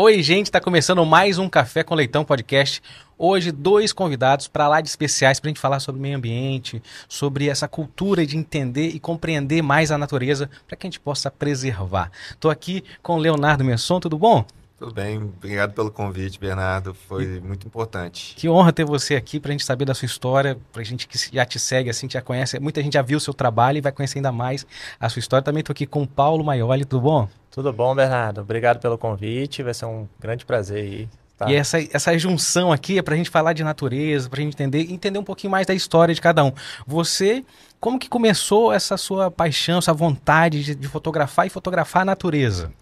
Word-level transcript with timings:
Oi, 0.00 0.22
gente, 0.22 0.46
está 0.46 0.60
começando 0.60 1.04
mais 1.04 1.38
um 1.38 1.48
Café 1.48 1.82
com 1.82 1.92
Leitão 1.92 2.24
podcast. 2.24 2.80
Hoje, 3.18 3.50
dois 3.50 3.92
convidados 3.92 4.46
para 4.46 4.68
lá 4.68 4.80
de 4.80 4.88
especiais 4.88 5.40
para 5.40 5.48
a 5.48 5.50
gente 5.50 5.58
falar 5.58 5.80
sobre 5.80 6.00
meio 6.00 6.16
ambiente, 6.16 6.80
sobre 7.08 7.48
essa 7.48 7.66
cultura 7.66 8.24
de 8.24 8.36
entender 8.36 8.90
e 8.90 9.00
compreender 9.00 9.60
mais 9.60 9.90
a 9.90 9.98
natureza 9.98 10.48
para 10.68 10.76
que 10.76 10.86
a 10.86 10.88
gente 10.88 11.00
possa 11.00 11.32
preservar. 11.32 12.12
Estou 12.30 12.48
aqui 12.48 12.84
com 13.02 13.16
Leonardo 13.16 13.64
Messon, 13.64 13.98
tudo 13.98 14.16
bom? 14.16 14.46
Tudo 14.78 14.94
bem, 14.94 15.18
obrigado 15.18 15.72
pelo 15.72 15.90
convite, 15.90 16.38
Bernardo. 16.38 16.94
Foi 16.94 17.40
muito 17.40 17.66
importante. 17.66 18.36
Que 18.36 18.48
honra 18.48 18.72
ter 18.72 18.84
você 18.84 19.16
aqui 19.16 19.40
para 19.40 19.50
a 19.50 19.52
gente 19.52 19.64
saber 19.64 19.84
da 19.84 19.92
sua 19.92 20.06
história, 20.06 20.56
para 20.72 20.82
a 20.82 20.84
gente 20.84 21.08
que 21.08 21.18
já 21.32 21.44
te 21.44 21.58
segue, 21.58 21.90
assim, 21.90 22.06
que 22.06 22.14
já 22.14 22.22
conhece. 22.22 22.60
Muita 22.60 22.80
gente 22.80 22.94
já 22.94 23.02
viu 23.02 23.18
o 23.18 23.20
seu 23.20 23.34
trabalho 23.34 23.78
e 23.78 23.80
vai 23.80 23.90
conhecer 23.90 24.18
ainda 24.18 24.30
mais 24.30 24.64
a 25.00 25.08
sua 25.08 25.18
história. 25.18 25.42
Também 25.42 25.60
estou 25.60 25.72
aqui 25.72 25.84
com 25.84 26.04
o 26.04 26.06
Paulo 26.06 26.44
Maioli, 26.44 26.84
tudo 26.84 27.02
bom? 27.02 27.28
Tudo 27.50 27.72
bom, 27.72 27.92
Bernardo. 27.92 28.40
Obrigado 28.40 28.78
pelo 28.78 28.96
convite. 28.96 29.64
Vai 29.64 29.74
ser 29.74 29.86
um 29.86 30.06
grande 30.20 30.46
prazer 30.46 30.84
aí. 30.84 31.08
Tá. 31.36 31.50
E 31.50 31.56
essa, 31.56 31.78
essa 31.92 32.16
junção 32.16 32.70
aqui 32.70 32.98
é 32.98 33.02
para 33.02 33.14
a 33.14 33.16
gente 33.16 33.30
falar 33.30 33.54
de 33.54 33.64
natureza, 33.64 34.30
para 34.30 34.38
a 34.38 34.42
gente 34.44 34.54
entender, 34.54 34.92
entender 34.92 35.18
um 35.18 35.24
pouquinho 35.24 35.50
mais 35.50 35.66
da 35.66 35.74
história 35.74 36.14
de 36.14 36.20
cada 36.20 36.44
um. 36.44 36.52
Você, 36.86 37.44
como 37.80 37.98
que 37.98 38.08
começou 38.08 38.72
essa 38.72 38.96
sua 38.96 39.28
paixão, 39.28 39.78
essa 39.78 39.92
vontade 39.92 40.62
de, 40.62 40.74
de 40.76 40.86
fotografar 40.86 41.48
e 41.48 41.50
fotografar 41.50 42.02
a 42.02 42.04
natureza? 42.04 42.72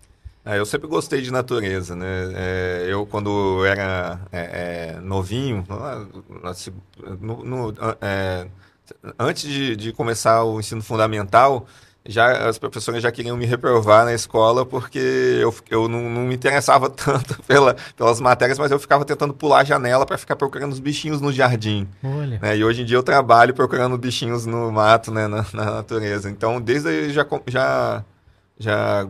É, 0.47 0.61
eu 0.61 0.65
sempre 0.65 0.87
gostei 0.87 1.21
de 1.21 1.33
natureza, 1.33 1.97
né? 1.97 2.07
É, 2.33 2.87
eu, 2.89 3.05
quando 3.05 3.65
era 3.67 4.21
é, 4.31 4.95
é 4.95 5.01
novinho, 5.01 5.65
no, 7.21 7.45
no, 7.45 7.75
é, 8.01 8.47
antes 9.19 9.43
de, 9.43 9.75
de, 9.75 9.93
começar 9.93 10.45
o 10.45 10.61
ensino 10.61 10.81
fundamental, 10.81 11.67
já 12.09 12.49
as 12.49 12.59
professoras 12.59 13.03
já 13.03 13.11
queriam 13.11 13.37
me 13.37 13.45
reprovar 13.45 14.05
na 14.05 14.15
escola 14.15 14.65
porque 14.65 15.01
eu, 15.41 15.53
eu 15.69 15.89
não, 15.89 16.09
não 16.09 16.23
me 16.23 16.37
interessava 16.37 16.89
tanto 16.95 17.43
pela, 17.43 17.75
pelas 17.97 18.21
matérias, 18.21 18.57
mas 18.57 18.71
eu 18.71 18.79
ficava 18.79 19.05
tentando 19.05 19.35
pular 19.35 19.63
a 19.63 19.65
janela 19.65 20.07
para 20.07 20.17
ficar 20.17 20.37
procurando 20.37 20.73
os 20.73 20.79
bichinhos 20.79 21.21
no 21.21 21.33
jardim. 21.33 21.89
Né? 22.41 22.57
E 22.59 22.65
hoje 22.65 22.83
em 22.83 22.85
dia 22.85 22.97
eu 22.97 23.03
trabalho 23.03 23.53
procurando 23.53 23.99
bichinhos 23.99 24.47
no 24.47 24.71
mato, 24.71 25.11
né? 25.11 25.27
na, 25.27 25.45
na 25.53 25.65
natureza. 25.73 26.31
Então, 26.31 26.61
desde 26.61 26.89
aí 26.89 27.13
já, 27.13 27.27
já, 27.49 28.05
já 28.57 29.09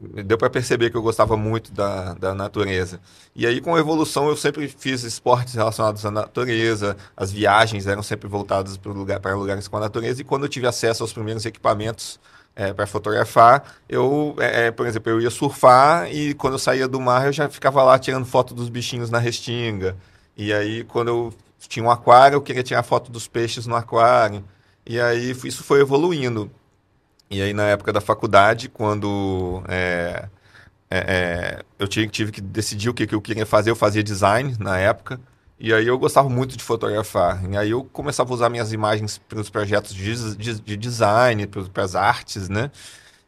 deu 0.00 0.36
para 0.36 0.50
perceber 0.50 0.90
que 0.90 0.96
eu 0.96 1.02
gostava 1.02 1.36
muito 1.36 1.72
da, 1.72 2.14
da 2.14 2.34
natureza. 2.34 3.00
E 3.34 3.46
aí, 3.46 3.60
com 3.60 3.74
a 3.74 3.78
evolução, 3.78 4.28
eu 4.28 4.36
sempre 4.36 4.68
fiz 4.68 5.02
esportes 5.02 5.54
relacionados 5.54 6.04
à 6.04 6.10
natureza, 6.10 6.96
as 7.16 7.32
viagens 7.32 7.86
eram 7.86 8.02
sempre 8.02 8.28
voltadas 8.28 8.76
para, 8.76 8.92
lugar, 8.92 9.20
lugares 9.34 9.68
com 9.68 9.76
a 9.76 9.80
natureza, 9.80 10.20
e 10.20 10.24
quando 10.24 10.44
eu 10.44 10.48
tive 10.48 10.66
acesso 10.66 11.02
aos 11.02 11.12
primeiros 11.12 11.46
equipamentos 11.46 12.20
é, 12.54 12.72
para 12.72 12.86
fotografar, 12.86 13.74
eu, 13.88 14.34
é, 14.38 14.66
é, 14.66 14.70
por 14.70 14.86
exemplo, 14.86 15.12
eu 15.12 15.20
ia 15.20 15.30
surfar 15.30 16.10
e 16.12 16.34
quando 16.34 16.54
eu 16.54 16.58
saía 16.58 16.88
do 16.88 17.00
mar, 17.00 17.26
eu 17.26 17.32
já 17.32 17.48
ficava 17.48 17.82
lá 17.82 17.98
tirando 17.98 18.24
foto 18.24 18.54
dos 18.54 18.68
bichinhos 18.70 19.10
na 19.10 19.18
restinga. 19.18 19.96
E 20.36 20.52
aí, 20.52 20.84
quando 20.84 21.08
eu 21.08 21.34
tinha 21.68 21.84
um 21.84 21.90
aquário, 21.90 22.36
eu 22.36 22.42
queria 22.42 22.62
tirar 22.62 22.82
foto 22.82 23.10
dos 23.10 23.28
peixes 23.28 23.66
no 23.66 23.76
aquário. 23.76 24.42
E 24.86 25.00
aí, 25.00 25.32
isso 25.44 25.64
foi 25.64 25.80
evoluindo. 25.80 26.50
E 27.30 27.42
aí, 27.42 27.52
na 27.52 27.64
época 27.64 27.92
da 27.92 28.00
faculdade, 28.00 28.68
quando 28.68 29.62
é, 29.68 30.28
é, 30.90 30.98
é, 30.98 31.64
eu 31.78 31.88
tive, 31.88 32.08
tive, 32.08 32.32
que 32.32 32.40
decidir 32.40 32.88
o 32.88 32.94
que, 32.94 33.06
que 33.06 33.14
eu 33.14 33.20
queria 33.20 33.44
fazer, 33.46 33.70
eu 33.70 33.76
fazia 33.76 34.02
design 34.02 34.56
na 34.58 34.78
época. 34.78 35.20
E 35.58 35.72
aí 35.72 35.86
eu 35.86 35.98
gostava 35.98 36.28
muito 36.28 36.56
de 36.56 36.62
fotografar. 36.62 37.42
E 37.50 37.56
aí 37.56 37.70
eu 37.70 37.84
começava 37.84 38.30
a 38.30 38.34
usar 38.34 38.48
minhas 38.50 38.72
imagens 38.72 39.18
para 39.18 39.40
os 39.40 39.50
projetos 39.50 39.94
de, 39.94 40.36
de, 40.36 40.60
de 40.60 40.76
design, 40.76 41.46
para 41.46 41.82
as 41.84 41.94
artes, 41.94 42.48
né? 42.48 42.70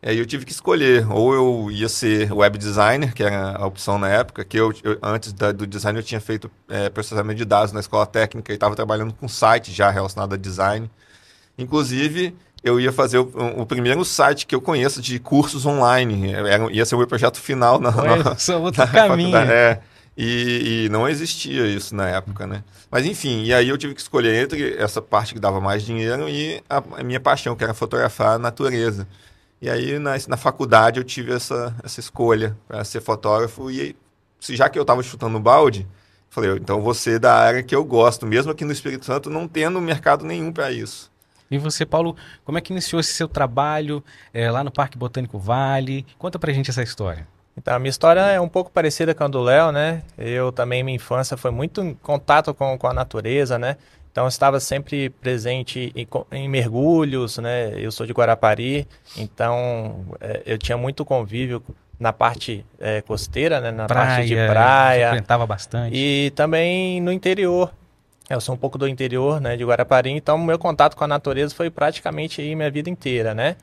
E 0.03 0.11
aí 0.11 0.19
eu 0.19 0.27
tive 0.27 0.45
que 0.45 0.53
escolher. 0.53 1.11
Ou 1.11 1.35
eu 1.35 1.71
ia 1.71 1.89
ser 1.89 2.33
web 2.33 2.57
designer, 2.59 3.15
que 3.15 3.23
era 3.23 3.57
a 3.57 3.67
opção 3.67 3.99
na 3.99 4.09
época, 4.09 4.45
que 4.45 4.57
eu, 4.59 4.73
eu 4.85 4.99
antes 5.03 5.33
da, 5.33 5.53
do 5.53 5.67
design 5.67 5.99
eu 5.99 6.03
tinha 6.03 6.21
feito 6.21 6.51
é, 6.69 6.89
processamento 6.91 7.39
de 7.39 7.45
dados 7.45 7.73
na 7.73 7.81
escola 7.81 8.07
técnica 8.07 8.53
e 8.53 8.55
estava 8.55 8.77
trabalhando 8.77 9.13
com 9.15 9.27
site 9.29 9.73
já 9.73 9.91
relacionado 9.91 10.35
a 10.35 10.37
design. 10.37 10.91
Inclusive, 11.59 12.37
eu 12.69 12.81
ia 12.81 12.93
fazer 12.93 13.19
o, 13.19 13.31
o, 13.57 13.67
primeiro 13.67 14.05
site 14.05 14.47
que 14.47 14.55
eu 14.55 14.61
conheço 14.61 15.01
de 15.01 15.19
cursos 15.19 15.67
online. 15.67 16.33
Era, 16.33 16.71
ia 16.73 16.85
ser 16.85 16.95
o 16.95 16.99
meu 16.99 17.07
projeto 17.07 17.39
final 17.39 17.81
na, 17.81 17.91
Ué, 17.91 18.23
na, 18.23 18.57
outro 18.57 18.81
na 18.81 18.87
caminho. 18.87 19.37
É, 19.37 19.81
e, 20.17 20.85
e, 20.85 20.89
não 20.89 21.09
existia 21.09 21.67
isso 21.67 21.95
na 21.95 22.09
época, 22.09 22.47
né? 22.47 22.65
Mas 22.91 23.07
enfim, 23.07 23.45
e 23.45 23.55
aí 23.55 23.69
eu 23.69 23.79
tive 23.79 23.95
que 23.95 24.01
escolher 24.01 24.43
entre 24.43 24.77
essa 24.77 25.01
parte 25.01 25.35
que 25.35 25.41
dava 25.41 25.61
mais 25.61 25.83
dinheiro 25.83 26.29
e 26.29 26.63
a, 26.69 26.83
a 26.99 27.03
minha 27.05 27.21
paixão, 27.21 27.55
que 27.55 27.63
era 27.63 27.75
fotografar 27.75 28.35
a 28.35 28.39
natureza. 28.39 29.07
E 29.61 29.69
aí 29.69 29.99
na, 29.99 30.13
na 30.29 30.37
faculdade 30.37 30.99
eu 30.99 31.05
tive 31.05 31.33
essa, 31.33 31.75
essa 31.83 32.01
escolha 32.01 32.57
para 32.67 32.85
ser 32.85 33.01
fotógrafo 33.01 33.71
e 33.71 33.97
já 34.51 34.69
que 34.69 34.79
eu 34.79 34.83
estava 34.83 35.03
chutando 35.03 35.39
balde, 35.41 35.87
falei, 36.31 36.51
então 36.53 36.81
vou 36.81 36.95
ser 36.95 37.19
da 37.19 37.35
área 37.35 37.63
que 37.63 37.75
eu 37.75 37.85
gosto, 37.85 38.27
mesmo 38.27 38.53
aqui 38.53 38.65
no 38.65 38.73
Espírito 38.73 39.05
Santo 39.05 39.31
não 39.31 39.49
tendo 39.49 39.81
mercado 39.81 40.25
nenhum 40.25 40.53
para 40.53 40.71
isso. 40.71 41.11
E 41.51 41.59
você, 41.59 41.87
Paulo, 41.87 42.17
como 42.45 42.59
é 42.59 42.61
que 42.61 42.73
iniciou 42.73 43.01
esse 43.01 43.13
seu 43.13 43.29
trabalho 43.29 44.05
é, 44.33 44.51
lá 44.51 44.63
no 44.63 44.71
Parque 44.71 44.99
Botânico 44.99 45.39
Vale? 45.39 46.05
Conta 46.19 46.39
pra 46.39 46.53
gente 46.53 46.71
essa 46.71 46.83
história. 46.83 47.27
Então, 47.57 47.75
a 47.75 47.79
minha 47.79 47.91
história 47.91 48.21
é 48.21 48.41
um 48.41 48.49
pouco 48.49 48.71
parecida 48.71 49.15
com 49.15 49.25
a 49.25 49.29
do 49.29 49.43
Léo, 49.43 49.73
né? 49.73 50.03
Eu 50.17 50.53
também, 50.53 50.83
minha 50.85 50.95
infância 50.95 51.37
foi 51.37 51.51
muito 51.51 51.81
em 51.81 51.93
contato 51.95 52.55
com, 52.55 52.79
com 52.79 52.87
a 52.87 52.95
natureza, 52.95 53.59
né? 53.59 53.77
Então, 54.13 54.25
eu 54.25 54.29
estava 54.29 54.61
sempre 54.61 55.11
presente 55.11 55.93
em, 55.95 56.07
em, 56.33 56.49
mergulhos, 56.49 57.39
né? 57.39 57.73
Eu 57.77 57.91
sou 57.91 58.07
de 58.07 58.13
Guarapari, 58.13 58.87
então 59.17 60.05
é, 60.21 60.43
eu 60.47 60.57
tinha 60.57 60.79
muito 60.79 61.05
convívio 61.05 61.63
na 61.99 62.13
parte 62.13 62.65
é, 62.79 63.03
costeira, 63.03 63.61
né? 63.61 63.73
Na 63.73 63.87
praia, 63.87 64.09
parte 64.09 64.29
de 64.29 64.35
praia. 64.35 65.09
Frequentava 65.09 65.47
bastante. 65.47 65.97
E 65.97 66.31
também 66.31 67.01
no 67.01 67.13
interior. 67.13 67.73
Eu 68.29 68.41
sou 68.41 68.55
um 68.55 68.59
pouco 68.59 68.77
do 68.77 68.87
interior, 68.87 69.41
né, 69.41 69.57
de 69.57 69.65
Guarapari, 69.65 70.11
então 70.11 70.37
meu 70.37 70.59
contato 70.59 70.95
com 70.95 71.05
a 71.05 71.09
natureza 71.09 71.55
foi 71.55 71.71
praticamente 71.71 72.43
aí 72.43 72.55
minha 72.55 72.71
vida 72.71 72.91
inteira, 72.91 73.35
né? 73.35 73.57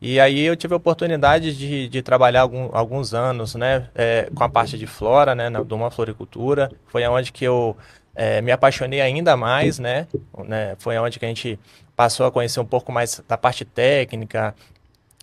E 0.00 0.20
aí 0.20 0.40
eu 0.40 0.56
tive 0.56 0.74
a 0.74 0.76
oportunidade 0.76 1.56
de, 1.56 1.88
de 1.88 2.02
trabalhar 2.02 2.42
algum, 2.42 2.68
alguns 2.72 3.14
anos, 3.14 3.54
né, 3.54 3.88
é, 3.94 4.28
com 4.34 4.44
a 4.44 4.48
parte 4.48 4.78
de 4.78 4.86
flora, 4.86 5.34
né, 5.34 5.50
de 5.50 5.74
uma 5.74 5.90
floricultura. 5.90 6.70
Foi 6.86 7.06
onde 7.06 7.32
que 7.32 7.44
eu 7.44 7.76
é, 8.14 8.40
me 8.40 8.52
apaixonei 8.52 9.00
ainda 9.00 9.36
mais, 9.36 9.78
né, 9.78 10.06
né? 10.44 10.76
Foi 10.78 10.96
onde 10.98 11.18
que 11.18 11.24
a 11.24 11.28
gente 11.28 11.58
passou 11.96 12.26
a 12.26 12.32
conhecer 12.32 12.60
um 12.60 12.64
pouco 12.64 12.92
mais 12.92 13.22
da 13.28 13.36
parte 13.36 13.64
técnica, 13.64 14.54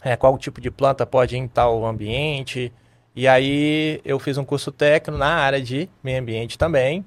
é, 0.01 0.15
qual 0.15 0.37
tipo 0.37 0.61
de 0.61 0.71
planta 0.71 1.05
pode 1.05 1.35
ir 1.35 1.39
em 1.39 1.47
tal 1.47 1.85
ambiente. 1.85 2.71
E 3.15 3.27
aí 3.27 4.01
eu 4.05 4.19
fiz 4.19 4.37
um 4.37 4.45
curso 4.45 4.71
técnico 4.71 5.17
na 5.19 5.35
área 5.35 5.61
de 5.61 5.89
meio 6.03 6.19
ambiente 6.21 6.57
também, 6.57 7.03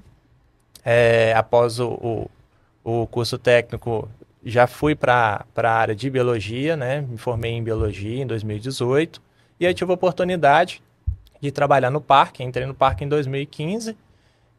é, 0.85 1.33
após 1.35 1.79
o, 1.79 2.29
o, 2.85 3.03
o, 3.03 3.07
curso 3.07 3.39
técnico, 3.39 4.09
já 4.45 4.67
fui 4.67 4.95
para 4.95 5.45
a 5.57 5.71
área 5.71 5.95
de 5.95 6.11
biologia, 6.11 6.77
né? 6.77 7.01
Me 7.01 7.17
formei 7.17 7.53
em 7.53 7.63
biologia 7.63 8.23
em 8.23 8.27
2018 8.27 9.23
e 9.61 9.67
aí 9.67 9.75
tive 9.75 9.91
a 9.91 9.95
oportunidade 9.95 10.83
de 11.41 11.51
trabalhar 11.51 11.91
no 11.91 12.01
parque. 12.01 12.43
Entrei 12.43 12.67
no 12.67 12.75
parque 12.75 13.05
em 13.05 13.09
2015 13.09 13.97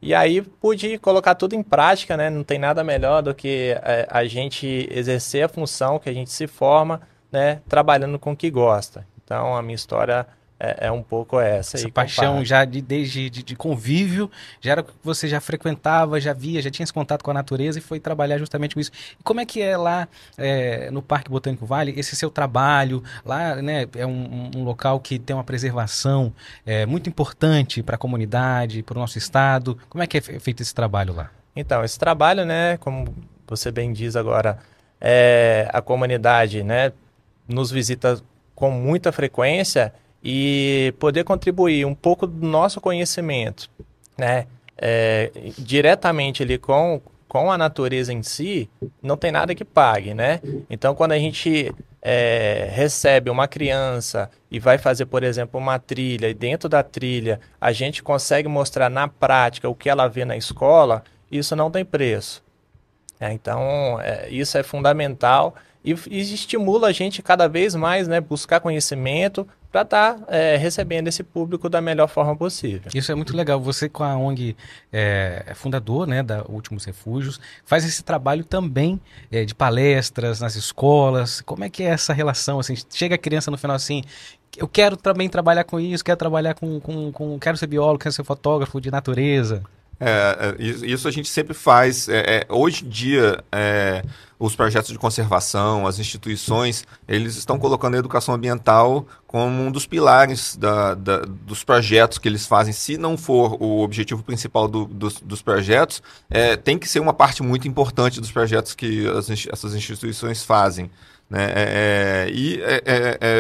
e 0.02 0.14
aí 0.14 0.42
pude 0.42 0.98
colocar 0.98 1.36
tudo 1.36 1.56
em 1.56 1.64
prática, 1.64 2.16
né? 2.16 2.30
Não 2.30 2.44
tem 2.44 2.60
nada 2.60 2.84
melhor 2.84 3.22
do 3.22 3.36
que 3.36 3.78
a, 3.82 3.92
é, 3.92 4.08
a 4.10 4.26
gente 4.26 4.88
exercer 4.92 5.44
a 5.44 5.50
função 5.50 6.00
que 6.00 6.10
a 6.10 6.14
gente 6.14 6.32
se 6.32 6.48
forma, 6.48 7.02
né? 7.32 7.62
Trabalhando 7.68 8.18
com 8.18 8.32
o 8.32 8.36
que 8.36 8.50
gosta. 8.50 9.06
Então 9.24 9.56
a 9.56 9.62
minha 9.62 9.76
história 9.76 10.26
é, 10.60 10.88
é, 10.88 10.92
um 10.92 11.04
pouco 11.04 11.40
essa. 11.40 11.78
Essa 11.78 11.90
paixão 11.90 12.26
compara. 12.26 12.46
já 12.46 12.66
de, 12.66 12.82
desde 12.82 13.30
de, 13.30 13.44
de, 13.44 13.56
convívio, 13.56 14.30
já 14.62 14.72
era 14.72 14.82
o 14.82 14.84
que 14.84 14.94
você 15.04 15.28
já 15.28 15.42
frequentava, 15.42 16.20
já 16.20 16.34
via, 16.34 16.62
já 16.62 16.70
tinha 16.70 16.84
esse 16.84 16.94
contato 16.94 17.24
com 17.24 17.32
a 17.32 17.34
natureza 17.34 17.80
e 17.80 17.82
foi 17.82 18.00
trabalhar 18.00 18.38
justamente 18.38 18.74
com 18.74 18.80
isso. 18.80 18.92
E 19.20 19.24
como 19.24 19.42
é 19.42 19.46
que 19.46 19.62
é 19.62 19.76
lá 19.76 20.08
é, 20.38 20.90
no 20.92 21.02
Parque 21.02 21.30
Botânico 21.30 21.66
Vale, 21.66 21.94
esse 21.98 22.16
seu 22.16 22.30
trabalho? 22.30 23.04
Lá 23.26 23.56
né, 23.56 23.88
é 23.96 24.06
um, 24.06 24.52
um 24.56 24.64
local 24.64 25.00
que 25.00 25.20
tem 25.20 25.36
uma 25.36 25.44
preservação 25.44 26.34
é, 26.66 26.86
muito 26.86 27.10
importante 27.10 27.84
para 27.84 27.96
a 27.96 28.00
comunidade, 28.00 28.84
para 28.84 28.98
o 28.98 29.00
nosso 29.02 29.18
estado. 29.18 29.78
Como 29.90 30.04
é 30.04 30.08
que 30.08 30.18
é 30.18 30.22
feito 30.22 30.62
esse 30.62 30.74
trabalho 30.74 31.14
lá? 31.14 31.30
Então, 31.56 31.84
esse 31.84 32.00
trabalho, 32.00 32.46
né, 32.46 32.78
como 32.78 33.14
você 33.48 33.72
bem 33.72 33.92
diz 33.94 34.16
agora, 34.16 34.58
é, 35.00 35.70
a 35.72 35.82
comunidade 35.82 36.64
né, 36.64 36.94
nos 37.48 37.70
visita 37.70 38.22
com 38.56 38.72
muita 38.72 39.12
frequência 39.12 39.94
e 40.24 40.94
poder 41.00 41.24
contribuir 41.24 41.86
um 41.86 41.94
pouco 41.94 42.26
do 42.26 42.48
nosso 42.48 42.80
conhecimento, 42.80 43.70
né, 44.18 44.48
é, 44.78 45.32
diretamente 45.58 46.44
ali 46.44 46.58
com, 46.58 47.02
com 47.28 47.52
a 47.52 47.58
natureza 47.58 48.14
em 48.14 48.24
si, 48.24 48.70
não 49.02 49.18
tem 49.18 49.32
nada 49.32 49.54
que 49.54 49.66
pague, 49.66 50.14
né? 50.14 50.40
Então, 50.70 50.96
quando 50.96 51.12
a 51.12 51.20
gente 51.20 51.74
é, 52.02 52.70
recebe 52.72 53.30
uma 53.30 53.48
criança 53.48 54.30
e 54.52 54.60
vai 54.60 54.78
fazer, 54.78 55.06
por 55.06 55.24
exemplo, 55.24 55.60
uma 55.60 55.80
trilha, 55.80 56.30
e 56.30 56.34
dentro 56.34 56.70
da 56.70 56.84
trilha 56.84 57.40
a 57.60 57.72
gente 57.72 58.04
consegue 58.04 58.48
mostrar 58.48 58.90
na 58.90 59.08
prática 59.08 59.70
o 59.70 59.76
que 59.76 59.90
ela 59.90 60.08
vê 60.08 60.26
na 60.26 60.38
escola, 60.38 61.04
isso 61.32 61.56
não 61.56 61.72
tem 61.72 61.84
preço. 61.84 62.44
É, 63.20 63.32
então, 63.32 64.00
é, 64.02 64.28
isso 64.30 64.58
é 64.58 64.64
fundamental 64.64 65.56
e, 65.84 65.96
e, 66.10 66.20
estimula 66.20 66.88
a 66.88 66.92
gente 66.92 67.22
cada 67.22 67.48
vez 67.48 67.76
mais, 67.76 68.08
né, 68.08 68.22
buscar 68.22 68.60
conhecimento 68.60 69.48
para 69.74 69.82
estar 69.82 70.14
tá, 70.14 70.26
é, 70.28 70.56
recebendo 70.56 71.08
esse 71.08 71.24
público 71.24 71.68
da 71.68 71.82
melhor 71.82 72.08
forma 72.08 72.36
possível. 72.36 72.92
Isso 72.94 73.12
é 73.12 73.16
muito 73.16 73.36
legal. 73.36 73.60
Você 73.60 73.90
com 73.90 74.04
a 74.04 74.16
ONG 74.16 74.56
é, 74.92 75.52
fundador 75.56 76.06
né, 76.06 76.22
da 76.22 76.44
Últimos 76.48 76.86
Refúgios, 76.86 77.42
faz 77.66 77.84
esse 77.84 78.04
trabalho 78.04 78.44
também 78.46 79.02
é, 79.32 79.44
de 79.44 79.56
palestras 79.56 80.40
nas 80.40 80.56
escolas. 80.56 81.42
Como 81.42 81.64
é 81.64 81.72
que 81.72 81.82
é 81.82 81.88
essa 81.88 82.14
relação? 82.14 82.60
Assim, 82.60 82.76
chega 82.92 83.16
a 83.16 83.18
criança 83.18 83.50
no 83.50 83.58
final 83.58 83.76
assim, 83.76 84.04
eu 84.56 84.68
quero 84.68 84.96
também 84.96 85.28
trabalhar 85.28 85.64
com 85.64 85.80
isso, 85.80 86.06
quero 86.06 86.18
trabalhar 86.18 86.54
com, 86.54 86.80
com, 86.80 87.12
com 87.12 87.40
quero 87.40 87.58
ser 87.58 87.66
biólogo, 87.66 87.98
quero 87.98 88.14
ser 88.14 88.24
fotógrafo 88.24 88.80
de 88.80 88.92
natureza. 88.92 89.64
É, 90.00 90.56
é 90.60 90.64
isso 90.64 91.08
a 91.08 91.12
gente 91.12 91.30
sempre 91.30 91.54
faz. 91.54 92.10
É, 92.10 92.38
é, 92.38 92.46
hoje 92.50 92.86
em 92.86 92.90
dia, 92.90 93.44
é, 93.52 94.04
os 94.40 94.56
projetos 94.56 94.92
de 94.92 94.98
conservação, 94.98 95.88
as 95.88 96.00
instituições, 96.00 96.86
eles 97.08 97.36
estão 97.36 97.58
colocando 97.58 97.96
a 97.96 97.98
educação 97.98 98.34
ambiental 98.34 99.06
como 99.26 99.62
um 99.62 99.72
dos 99.72 99.86
pilares 99.86 100.56
da, 100.56 100.94
da, 100.94 101.20
dos 101.20 101.64
projetos 101.64 102.18
que 102.18 102.28
eles 102.28 102.46
fazem. 102.46 102.74
Se 102.74 102.98
não 102.98 103.18
for 103.18 103.62
o 103.62 103.82
objetivo 103.82 104.24
principal 104.24 104.68
do, 104.68 104.86
dos, 104.86 105.20
dos, 105.22 105.42
projetos, 105.42 106.02
é, 106.30 106.56
tem 106.56 106.78
que 106.78 106.88
ser 106.88 107.00
uma 107.00 107.14
parte 107.14 107.42
muito 107.42 107.68
importante 107.68 108.20
dos 108.20 108.32
projetos 108.32 108.76
que 108.76 109.08
as, 109.08 109.30
essas 109.30 109.74
instituições 109.74 110.44
fazem. 110.44 110.90
Né? 111.30 111.48
E 112.32 112.62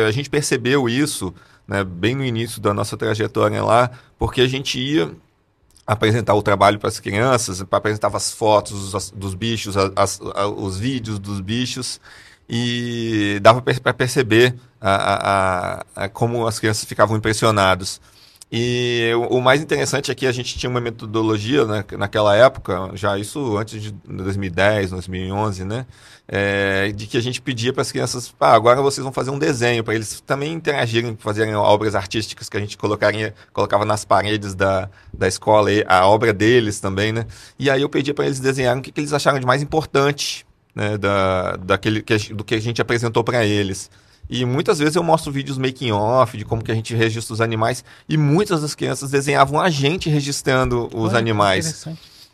a 0.07 0.11
gente 0.11 0.29
percebeu 0.29 0.89
isso 0.89 1.33
né, 1.67 1.83
bem 1.83 2.15
no 2.15 2.23
início 2.23 2.61
da 2.61 2.73
nossa 2.73 2.97
trajetória 2.97 3.63
lá, 3.63 3.91
porque 4.17 4.41
a 4.41 4.47
gente 4.47 4.79
ia 4.79 5.11
apresentar 5.85 6.33
o 6.33 6.41
trabalho 6.41 6.79
para 6.79 6.89
as 6.89 6.99
crianças, 6.99 7.63
apresentar 7.71 8.15
as 8.15 8.31
fotos 8.31 8.91
dos, 8.91 9.11
dos 9.11 9.35
bichos, 9.35 9.75
as, 9.75 9.91
as, 9.95 10.19
os 10.55 10.77
vídeos 10.77 11.19
dos 11.19 11.41
bichos, 11.41 11.99
e 12.47 13.39
dava 13.41 13.61
para 13.61 13.93
perceber 13.93 14.55
a, 14.79 15.83
a, 15.95 16.03
a, 16.03 16.09
como 16.09 16.47
as 16.47 16.59
crianças 16.59 16.85
ficavam 16.85 17.17
impressionadas. 17.17 17.99
E 18.55 19.11
o, 19.31 19.41
mais 19.41 19.63
interessante 19.63 20.11
é 20.11 20.15
que 20.15 20.27
a 20.27 20.31
gente 20.31 20.55
tinha 20.59 20.69
uma 20.69 20.79
metodologia 20.79 21.65
né, 21.65 21.83
naquela 21.97 22.35
época, 22.35 22.91
já 22.93 23.17
isso 23.17 23.57
antes 23.57 23.81
de 23.81 23.91
2010, 23.91 24.91
2011, 24.91 25.65
né? 25.65 25.87
É, 26.27 26.91
de 26.91 27.07
que 27.07 27.17
a 27.17 27.19
gente 27.19 27.41
pedia 27.41 27.73
para 27.73 27.81
as 27.81 27.91
crianças, 27.91 28.31
ah, 28.39 28.53
agora 28.53 28.79
vocês 28.79 29.03
vão 29.03 29.11
fazer 29.11 29.31
um 29.31 29.39
desenho, 29.39 29.83
para 29.83 29.95
eles 29.95 30.21
também 30.21 30.53
interagirem, 30.53 31.17
fazerem 31.19 31.55
obras 31.55 31.95
artísticas 31.95 32.47
que 32.47 32.55
a 32.55 32.59
gente 32.59 32.77
colocaria, 32.77 33.33
colocava 33.51 33.85
nas 33.85 34.05
paredes 34.05 34.53
da, 34.53 34.87
da 35.11 35.27
escola, 35.27 35.71
a 35.87 36.05
obra 36.07 36.31
deles 36.31 36.79
também, 36.79 37.11
né? 37.11 37.25
E 37.57 37.71
aí 37.71 37.81
eu 37.81 37.89
pedia 37.89 38.13
para 38.13 38.27
eles 38.27 38.39
desenharem 38.39 38.81
o 38.81 38.83
que, 38.83 38.91
que, 38.91 39.01
eles 39.01 39.13
acharam 39.13 39.39
de 39.39 39.47
mais 39.47 39.63
importante 39.63 40.45
né, 40.75 40.95
da, 40.95 41.55
daquele, 41.55 42.03
que, 42.03 42.31
do 42.31 42.43
que 42.43 42.53
a 42.53 42.61
gente 42.61 42.79
apresentou 42.79 43.23
para 43.23 43.43
eles. 43.43 43.89
E 44.33 44.45
muitas 44.45 44.79
vezes 44.79 44.95
eu 44.95 45.03
mostro 45.03 45.31
vídeos 45.31 45.59
making 45.59 45.91
off 45.91 46.35
de 46.35 46.43
como 46.43 46.63
que 46.63 46.71
a 46.71 46.73
gente 46.73 46.95
registra 46.95 47.35
os 47.35 47.39
animais 47.39 47.85
e 48.09 48.17
muitas 48.17 48.63
das 48.63 48.73
crianças 48.73 49.11
desenhavam 49.11 49.61
a 49.61 49.69
gente 49.69 50.09
registrando 50.09 50.89
os 50.91 51.09
Olha, 51.09 51.19
animais. 51.19 51.87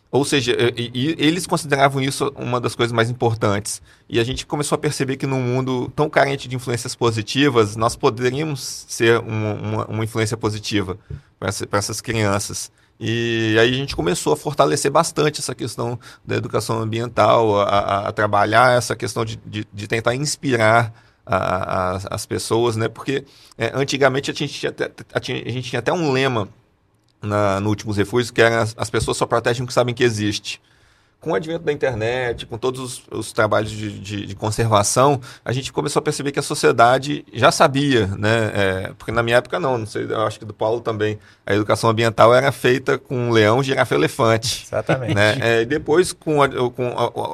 Ou 0.10 0.24
seja, 0.24 0.56
e, 0.78 0.90
e 0.94 1.16
eles 1.20 1.46
consideravam 1.46 2.02
isso 2.02 2.32
uma 2.38 2.62
das 2.62 2.74
coisas 2.74 2.94
mais 2.94 3.10
importantes. 3.10 3.82
E 4.08 4.18
a 4.18 4.24
gente 4.24 4.46
começou 4.46 4.78
a 4.78 4.80
perceber 4.80 5.18
que 5.18 5.28
num 5.28 5.42
mundo 5.42 5.92
tão 5.94 6.10
carente 6.10 6.48
de 6.48 6.56
influências 6.56 6.96
positivas, 6.96 7.76
nós 7.76 7.98
poderíamos 7.98 8.86
ser 8.88 9.20
uma, 9.20 9.54
uma, 9.56 9.86
uma 9.88 10.04
influência 10.06 10.38
positiva 10.38 10.98
para 11.38 11.50
essa, 11.50 11.68
essas 11.70 12.00
crianças. 12.00 12.72
E 12.98 13.58
aí 13.60 13.74
a 13.74 13.78
gente 13.78 13.94
começou 13.94 14.32
a 14.32 14.38
fortalecer 14.38 14.90
bastante 14.90 15.42
essa 15.42 15.54
questão 15.54 16.00
da 16.26 16.38
educação 16.38 16.80
ambiental, 16.80 17.60
a, 17.60 17.64
a, 17.64 18.08
a 18.08 18.12
trabalhar 18.14 18.78
essa 18.78 18.96
questão 18.96 19.26
de, 19.26 19.38
de, 19.46 19.68
de 19.74 19.86
tentar 19.86 20.16
inspirar 20.16 20.94
a, 21.30 21.38
a, 21.38 21.98
as 22.10 22.26
pessoas, 22.26 22.76
né? 22.76 22.88
Porque 22.88 23.24
é, 23.58 23.72
antigamente 23.76 24.32
a 24.32 24.34
gente, 24.34 24.54
tinha 24.54 24.72
até, 24.72 24.92
a 25.14 25.20
gente 25.22 25.70
tinha 25.70 25.80
até 25.80 25.94
um 25.94 26.12
lema 26.12 26.50
na, 27.22 27.60
no 27.60 27.70
Últimos 27.70 27.98
Refúgios 27.98 28.32
que 28.32 28.42
era 28.42 28.64
as, 28.64 28.74
as 28.76 28.90
pessoas 28.90 29.16
só 29.16 29.28
protegem 29.28 29.64
o 29.64 29.68
que 29.68 29.74
sabem 29.74 29.94
que 29.94 30.04
existe 30.04 30.60
com 31.20 31.32
o 31.32 31.36
advento 31.36 31.66
da 31.66 31.74
internet, 31.74 32.46
com 32.46 32.58
todos 32.58 32.80
os, 32.80 33.04
os 33.12 33.34
trabalhos 33.34 33.72
de, 33.72 34.00
de, 34.00 34.26
de, 34.26 34.36
conservação, 34.36 35.20
a 35.44 35.52
gente 35.52 35.72
começou 35.74 36.00
a 36.00 36.04
perceber 36.04 36.32
que 36.32 36.40
a 36.40 36.44
sociedade 36.44 37.26
já 37.34 37.52
sabia, 37.52 38.08
né? 38.08 38.52
É, 38.54 38.94
porque 38.98 39.12
na 39.12 39.22
minha 39.22 39.38
época 39.38 39.60
não, 39.60 39.80
não 39.80 39.86
sei, 39.86 40.06
eu 40.10 40.22
acho 40.22 40.40
que 40.40 40.46
do 40.46 40.54
Paulo 40.54 40.80
também, 40.80 41.20
a 41.46 41.54
educação 41.54 41.90
ambiental 41.90 42.34
era 42.34 42.52
feita 42.54 42.98
com 42.98 43.32
leão, 43.32 43.62
girafa 43.62 43.94
e 43.94 43.98
elefante. 43.98 44.64
Exatamente. 44.66 45.14
Né? 45.14 45.38
É, 45.42 45.62
e 45.62 45.66
depois, 45.66 46.14
com 46.14 46.42
a, 46.42 46.48
com, 46.48 46.88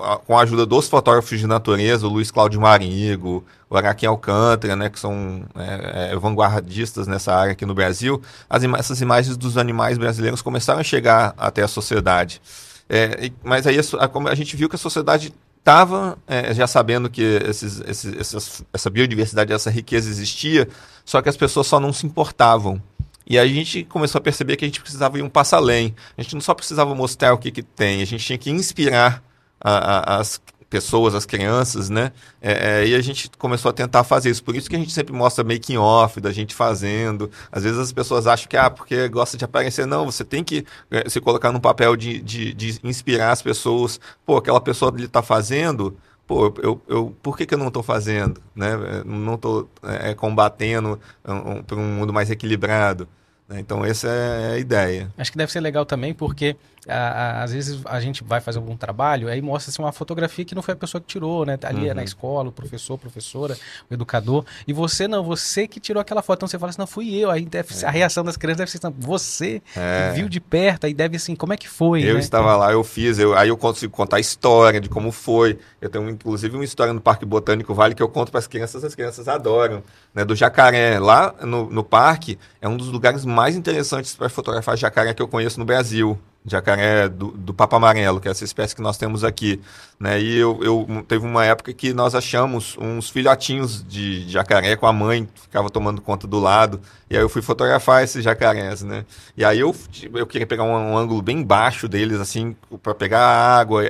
a, 0.04 0.18
com 0.18 0.38
a 0.38 0.42
ajuda 0.42 0.66
dos 0.66 0.88
fotógrafos 0.88 1.40
de 1.40 1.46
natureza, 1.46 2.08
o 2.08 2.10
Luiz 2.10 2.32
Cláudio 2.32 2.60
Maringo, 2.60 3.46
o 3.76 3.78
Araquém 3.78 4.08
Alcântara, 4.08 4.76
né, 4.76 4.90
que 4.90 5.00
são 5.00 5.44
é, 5.56 6.12
é, 6.12 6.16
vanguardistas 6.16 7.08
nessa 7.08 7.34
área 7.34 7.52
aqui 7.52 7.66
no 7.66 7.74
Brasil, 7.74 8.22
as, 8.50 8.64
essas 8.64 9.02
imagens 9.02 9.36
dos 9.36 9.58
animais 9.58 9.98
brasileiros 9.98 10.42
começaram 10.42 10.80
a 10.80 10.84
chegar 10.84 11.34
até 11.38 11.62
a 11.62 11.68
sociedade. 11.68 12.42
É, 12.90 13.32
mas 13.44 13.68
aí 13.68 13.78
a, 13.78 14.32
a, 14.32 14.36
gente 14.36 14.56
viu 14.56 14.70
que 14.70 14.76
a 14.76 14.80
sociedade 14.80 15.34
estava 15.60 16.18
é, 16.28 16.54
já 16.54 16.68
sabendo 16.68 17.10
que 17.10 17.22
esses, 17.22 17.82
esses, 17.82 18.16
essas, 18.18 18.64
essa 18.72 18.90
biodiversidade, 18.90 19.52
essa 19.52 19.70
riqueza 19.70 20.10
existia, 20.10 20.68
só 21.04 21.22
que 21.22 21.28
as 21.28 21.36
pessoas 21.36 21.68
só 21.68 21.80
não 21.80 21.92
se 21.92 22.06
importavam. 22.06 22.82
E 23.28 23.40
a 23.40 23.46
gente 23.46 23.84
começou 23.86 24.20
a 24.20 24.22
perceber 24.22 24.56
que 24.56 24.64
a 24.64 24.68
gente 24.68 24.80
precisava 24.80 25.18
ir 25.18 25.24
um 25.24 25.30
passo 25.30 25.56
além. 25.56 25.96
A 26.16 26.22
gente 26.22 26.36
não 26.36 26.42
só 26.42 26.54
precisava 26.54 26.94
mostrar 26.94 27.34
o 27.34 27.40
que, 27.40 27.50
que 27.50 27.64
tem, 27.64 28.02
a 28.02 28.06
gente 28.06 28.24
tinha 28.24 28.38
que 28.38 28.52
inspirar 28.52 29.24
a, 29.60 29.72
a, 29.72 30.20
as, 30.20 30.40
pessoas, 30.76 31.16
as 31.16 31.26
crianças, 31.26 31.90
né? 31.90 32.12
É, 32.42 32.82
é, 32.82 32.88
e 32.88 32.96
a 32.96 33.02
gente 33.02 33.30
começou 33.38 33.70
a 33.70 33.74
tentar 33.74 34.04
fazer 34.04 34.30
isso. 34.30 34.44
Por 34.44 34.58
isso 34.58 34.70
que 34.70 34.76
a 34.76 34.80
gente 34.80 34.92
sempre 34.92 35.14
mostra 35.14 35.42
making 35.42 35.78
off 35.78 36.20
da 36.20 36.34
gente 36.34 36.54
fazendo. 36.54 37.32
Às 37.50 37.64
vezes 37.64 37.80
as 37.80 37.94
pessoas 37.94 38.28
acham 38.28 38.50
que, 38.50 38.58
ah, 38.58 38.70
porque 38.70 39.08
gosta 39.08 39.38
de 39.38 39.46
aparecer. 39.46 39.86
Não, 39.86 40.06
você 40.06 40.26
tem 40.26 40.44
que 40.44 40.66
é, 40.92 41.08
se 41.08 41.22
colocar 41.22 41.54
num 41.54 41.62
papel 41.62 41.96
de, 41.96 42.22
de, 42.22 42.54
de 42.54 42.78
inspirar 42.84 43.32
as 43.32 43.42
pessoas. 43.42 44.02
Pô, 44.26 44.36
aquela 44.36 44.60
pessoa 44.60 44.92
ali 44.92 45.06
está 45.06 45.22
fazendo, 45.22 45.98
pô, 46.28 46.54
eu, 46.62 46.82
eu, 46.90 47.16
por 47.24 47.38
que, 47.38 47.46
que 47.46 47.54
eu 47.54 47.58
não 47.58 47.70
estou 47.70 47.82
fazendo? 47.82 48.42
Né? 48.54 48.72
Não 49.06 49.36
estou 49.36 49.70
é, 49.82 50.14
combatendo 50.14 51.00
um, 51.26 51.64
para 51.64 51.78
um 51.78 51.88
mundo 51.88 52.12
mais 52.12 52.30
equilibrado. 52.30 53.08
Né? 53.48 53.60
Então, 53.62 53.86
essa 53.86 54.10
é 54.10 54.54
a 54.56 54.58
ideia. 54.58 55.10
Acho 55.18 55.32
que 55.32 55.38
deve 55.38 55.52
ser 55.52 55.62
legal 55.62 55.86
também, 55.86 56.14
porque 56.14 56.58
a, 56.88 56.98
a, 56.98 57.44
às 57.44 57.52
vezes 57.52 57.82
a 57.86 58.00
gente 58.00 58.24
vai 58.24 58.40
fazer 58.40 58.60
algum 58.60 58.76
trabalho, 58.78 59.28
aí 59.28 59.42
mostra-se 59.42 59.80
uma 59.80 59.92
fotografia 59.92 60.46
que 60.46 60.56
não 60.56 60.62
foi 60.62 60.74
a 60.74 60.78
pessoa 60.78 61.02
que 61.02 61.08
tirou, 61.08 61.46
né? 61.46 61.58
Tá 61.58 61.70
ali 61.70 61.88
é 61.88 61.90
uhum. 61.90 61.96
na 61.96 62.04
escola, 62.04 62.50
o 62.50 62.52
professor, 62.52 62.98
professora, 62.98 63.58
o 63.90 63.94
educador. 63.94 64.46
E 64.68 64.74
você 64.74 65.08
não, 65.08 65.24
você 65.24 65.68
que 65.68 65.80
tirou 65.80 66.02
aquela 66.02 66.22
foto. 66.22 66.40
Então 66.40 66.48
você 66.48 66.60
fala 66.60 66.70
assim, 66.70 66.80
não, 66.80 66.88
fui 66.88 67.14
eu. 67.16 67.32
Aí 67.32 67.46
deve, 67.46 67.74
é. 67.82 67.86
a 67.86 67.90
reação 67.90 68.24
das 68.24 68.38
crianças 68.38 68.58
deve 68.58 68.72
ser 68.72 68.80
você 68.98 69.62
é. 69.76 70.10
que 70.10 70.16
viu 70.18 70.30
de 70.30 70.40
perto, 70.40 70.86
aí 70.86 70.94
deve 70.94 71.18
assim, 71.18 71.36
como 71.36 71.54
é 71.54 71.58
que 71.58 71.68
foi? 71.68 72.04
Eu 72.04 72.16
né? 72.16 72.20
estava 72.20 72.56
lá, 72.56 72.72
eu 72.72 72.84
fiz, 72.84 73.18
eu, 73.18 73.36
aí 73.36 73.50
eu 73.50 73.58
consigo 73.58 73.92
contar 73.92 74.18
a 74.18 74.20
história 74.20 74.80
de 74.80 74.90
como 74.90 75.12
foi. 75.12 75.58
Eu 75.82 75.90
tenho 75.90 76.10
inclusive 76.10 76.56
uma 76.56 76.66
história 76.66 76.94
no 76.94 77.02
Parque 77.02 77.26
Botânico 77.26 77.74
Vale 77.74 77.96
que 77.96 78.04
eu 78.04 78.10
conto 78.10 78.32
para 78.32 78.40
as 78.40 78.48
crianças, 78.48 78.84
as 78.84 78.96
crianças 78.96 79.28
adoram, 79.28 79.84
né? 80.14 80.24
Do 80.24 80.36
jacaré. 80.36 81.00
Lá 81.00 81.34
no, 81.42 81.70
no 81.70 81.84
parque 81.84 82.38
é 82.62 82.68
um 82.68 82.78
dos 82.78 82.88
lugares 82.88 83.26
mais 83.26 83.56
interessantes 83.56 84.16
para 84.16 84.30
fotografar 84.30 84.78
jacaré 84.78 85.14
que 85.14 85.22
eu 85.22 85.28
conheço 85.28 85.60
no 85.60 85.66
Brasil 85.66 86.18
jacaré 86.46 87.10
do, 87.10 87.32
do 87.32 87.54
papo 87.54 87.76
amarelo, 87.76 88.22
que 88.22 88.28
é 88.28 88.32
essa 88.32 88.44
espécie 88.44 88.76
que 88.76 88.82
nós 88.82 88.98
temos 88.98 89.24
aqui. 89.24 89.60
Né? 90.00 90.22
E 90.22 90.38
eu, 90.38 90.60
eu 90.62 91.06
teve 91.08 91.26
uma 91.26 91.44
época 91.44 91.74
que 91.74 91.94
nós 91.94 92.14
achamos 92.14 92.78
uns 92.80 93.10
filhotinhos 93.10 93.84
de 93.88 94.30
jacaré 94.30 94.76
com 94.76 94.86
a 94.86 94.94
mãe, 94.94 95.28
ficava 95.36 95.70
tomando 95.70 96.02
conta 96.02 96.28
do 96.28 96.40
lado. 96.40 96.80
E 97.10 97.16
aí 97.16 97.22
eu 97.22 97.30
fui 97.30 97.42
fotografar 97.42 98.04
esses 98.04 98.24
jacarés, 98.24 98.84
né? 98.84 99.06
E 99.38 99.46
aí 99.46 99.60
eu, 99.60 99.76
eu 100.14 100.28
queria 100.28 100.46
pegar 100.46 100.64
um, 100.64 100.74
um 100.74 100.98
ângulo 100.98 101.22
bem 101.22 101.44
baixo 101.44 101.88
deles, 101.88 102.20
assim, 102.20 102.56
para 102.82 102.94
pegar 102.94 103.20
a 103.20 103.60
água, 103.60 103.84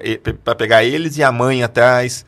para 0.44 0.56
pegar 0.56 0.84
eles 0.84 1.18
e 1.18 1.24
a 1.24 1.32
mãe 1.32 1.64
atrás. 1.64 2.26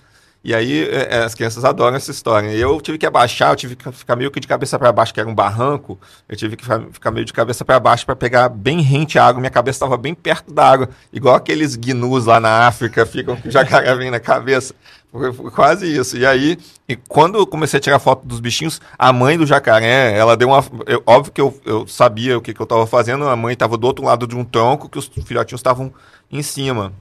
E 0.47 0.55
aí 0.55 0.85
é, 0.85 1.17
é, 1.17 1.23
as 1.25 1.35
crianças 1.35 1.65
adoram 1.65 1.97
essa 1.97 2.09
história. 2.09 2.49
Eu 2.51 2.79
tive 2.79 2.97
que 2.97 3.05
abaixar, 3.05 3.51
eu 3.51 3.55
tive 3.57 3.75
que 3.75 3.91
ficar 3.91 4.15
meio 4.15 4.31
que 4.31 4.39
de 4.39 4.47
cabeça 4.47 4.79
para 4.79 4.93
baixo, 4.93 5.13
que 5.13 5.19
era 5.19 5.27
um 5.27 5.35
barranco. 5.35 5.99
Eu 6.29 6.37
tive 6.37 6.55
que 6.55 6.63
ficar 6.89 7.11
meio 7.11 7.25
de 7.25 7.33
cabeça 7.33 7.65
para 7.65 7.77
baixo 7.81 8.05
para 8.05 8.15
pegar 8.15 8.47
bem 8.47 8.79
rente 8.79 9.19
a 9.19 9.25
água. 9.25 9.41
Minha 9.41 9.51
cabeça 9.51 9.75
estava 9.75 9.97
bem 9.97 10.15
perto 10.15 10.53
da 10.53 10.65
água, 10.65 10.89
igual 11.11 11.35
aqueles 11.35 11.75
gnus 11.75 12.27
lá 12.27 12.39
na 12.39 12.65
África 12.65 13.03
ficam 13.05 13.35
com 13.35 13.49
o 13.49 13.51
jacaré 13.51 13.93
vem 13.93 14.09
na 14.09 14.21
cabeça. 14.21 14.73
Foi 15.11 15.33
quase 15.51 15.93
isso. 15.93 16.15
E 16.15 16.25
aí, 16.25 16.57
e 16.87 16.95
quando 16.95 17.37
eu 17.37 17.45
comecei 17.45 17.77
a 17.77 17.81
tirar 17.81 17.99
foto 17.99 18.25
dos 18.25 18.39
bichinhos, 18.39 18.79
a 18.97 19.11
mãe 19.11 19.37
do 19.37 19.45
jacaré, 19.45 20.17
ela 20.17 20.37
deu 20.37 20.47
uma. 20.47 20.63
Eu, 20.85 21.03
óbvio 21.05 21.33
que 21.33 21.41
eu, 21.41 21.61
eu 21.65 21.85
sabia 21.89 22.37
o 22.37 22.41
que, 22.41 22.53
que 22.53 22.61
eu 22.61 22.63
estava 22.63 22.87
fazendo, 22.87 23.27
a 23.27 23.35
mãe 23.35 23.51
estava 23.51 23.75
do 23.75 23.85
outro 23.85 24.05
lado 24.05 24.25
de 24.25 24.37
um 24.37 24.45
tronco 24.45 24.87
que 24.87 24.97
os 24.97 25.11
filhotinhos 25.25 25.59
estavam 25.59 25.93
em 26.31 26.41
cima. 26.41 26.93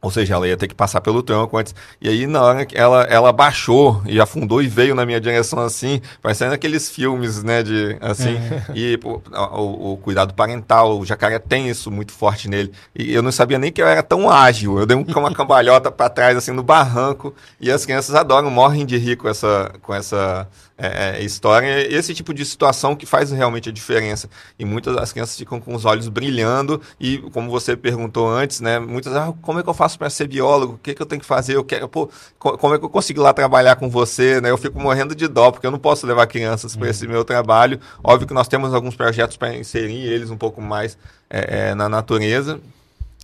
Ou 0.00 0.12
seja, 0.12 0.34
ela 0.34 0.46
ia 0.46 0.56
ter 0.56 0.68
que 0.68 0.76
passar 0.76 1.00
pelo 1.00 1.24
tronco 1.24 1.56
antes. 1.56 1.74
E 2.00 2.08
aí, 2.08 2.26
na 2.26 2.40
hora 2.40 2.64
que 2.64 2.78
ela, 2.78 3.02
ela 3.04 3.32
baixou 3.32 4.00
e 4.06 4.20
afundou 4.20 4.62
e 4.62 4.68
veio 4.68 4.94
na 4.94 5.04
minha 5.04 5.20
direção 5.20 5.58
assim, 5.58 6.00
parecendo 6.22 6.54
aqueles 6.54 6.88
filmes, 6.88 7.42
né? 7.42 7.64
De, 7.64 7.96
assim, 8.00 8.36
é. 8.36 8.72
e 8.78 8.96
pô, 8.96 9.20
o, 9.32 9.92
o, 9.92 9.96
cuidado 9.96 10.34
parental, 10.34 11.00
o 11.00 11.04
jacaré 11.04 11.40
tem 11.40 11.68
isso 11.68 11.90
muito 11.90 12.12
forte 12.12 12.48
nele. 12.48 12.72
E 12.94 13.12
eu 13.12 13.22
não 13.22 13.32
sabia 13.32 13.58
nem 13.58 13.72
que 13.72 13.82
eu 13.82 13.88
era 13.88 14.02
tão 14.02 14.30
ágil. 14.30 14.78
Eu 14.78 14.86
dei 14.86 14.96
uma 14.96 15.34
cambalhota 15.34 15.90
para 15.90 16.08
trás, 16.08 16.36
assim, 16.36 16.52
no 16.52 16.62
barranco. 16.62 17.34
E 17.60 17.68
as 17.68 17.84
crianças 17.84 18.14
adoram, 18.14 18.50
morrem 18.50 18.86
de 18.86 18.96
rir 18.96 19.16
com 19.16 19.28
essa, 19.28 19.72
com 19.82 19.92
essa 19.92 20.46
é, 20.78 21.18
é, 21.18 21.24
história, 21.24 21.92
esse 21.92 22.14
tipo 22.14 22.32
de 22.32 22.44
situação 22.44 22.94
que 22.94 23.04
faz 23.04 23.32
realmente 23.32 23.68
a 23.68 23.72
diferença. 23.72 24.30
E 24.56 24.64
muitas 24.64 24.94
das 24.94 25.12
crianças 25.12 25.36
ficam 25.36 25.60
com 25.60 25.74
os 25.74 25.84
olhos 25.84 26.08
brilhando 26.08 26.80
e, 27.00 27.18
como 27.32 27.50
você 27.50 27.76
perguntou 27.76 28.28
antes, 28.28 28.60
né, 28.60 28.78
muitas, 28.78 29.14
ah, 29.14 29.34
como 29.42 29.58
é 29.58 29.62
que 29.62 29.68
eu 29.68 29.74
faço 29.74 29.98
para 29.98 30.08
ser 30.08 30.28
biólogo? 30.28 30.74
O 30.74 30.78
que, 30.78 30.94
que 30.94 31.02
eu 31.02 31.06
tenho 31.06 31.20
que 31.20 31.26
fazer? 31.26 31.56
Eu 31.56 31.64
quero, 31.64 31.88
pô, 31.88 32.08
como 32.38 32.74
é 32.74 32.78
que 32.78 32.84
eu 32.84 32.88
consigo 32.88 33.20
lá 33.20 33.32
trabalhar 33.32 33.74
com 33.74 33.90
você? 33.90 34.40
Né? 34.40 34.50
Eu 34.50 34.56
fico 34.56 34.78
morrendo 34.80 35.14
de 35.14 35.26
dó, 35.26 35.50
porque 35.50 35.66
eu 35.66 35.70
não 35.72 35.80
posso 35.80 36.06
levar 36.06 36.26
crianças 36.28 36.76
para 36.76 36.88
esse 36.88 37.06
meu 37.08 37.24
trabalho. 37.24 37.80
Óbvio 38.02 38.28
que 38.28 38.34
nós 38.34 38.46
temos 38.46 38.72
alguns 38.72 38.94
projetos 38.94 39.36
para 39.36 39.54
inserir 39.56 40.06
eles 40.06 40.30
um 40.30 40.36
pouco 40.36 40.62
mais 40.62 40.96
é, 41.28 41.70
é, 41.70 41.74
na 41.74 41.88
natureza, 41.88 42.60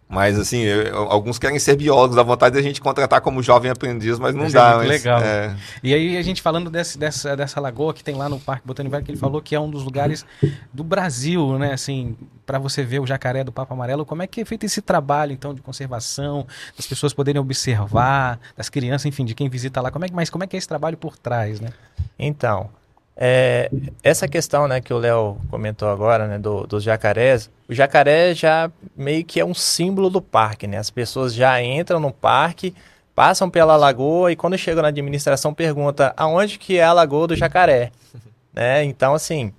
mas, 0.09 0.39
assim, 0.39 0.59
eu, 0.59 0.97
alguns 1.11 1.39
querem 1.39 1.59
ser 1.59 1.77
biólogos, 1.77 2.15
dá 2.15 2.23
vontade 2.23 2.53
de 2.53 2.59
a 2.61 2.63
gente 2.63 2.81
contratar 2.81 3.21
como 3.21 3.43
jovem 3.43 3.71
aprendiz, 3.71 4.19
mas 4.19 4.35
não 4.35 4.43
mas 4.43 4.55
é 4.55 4.59
dá. 4.59 4.71
É 4.71 4.77
mas, 4.77 4.89
legal. 4.89 5.21
É... 5.21 5.57
E 5.83 5.95
aí, 5.95 6.17
a 6.17 6.23
gente 6.23 6.43
falando 6.43 6.71
desse, 6.71 6.99
dessa, 6.99 7.37
dessa 7.37 7.61
lagoa 7.61 7.95
que 7.95 8.05
tem 8.05 8.15
lá 8.15 8.29
no 8.29 8.39
Parque 8.39 8.67
Botânico 8.67 9.01
que 9.03 9.11
ele 9.11 9.19
falou 9.19 9.41
que 9.41 9.55
é 9.55 9.61
um 9.61 9.69
dos 9.69 9.83
lugares 9.83 10.25
do 10.73 10.85
Brasil, 10.85 11.59
né? 11.59 11.73
Assim, 11.73 12.17
para 12.45 12.59
você 12.59 12.85
ver 12.85 13.01
o 13.01 13.07
jacaré 13.07 13.43
do 13.43 13.51
Papo 13.51 13.73
Amarelo, 13.73 14.05
como 14.05 14.23
é 14.23 14.27
que 14.27 14.43
é 14.43 14.45
feito 14.45 14.65
esse 14.67 14.83
trabalho, 14.83 15.33
então, 15.33 15.55
de 15.55 15.63
conservação, 15.63 16.47
das 16.77 16.87
pessoas 16.87 17.13
poderem 17.15 17.41
observar, 17.41 18.39
das 18.57 18.69
crianças, 18.69 19.07
enfim, 19.07 19.25
de 19.25 19.35
quem 19.35 19.49
visita 19.49 19.81
lá. 19.81 19.91
Como 19.91 20.05
é, 20.05 20.09
mas 20.13 20.29
como 20.29 20.45
é 20.45 20.47
que 20.47 20.55
é 20.55 20.59
esse 20.59 20.69
trabalho 20.69 20.97
por 20.97 21.17
trás, 21.17 21.61
né? 21.61 21.71
Então, 22.19 22.69
é, 23.17 23.71
essa 24.03 24.29
questão 24.29 24.69
né, 24.69 24.81
que 24.81 24.93
o 24.93 24.99
Léo 24.99 25.39
comentou 25.51 25.89
agora, 25.89 26.27
né, 26.27 26.39
do, 26.39 26.67
dos 26.67 26.83
jacarés, 26.83 27.51
o 27.69 27.75
jacaré 27.75 28.35
já 28.35 28.71
meio 28.97 29.25
que 29.25 29.41
é 29.41 29.45
um 29.45 29.55
símbolo 29.55 30.11
do 30.11 30.21
parque, 30.21 30.67
né? 30.67 30.77
As 30.79 30.91
pessoas 30.91 31.35
já 31.35 31.63
entram 31.63 31.99
no 31.99 32.13
parque, 32.13 32.75
passam 33.15 33.49
pela 33.49 33.77
lagoa 33.77 34.33
e 34.33 34.37
quando 34.37 34.59
chegam 34.59 34.83
na 34.83 34.89
administração 34.89 35.55
pergunta 35.55 36.13
aonde 36.17 36.59
que 36.59 36.79
é 36.79 36.85
a 36.85 36.93
lagoa 36.93 37.29
do 37.29 37.37
jacaré, 37.37 37.91
né? 38.53 38.85
Então, 38.85 39.15
assim, 39.15 39.53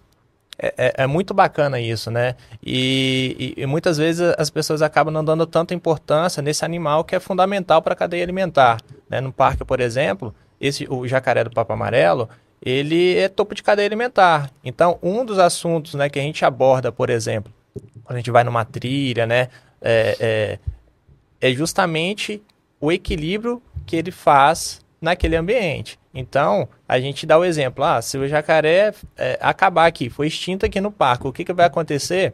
é, 0.57 0.73
é, 0.77 0.93
é, 1.03 1.07
muito 1.07 1.33
bacana 1.33 1.79
isso, 1.79 2.09
né? 2.09 2.35
E, 2.63 3.53
e, 3.57 3.61
e, 3.63 3.65
muitas 3.65 3.97
vezes 3.97 4.33
as 4.37 4.49
pessoas 4.49 4.81
acabam 4.81 5.13
não 5.13 5.23
dando 5.23 5.45
tanta 5.45 5.73
importância 5.73 6.41
nesse 6.41 6.63
animal 6.63 7.03
que 7.03 7.15
é 7.15 7.19
fundamental 7.19 7.81
para 7.81 7.93
a 7.93 7.95
cadeia 7.95 8.23
alimentar. 8.23 8.79
Né? 9.09 9.19
No 9.19 9.33
parque, 9.33 9.65
por 9.65 9.79
exemplo, 9.79 10.33
esse, 10.59 10.87
o 10.89 11.07
jacaré 11.07 11.43
do 11.43 11.51
Papo 11.51 11.73
Amarelo, 11.73 12.29
ele 12.61 13.17
é 13.17 13.27
topo 13.27 13.53
de 13.53 13.61
cadeia 13.61 13.87
alimentar. 13.87 14.49
Então, 14.63 14.97
um 15.03 15.25
dos 15.25 15.39
assuntos 15.39 15.93
né, 15.93 16.09
que 16.09 16.19
a 16.19 16.21
gente 16.21 16.45
aborda, 16.45 16.91
por 16.91 17.09
exemplo, 17.09 17.51
quando 18.03 18.15
a 18.15 18.19
gente 18.19 18.31
vai 18.31 18.43
numa 18.43 18.65
trilha, 18.65 19.25
né, 19.25 19.49
é, 19.81 20.59
é, 21.41 21.49
é 21.49 21.53
justamente 21.53 22.41
o 22.79 22.91
equilíbrio 22.91 23.61
que 23.85 23.95
ele 23.95 24.11
faz 24.11 24.83
naquele 25.01 25.35
ambiente. 25.35 25.99
Então, 26.13 26.67
a 26.87 26.99
gente 26.99 27.25
dá 27.25 27.37
o 27.37 27.43
exemplo, 27.43 27.83
ah, 27.83 28.01
se 28.01 28.17
o 28.17 28.27
jacaré 28.27 28.93
é, 29.17 29.37
acabar 29.41 29.85
aqui, 29.85 30.09
foi 30.09 30.27
extinto 30.27 30.65
aqui 30.65 30.79
no 30.79 30.91
parque, 30.91 31.27
o 31.27 31.33
que, 31.33 31.43
que 31.43 31.53
vai 31.53 31.65
acontecer 31.65 32.33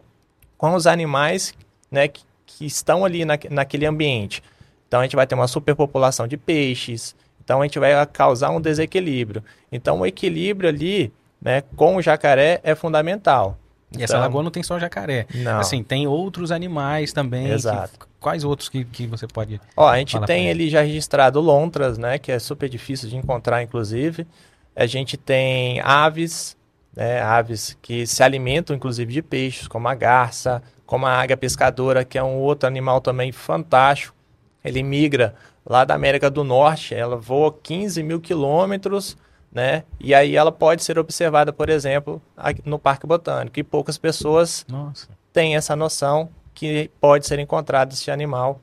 com 0.58 0.74
os 0.74 0.86
animais 0.86 1.54
né, 1.90 2.08
que, 2.08 2.24
que 2.46 2.66
estão 2.66 3.04
ali 3.04 3.26
na, 3.26 3.38
naquele 3.50 3.86
ambiente? 3.86 4.44
Então, 4.88 5.00
a 5.00 5.04
gente 5.04 5.16
vai 5.16 5.26
ter 5.26 5.36
uma 5.36 5.48
superpopulação 5.48 6.28
de 6.28 6.38
peixes, 6.38 7.16
então 7.44 7.62
a 7.62 7.66
gente 7.66 7.80
vai 7.80 8.06
causar 8.08 8.50
um 8.52 8.62
desequilíbrio. 8.62 9.44
Então 9.72 10.00
o 10.00 10.06
equilíbrio 10.06 10.70
ali, 10.70 11.12
né, 11.42 11.62
com 11.76 11.96
o 11.96 12.02
jacaré 12.02 12.62
é 12.64 12.76
fundamental. 12.76 13.58
E 13.92 13.96
então, 13.96 14.04
essa 14.06 14.20
lagoa 14.20 14.42
não 14.42 14.52
tem 14.52 14.64
só 14.64 14.80
jacaré. 14.80 15.28
Não. 15.36 15.60
Assim, 15.60 15.84
tem 15.84 16.08
outros 16.08 16.52
animais 16.52 17.12
também. 17.12 17.48
Exato. 17.48 18.00
Que, 18.00 18.06
quais 18.20 18.44
outros 18.44 18.70
que, 18.70 18.86
que 18.86 19.06
você 19.06 19.28
pode. 19.28 19.60
Ó, 19.76 19.88
a 19.88 19.98
gente 19.98 20.20
tem 20.22 20.50
ali 20.50 20.70
já 20.70 20.82
registrado 20.82 21.42
lontras, 21.42 21.98
né? 21.98 22.18
Que 22.18 22.32
é 22.32 22.40
super 22.40 22.70
difícil 22.70 23.10
de 23.10 23.18
encontrar, 23.18 23.62
inclusive. 23.62 24.26
A 24.74 24.86
gente 24.86 25.18
tem 25.18 25.82
aves, 25.82 26.56
né? 26.96 27.22
Aves 27.22 27.78
que 27.82 28.08
se 28.08 28.24
alimentam, 28.24 28.76
inclusive, 28.76 29.12
de 29.12 29.22
peixes, 29.22 29.68
como 29.68 29.90
a 29.90 29.96
garça, 29.96 30.64
como 30.86 31.06
a 31.06 31.12
águia 31.12 31.36
pescadora, 31.36 32.06
que 32.06 32.18
é 32.18 32.24
um 32.24 32.38
outro 32.38 32.68
animal 32.68 33.02
também 33.02 33.32
fantástico. 33.34 34.16
Ele 34.64 34.82
migra 34.84 35.36
lá 35.66 35.84
da 35.84 35.94
América 35.94 36.30
do 36.30 36.44
Norte, 36.44 36.96
ela 36.96 37.18
voa 37.18 37.54
15 37.62 38.02
mil 38.04 38.22
quilômetros, 38.22 39.18
né? 39.52 39.84
E 40.00 40.14
aí 40.14 40.36
ela 40.36 40.52
pode 40.52 40.84
ser 40.84 40.98
observada, 40.98 41.52
por 41.52 41.70
exemplo, 41.70 42.22
no 42.66 42.80
Parque 42.80 43.06
Botânico. 43.06 43.60
E 43.60 43.64
poucas 43.64 43.98
pessoas 43.98 44.66
Nossa. 44.68 45.10
têm 45.34 45.56
essa 45.56 45.76
noção 45.76 46.30
que 46.54 46.90
pode 47.00 47.28
ser 47.28 47.40
encontrado 47.40 47.94
esse 47.94 48.10
animal 48.10 48.60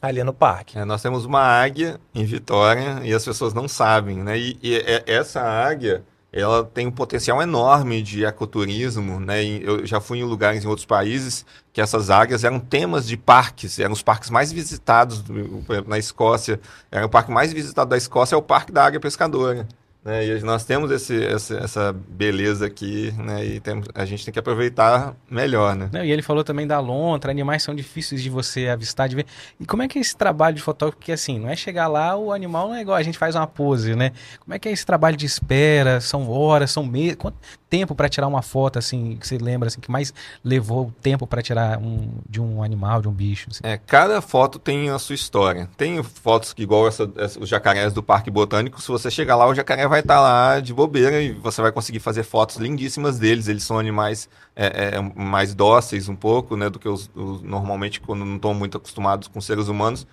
ali 0.00 0.22
no 0.22 0.32
parque. 0.32 0.78
É, 0.78 0.84
nós 0.84 1.02
temos 1.02 1.24
uma 1.24 1.40
águia 1.40 1.98
em 2.14 2.24
Vitória 2.24 3.00
e 3.02 3.12
as 3.12 3.24
pessoas 3.24 3.52
não 3.52 3.66
sabem, 3.66 4.18
né? 4.18 4.38
E, 4.38 4.58
e 4.62 5.02
essa 5.06 5.40
águia 5.40 6.04
ela 6.30 6.62
tem 6.62 6.86
um 6.86 6.90
potencial 6.90 7.40
enorme 7.40 8.02
de 8.02 8.24
ecoturismo, 8.24 9.18
né? 9.18 9.42
Eu 9.44 9.86
já 9.86 10.00
fui 10.00 10.18
em 10.18 10.24
lugares 10.24 10.62
em 10.62 10.68
outros 10.68 10.84
países 10.84 11.44
que 11.72 11.80
essas 11.80 12.10
águias 12.10 12.44
eram 12.44 12.60
temas 12.60 13.06
de 13.06 13.16
parques, 13.16 13.78
eram 13.78 13.92
os 13.92 14.02
parques 14.02 14.28
mais 14.28 14.52
visitados, 14.52 15.22
por 15.22 15.72
exemplo, 15.72 15.88
na 15.88 15.98
Escócia, 15.98 16.60
era 16.90 17.06
o 17.06 17.08
parque 17.08 17.30
mais 17.30 17.52
visitado 17.52 17.90
da 17.90 17.96
Escócia 17.96 18.34
é 18.34 18.38
o 18.38 18.42
Parque 18.42 18.70
da 18.70 18.84
Águia 18.84 19.00
Pescadora. 19.00 19.66
Né? 20.08 20.26
E 20.26 20.40
nós 20.40 20.64
temos 20.64 20.90
esse, 20.90 21.22
essa, 21.22 21.58
essa 21.58 21.92
beleza 21.92 22.64
aqui, 22.64 23.12
né? 23.18 23.44
E 23.44 23.62
a 23.94 24.06
gente 24.06 24.24
tem 24.24 24.32
que 24.32 24.38
aproveitar 24.38 25.14
melhor, 25.30 25.76
né? 25.76 25.90
Não, 25.92 26.02
e 26.02 26.10
ele 26.10 26.22
falou 26.22 26.42
também 26.42 26.66
da 26.66 26.80
lontra, 26.80 27.30
animais 27.30 27.62
são 27.62 27.74
difíceis 27.74 28.22
de 28.22 28.30
você 28.30 28.68
avistar, 28.68 29.06
de 29.06 29.16
ver. 29.16 29.26
E 29.60 29.66
como 29.66 29.82
é 29.82 29.88
que 29.88 29.98
é 29.98 30.00
esse 30.00 30.16
trabalho 30.16 30.56
de 30.56 30.62
fotógrafo? 30.62 30.96
Porque 30.96 31.12
assim, 31.12 31.38
não 31.38 31.50
é 31.50 31.54
chegar 31.54 31.88
lá, 31.88 32.16
o 32.16 32.32
animal 32.32 32.68
não 32.68 32.74
é 32.74 32.80
igual, 32.80 32.96
a 32.96 33.02
gente 33.02 33.18
faz 33.18 33.34
uma 33.34 33.46
pose, 33.46 33.94
né? 33.94 34.12
Como 34.40 34.54
é 34.54 34.58
que 34.58 34.66
é 34.66 34.72
esse 34.72 34.86
trabalho 34.86 35.14
de 35.14 35.26
espera? 35.26 36.00
São 36.00 36.30
horas, 36.30 36.70
são 36.70 36.86
meses? 36.86 37.16
Quanto 37.16 37.36
tempo 37.68 37.94
para 37.94 38.08
tirar 38.08 38.26
uma 38.26 38.42
foto, 38.42 38.78
assim, 38.78 39.16
que 39.16 39.26
você 39.26 39.38
lembra, 39.38 39.68
assim, 39.68 39.80
que 39.80 39.90
mais 39.90 40.12
levou 40.42 40.92
tempo 41.02 41.26
para 41.26 41.42
tirar 41.42 41.78
um, 41.78 42.10
de 42.28 42.40
um 42.40 42.62
animal, 42.62 43.02
de 43.02 43.08
um 43.08 43.12
bicho? 43.12 43.48
Assim? 43.50 43.60
É, 43.62 43.76
cada 43.76 44.20
foto 44.20 44.58
tem 44.58 44.90
a 44.90 44.98
sua 44.98 45.14
história. 45.14 45.68
Tem 45.76 46.02
fotos 46.02 46.52
que, 46.52 46.62
igual 46.62 46.88
essa, 46.88 47.10
essa, 47.16 47.38
os 47.38 47.48
jacarés 47.48 47.92
do 47.92 48.02
Parque 48.02 48.30
Botânico, 48.30 48.80
se 48.80 48.88
você 48.88 49.10
chegar 49.10 49.36
lá, 49.36 49.46
o 49.46 49.54
jacaré 49.54 49.86
vai 49.86 50.00
estar 50.00 50.16
tá 50.16 50.20
lá 50.20 50.60
de 50.60 50.72
bobeira 50.72 51.20
e 51.20 51.32
você 51.32 51.60
vai 51.60 51.72
conseguir 51.72 52.00
fazer 52.00 52.22
fotos 52.22 52.56
lindíssimas 52.56 53.18
deles. 53.18 53.48
Eles 53.48 53.62
são 53.62 53.78
animais 53.78 54.28
é, 54.56 54.96
é, 54.96 55.00
mais 55.00 55.54
dóceis 55.54 56.08
um 56.08 56.16
pouco, 56.16 56.56
né, 56.56 56.68
do 56.68 56.78
que 56.78 56.88
os, 56.88 57.10
os, 57.14 57.42
normalmente 57.42 58.00
quando 58.00 58.24
não 58.24 58.36
estão 58.36 58.54
muito 58.54 58.76
acostumados 58.76 59.28
com 59.28 59.40
seres 59.40 59.68
humanos. 59.68 60.06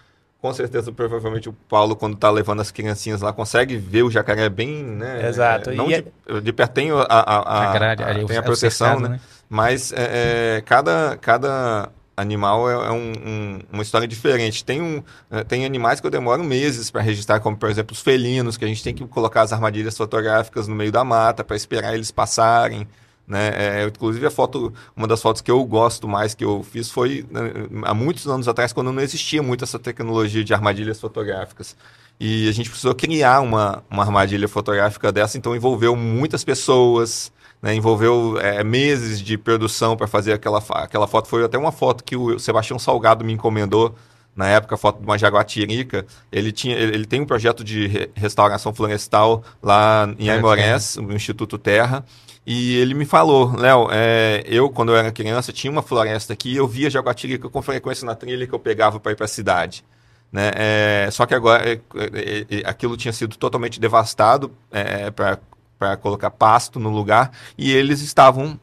Com 0.46 0.54
certeza, 0.54 0.92
provavelmente 0.92 1.50
o 1.50 1.54
Paulo, 1.54 1.96
quando 1.96 2.14
está 2.14 2.30
levando 2.30 2.60
as 2.60 2.70
criancinhas 2.70 3.20
lá, 3.20 3.34
consegue 3.34 3.78
ver 3.78 4.04
o 4.04 4.12
jacaré 4.12 4.48
bem, 4.48 4.84
né? 4.84 5.28
Exato. 5.28 5.72
não 5.74 5.88
de, 5.88 5.96
é 5.96 6.40
de, 6.40 6.54
perto 6.54 6.72
tem 6.72 6.92
a, 6.92 6.98
a, 6.98 7.20
a, 7.20 7.74
a 7.74 8.26
tem 8.28 8.38
a 8.38 8.44
proteção, 8.44 9.00
né? 9.00 9.10
né? 9.10 9.20
Mas 9.50 9.92
é, 9.92 10.58
é, 10.58 10.62
cada, 10.62 11.18
cada 11.20 11.90
animal 12.16 12.70
é, 12.70 12.74
é 12.74 12.92
um, 12.92 13.14
um, 13.26 13.60
uma 13.74 13.82
história 13.82 14.08
diferente. 14.08 14.64
Tem, 14.64 14.80
um, 14.80 15.02
é, 15.32 15.44
tem 15.44 15.66
animais 15.66 16.00
que 16.00 16.06
eu 16.06 16.12
demoro 16.12 16.44
meses 16.44 16.92
para 16.92 17.02
registrar, 17.02 17.40
como 17.40 17.58
por 17.58 17.68
exemplo 17.68 17.96
os 17.96 18.02
felinos, 18.02 18.56
que 18.56 18.66
a 18.66 18.68
gente 18.68 18.84
tem 18.84 18.94
que 18.94 19.04
colocar 19.08 19.42
as 19.42 19.52
armadilhas 19.52 19.98
fotográficas 19.98 20.68
no 20.68 20.76
meio 20.76 20.92
da 20.92 21.04
mata 21.04 21.44
para 21.44 21.56
esperar 21.56 21.96
eles 21.96 22.12
passarem. 22.12 22.88
Né? 23.28 23.52
É, 23.56 23.88
inclusive 23.88 24.26
a 24.26 24.32
foto, 24.32 24.72
uma 24.96 25.08
das 25.08 25.22
fotos 25.22 25.42
que 25.42 25.50
eu 25.50 25.64
gosto 25.66 26.08
mais 26.08 26.36
que 26.36 26.46
eu 26.46 26.62
fiz 26.64 26.92
foi 26.92 27.26
né, 27.32 27.42
há 27.84 27.94
muitos 27.94 28.28
anos 28.28 28.48
atrás, 28.48 28.72
quando 28.72 28.92
não 28.92 29.02
existia 29.02 29.42
muito 29.42 29.64
essa 29.64 29.80
tecnologia 29.80 30.44
de 30.44 30.54
armadilhas 30.54 31.00
fotográficas. 31.00 31.76
E 32.20 32.48
a 32.48 32.52
gente 32.52 32.70
precisou 32.70 32.94
criar 32.94 33.42
uma, 33.42 33.84
uma 33.90 34.04
armadilha 34.04 34.48
fotográfica 34.48 35.12
dessa, 35.12 35.38
então 35.38 35.56
envolveu 35.56 35.96
muitas 35.96 36.44
pessoas, 36.44 37.32
né, 37.62 37.74
envolveu 37.74 38.40
é, 38.40 38.64
meses 38.64 39.20
de 39.20 39.38
produção 39.38 39.98
para 39.98 40.06
fazer 40.06 40.34
aquela, 40.34 40.64
aquela 40.70 41.08
foto. 41.08 41.28
Foi 41.28 41.44
até 41.44 41.58
uma 41.58 41.72
foto 41.72 42.04
que 42.04 42.16
o 42.16 42.38
Sebastião 42.38 42.78
Salgado 42.78 43.26
me 43.26 43.34
encomendou 43.34 43.96
na 44.36 44.48
época, 44.48 44.78
foto 44.78 45.00
de 45.00 45.06
uma 45.06 45.18
jaguatirica. 45.18 46.06
Ele, 46.32 46.52
tinha, 46.52 46.76
ele, 46.76 46.94
ele 46.94 47.06
tem 47.06 47.22
um 47.22 47.26
projeto 47.26 47.64
de 47.64 48.10
restauração 48.14 48.74
florestal 48.74 49.44
lá 49.64 50.08
em 50.20 50.30
Aimorés, 50.30 50.98
no 50.98 51.14
Instituto 51.14 51.58
Terra. 51.58 52.06
E 52.46 52.76
ele 52.76 52.94
me 52.94 53.06
falou, 53.06 53.56
Léo, 53.56 53.88
é, 53.92 54.44
eu, 54.46 54.70
quando 54.70 54.92
eu 54.92 54.98
era 54.98 55.12
criança, 55.12 55.52
tinha 55.52 55.72
uma 55.72 55.82
floresta 55.82 56.34
aqui 56.34 56.56
eu 56.56 56.68
via 56.68 56.90
jaguatirica 56.90 57.50
com 57.50 57.62
frequência 57.62 58.06
na 58.06 58.14
trilha 58.16 58.46
que 58.46 58.54
eu 58.54 58.60
pegava 58.60 59.00
para 59.00 59.12
ir 59.12 59.16
para 59.16 59.26
a 59.26 59.28
cidade. 59.28 59.84
Né? 60.32 60.52
É, 60.56 61.10
só 61.12 61.26
que 61.26 61.34
agora 61.34 61.68
é, 61.68 61.74
é, 61.74 62.46
é, 62.50 62.70
aquilo 62.70 62.98
tinha 62.98 63.14
sido 63.14 63.36
totalmente 63.38 63.80
devastado 63.80 64.52
é, 64.72 65.10
para 65.10 65.40
para 65.78 65.98
colocar 65.98 66.32
pasto 66.32 66.80
no 66.80 66.90
lugar 66.90 67.32
e 67.58 67.72
eles 67.72 68.02
estavam 68.02 68.60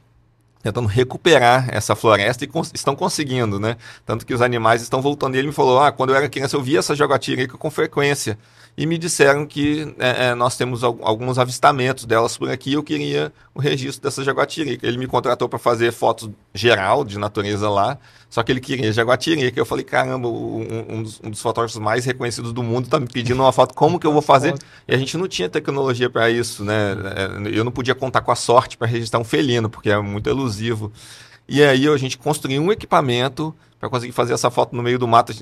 tentando 0.63 0.87
recuperar 0.87 1.69
essa 1.71 1.97
floresta 1.97 2.45
e 2.45 2.47
cons 2.47 2.71
estão 2.73 2.95
conseguindo, 2.95 3.59
né? 3.59 3.77
Tanto 4.07 4.25
que 4.25 4.33
os 4.33 4.41
animais 4.41 4.81
estão 4.81 5.03
voltando. 5.03 5.35
E 5.35 5.39
ele 5.39 5.49
me 5.49 5.53
falou: 5.53 5.81
ah, 5.81 5.91
quando 5.91 6.11
eu 6.11 6.17
era 6.17 6.29
criança 6.29 6.57
eu 6.57 6.63
via 6.63 6.79
essa 6.79 6.95
jaguatirica 6.95 7.59
com 7.59 7.71
frequência. 7.71 8.39
E 8.75 8.87
me 8.87 8.97
disseram 8.97 9.47
que 9.47 9.95
é, 9.99 10.29
é, 10.29 10.35
nós 10.35 10.57
temos 10.57 10.83
alguns 10.83 11.39
avistamentos 11.39 12.07
delas 12.07 12.39
por 12.39 12.51
aqui. 12.51 12.73
Eu 12.73 12.83
queria 12.83 13.31
o 13.55 13.61
registro 13.61 14.03
dessa 14.03 14.25
jaguatirica. 14.25 14.87
Ele 14.87 14.97
me 14.97 15.07
contratou 15.07 15.47
para 15.47 15.59
fazer 15.59 15.93
fotos 15.93 16.31
geral 16.55 17.05
de 17.05 17.19
natureza 17.19 17.69
lá. 17.69 17.99
Só 18.31 18.43
que 18.43 18.51
ele 18.51 18.61
queria 18.61 18.91
Jaguatirica. 18.91 19.61
Eu 19.61 19.67
falei, 19.67 19.85
caramba, 19.85 20.27
um, 20.27 20.87
um, 20.89 21.03
dos, 21.03 21.21
um, 21.23 21.29
dos, 21.29 21.43
fotógrafos 21.43 21.79
mais 21.79 22.07
reconhecidos 22.07 22.51
do 22.51 22.63
mundo 22.63 22.87
está 22.87 22.99
me 22.99 23.07
pedindo 23.07 23.43
uma 23.43 23.53
foto, 23.53 23.75
como 23.75 24.01
que 24.01 24.07
eu 24.07 24.13
vou 24.13 24.23
fazer? 24.23 24.55
E 24.89 24.95
a 24.95 24.97
gente 24.97 25.19
não 25.19 25.29
tinha 25.29 25.51
tecnologia 25.51 26.09
para 26.09 26.31
isso, 26.31 26.65
né? 26.65 26.93
É, 27.15 27.59
eu 27.59 27.63
não 27.63 27.71
podia 27.71 27.95
contar 27.95 28.23
com 28.23 28.33
a 28.33 28.35
sorte 28.35 28.79
para 28.79 28.87
registrar 28.87 29.21
um 29.21 29.25
felino, 29.25 29.69
porque 29.69 29.91
é 29.91 30.01
muito 30.01 30.31
elusivo. 30.31 30.91
E 31.49 31.63
aí 31.63 31.87
a 31.89 31.97
gente 31.97 32.17
construiu 32.19 32.63
um 32.63 32.73
equipamento 32.73 33.55
para 33.83 33.91
conseguir 33.91 34.13
fazer 34.13 34.33
essa 34.33 34.49
foto 34.49 34.77
no 34.77 34.83
meio 34.83 34.97
do 34.97 35.09
mato. 35.09 35.33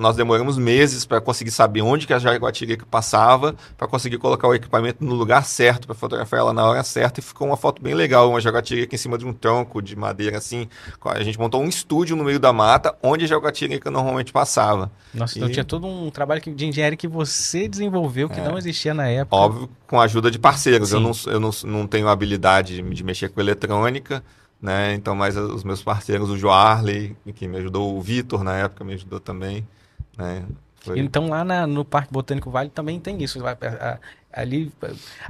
Nós 0.00 0.14
demoramos 0.14 0.56
meses 0.56 1.04
para 1.04 1.20
conseguir 1.20 1.50
saber 1.50 1.82
onde 1.82 2.06
que 2.06 2.12
a 2.12 2.18
jaguatirica 2.20 2.86
passava, 2.88 3.56
para 3.76 3.88
conseguir 3.88 4.18
colocar 4.18 4.46
o 4.46 4.54
equipamento 4.54 5.04
no 5.04 5.16
lugar 5.16 5.44
certo, 5.44 5.88
para 5.88 5.96
fotografar 5.96 6.38
ela 6.38 6.52
na 6.52 6.64
hora 6.64 6.84
certa. 6.84 7.18
E 7.18 7.22
ficou 7.24 7.48
uma 7.48 7.56
foto 7.56 7.82
bem 7.82 7.94
legal, 7.94 8.30
uma 8.30 8.40
jaguatirica 8.40 8.94
em 8.94 8.98
cima 8.98 9.18
de 9.18 9.26
um 9.26 9.32
tronco 9.32 9.82
de 9.82 9.96
madeira 9.96 10.38
assim. 10.38 10.68
A 11.06 11.24
gente 11.24 11.36
montou 11.40 11.60
um 11.60 11.66
estúdio 11.66 12.14
no 12.14 12.22
meio 12.22 12.38
da 12.38 12.52
mata, 12.52 12.96
onde 13.02 13.24
a 13.24 13.26
jaguatirica 13.26 13.90
normalmente 13.90 14.32
passava. 14.32 14.92
Nossa, 15.12 15.36
então 15.36 15.48
e... 15.48 15.50
então 15.50 15.52
tinha 15.54 15.64
todo 15.64 15.88
um 15.88 16.08
trabalho 16.08 16.40
de 16.40 16.66
engenharia 16.66 16.96
que 16.96 17.08
você 17.08 17.66
desenvolveu, 17.66 18.28
que 18.28 18.38
é. 18.38 18.44
não 18.44 18.56
existia 18.56 18.94
na 18.94 19.08
época. 19.08 19.34
Óbvio, 19.34 19.68
com 19.88 20.00
a 20.00 20.04
ajuda 20.04 20.30
de 20.30 20.38
parceiros. 20.38 20.90
Sim. 20.90 20.94
Eu, 20.94 21.00
não, 21.00 21.12
eu 21.26 21.40
não, 21.40 21.50
não 21.64 21.86
tenho 21.88 22.06
habilidade 22.06 22.80
de 22.80 23.02
mexer 23.02 23.28
com 23.28 23.40
eletrônica, 23.40 24.22
né? 24.60 24.94
Então, 24.94 25.14
mais 25.14 25.36
os 25.36 25.64
meus 25.64 25.82
parceiros, 25.82 26.30
o 26.30 26.36
Joarley, 26.36 27.16
que 27.34 27.46
me 27.46 27.58
ajudou, 27.58 27.96
o 27.96 28.00
Vitor 28.00 28.42
na 28.42 28.56
época 28.56 28.84
me 28.84 28.94
ajudou 28.94 29.20
também, 29.20 29.66
né? 30.16 30.44
Foi... 30.80 30.98
Então 30.98 31.28
lá 31.28 31.44
na, 31.44 31.66
no 31.66 31.84
Parque 31.84 32.12
Botânico 32.12 32.50
Vale 32.50 32.70
também 32.70 33.00
tem 33.00 33.22
isso. 33.22 33.40
Ali 34.32 34.70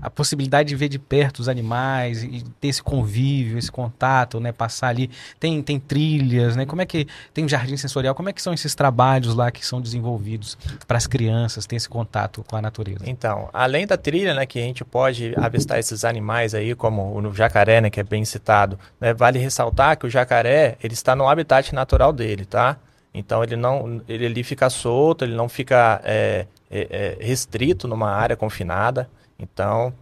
a 0.02 0.10
possibilidade 0.10 0.68
de 0.68 0.76
ver 0.76 0.88
de 0.88 0.98
perto 0.98 1.38
os 1.38 1.48
animais 1.48 2.22
e 2.22 2.44
ter 2.60 2.68
esse 2.68 2.82
convívio, 2.82 3.58
esse 3.58 3.70
contato, 3.70 4.40
né? 4.40 4.52
Passar 4.52 4.88
ali. 4.88 5.10
Tem, 5.38 5.62
tem 5.62 5.78
trilhas, 5.78 6.56
né? 6.56 6.66
Como 6.66 6.82
é 6.82 6.86
que. 6.86 7.06
Tem 7.32 7.44
um 7.44 7.48
jardim 7.48 7.76
sensorial. 7.76 8.14
Como 8.14 8.28
é 8.28 8.32
que 8.32 8.42
são 8.42 8.52
esses 8.52 8.74
trabalhos 8.74 9.34
lá 9.34 9.50
que 9.50 9.64
são 9.64 9.80
desenvolvidos 9.80 10.58
para 10.86 10.98
as 10.98 11.06
crianças, 11.06 11.66
ter 11.66 11.76
esse 11.76 11.88
contato 11.88 12.44
com 12.46 12.56
a 12.56 12.62
natureza? 12.62 13.04
Então, 13.06 13.48
além 13.52 13.86
da 13.86 13.96
trilha, 13.96 14.34
né? 14.34 14.46
Que 14.46 14.58
a 14.58 14.62
gente 14.62 14.84
pode 14.84 15.32
avistar 15.36 15.78
esses 15.78 16.04
animais 16.04 16.54
aí, 16.54 16.74
como 16.74 17.16
o 17.18 17.34
jacaré, 17.34 17.80
né? 17.80 17.90
Que 17.90 18.00
é 18.00 18.04
bem 18.04 18.24
citado. 18.24 18.78
Né, 19.00 19.14
vale 19.14 19.38
ressaltar 19.38 19.96
que 19.96 20.06
o 20.06 20.10
jacaré, 20.10 20.76
ele 20.82 20.94
está 20.94 21.14
no 21.14 21.28
habitat 21.28 21.74
natural 21.74 22.12
dele, 22.12 22.44
tá? 22.44 22.76
Então 23.12 23.42
ele 23.42 23.56
não, 23.56 24.02
ele 24.08 24.26
ali 24.26 24.42
fica 24.42 24.68
solto, 24.68 25.24
ele 25.24 25.34
não 25.34 25.48
fica 25.48 26.00
é, 26.04 26.46
é, 26.70 27.16
é, 27.20 27.24
restrito 27.24 27.88
numa 27.88 28.10
área 28.10 28.36
confinada. 28.36 29.08
Então 29.38 29.92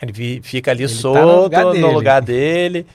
ele 0.00 0.40
fica 0.42 0.70
ali 0.70 0.84
ele 0.84 0.92
solto 0.92 1.18
tá 1.18 1.26
no, 1.26 1.42
lugar, 1.42 1.64
no 1.74 1.90
lugar, 1.92 2.22
dele. 2.22 2.86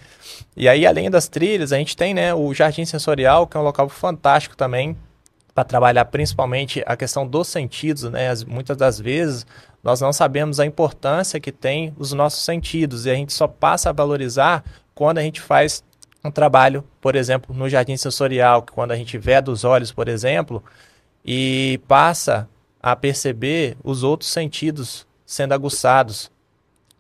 E 0.56 0.68
aí 0.68 0.86
além 0.86 1.10
das 1.10 1.28
trilhas 1.28 1.72
a 1.72 1.78
gente 1.78 1.96
tem 1.96 2.14
né, 2.14 2.34
o 2.34 2.54
jardim 2.54 2.86
sensorial 2.86 3.48
que 3.48 3.58
é 3.58 3.60
um 3.60 3.64
local 3.64 3.90
fantástico 3.90 4.56
também 4.56 4.96
para 5.54 5.64
trabalhar 5.64 6.06
principalmente 6.06 6.84
a 6.86 6.96
questão 6.96 7.28
dos 7.28 7.48
sentidos, 7.48 8.04
né? 8.04 8.30
As, 8.30 8.44
muitas 8.44 8.78
das 8.78 9.00
vezes 9.00 9.46
nós 9.84 10.00
não 10.00 10.14
sabemos 10.14 10.60
a 10.60 10.66
importância 10.66 11.40
que 11.40 11.52
tem 11.52 11.94
os 11.98 12.14
nossos 12.14 12.44
sentidos 12.44 13.06
e 13.06 13.10
a 13.10 13.16
gente 13.16 13.34
só 13.34 13.48
passa 13.48 13.90
a 13.90 13.94
valorizar 13.94 14.64
quando 14.94 15.18
a 15.18 15.22
gente 15.22 15.42
faz 15.42 15.84
um 16.24 16.30
trabalho, 16.30 16.84
por 17.02 17.16
exemplo, 17.16 17.56
no 17.56 17.68
jardim 17.68 17.98
sensorial, 17.98 18.62
que 18.62 18.72
quando 18.72 18.92
a 18.92 18.96
gente 18.96 19.18
vê 19.18 19.42
dos 19.42 19.64
olhos, 19.64 19.92
por 19.92 20.08
exemplo, 20.08 20.64
e 21.26 21.80
passa 21.88 22.48
a 22.82 22.96
perceber 22.96 23.78
os 23.84 24.04
outros 24.04 24.30
sentidos 24.30 25.06
sendo 25.26 25.54
aguçados, 25.54 26.32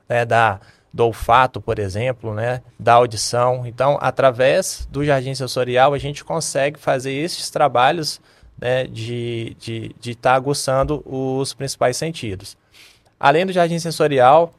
né, 0.08 0.26
da, 0.26 0.60
do 0.94 1.06
olfato, 1.06 1.60
por 1.60 1.80
exemplo, 1.80 2.34
né, 2.34 2.62
da 2.80 2.94
audição. 2.94 3.66
Então, 3.66 3.98
através 4.02 4.88
do 4.92 5.04
jardim 5.04 5.34
sensorial, 5.34 5.94
a 5.94 5.98
gente 5.98 6.24
consegue 6.24 6.80
fazer 6.80 7.12
esses 7.12 7.50
trabalhos 7.50 8.22
né, 8.60 8.86
de 8.86 9.56
estar 9.58 9.66
de, 9.66 9.96
de 10.00 10.16
tá 10.16 10.34
aguçando 10.34 11.02
os 11.06 11.54
principais 11.54 11.98
sentidos. 11.98 12.56
Além 13.20 13.46
do 13.46 13.52
jardim 13.52 13.80
sensorial, 13.80 14.54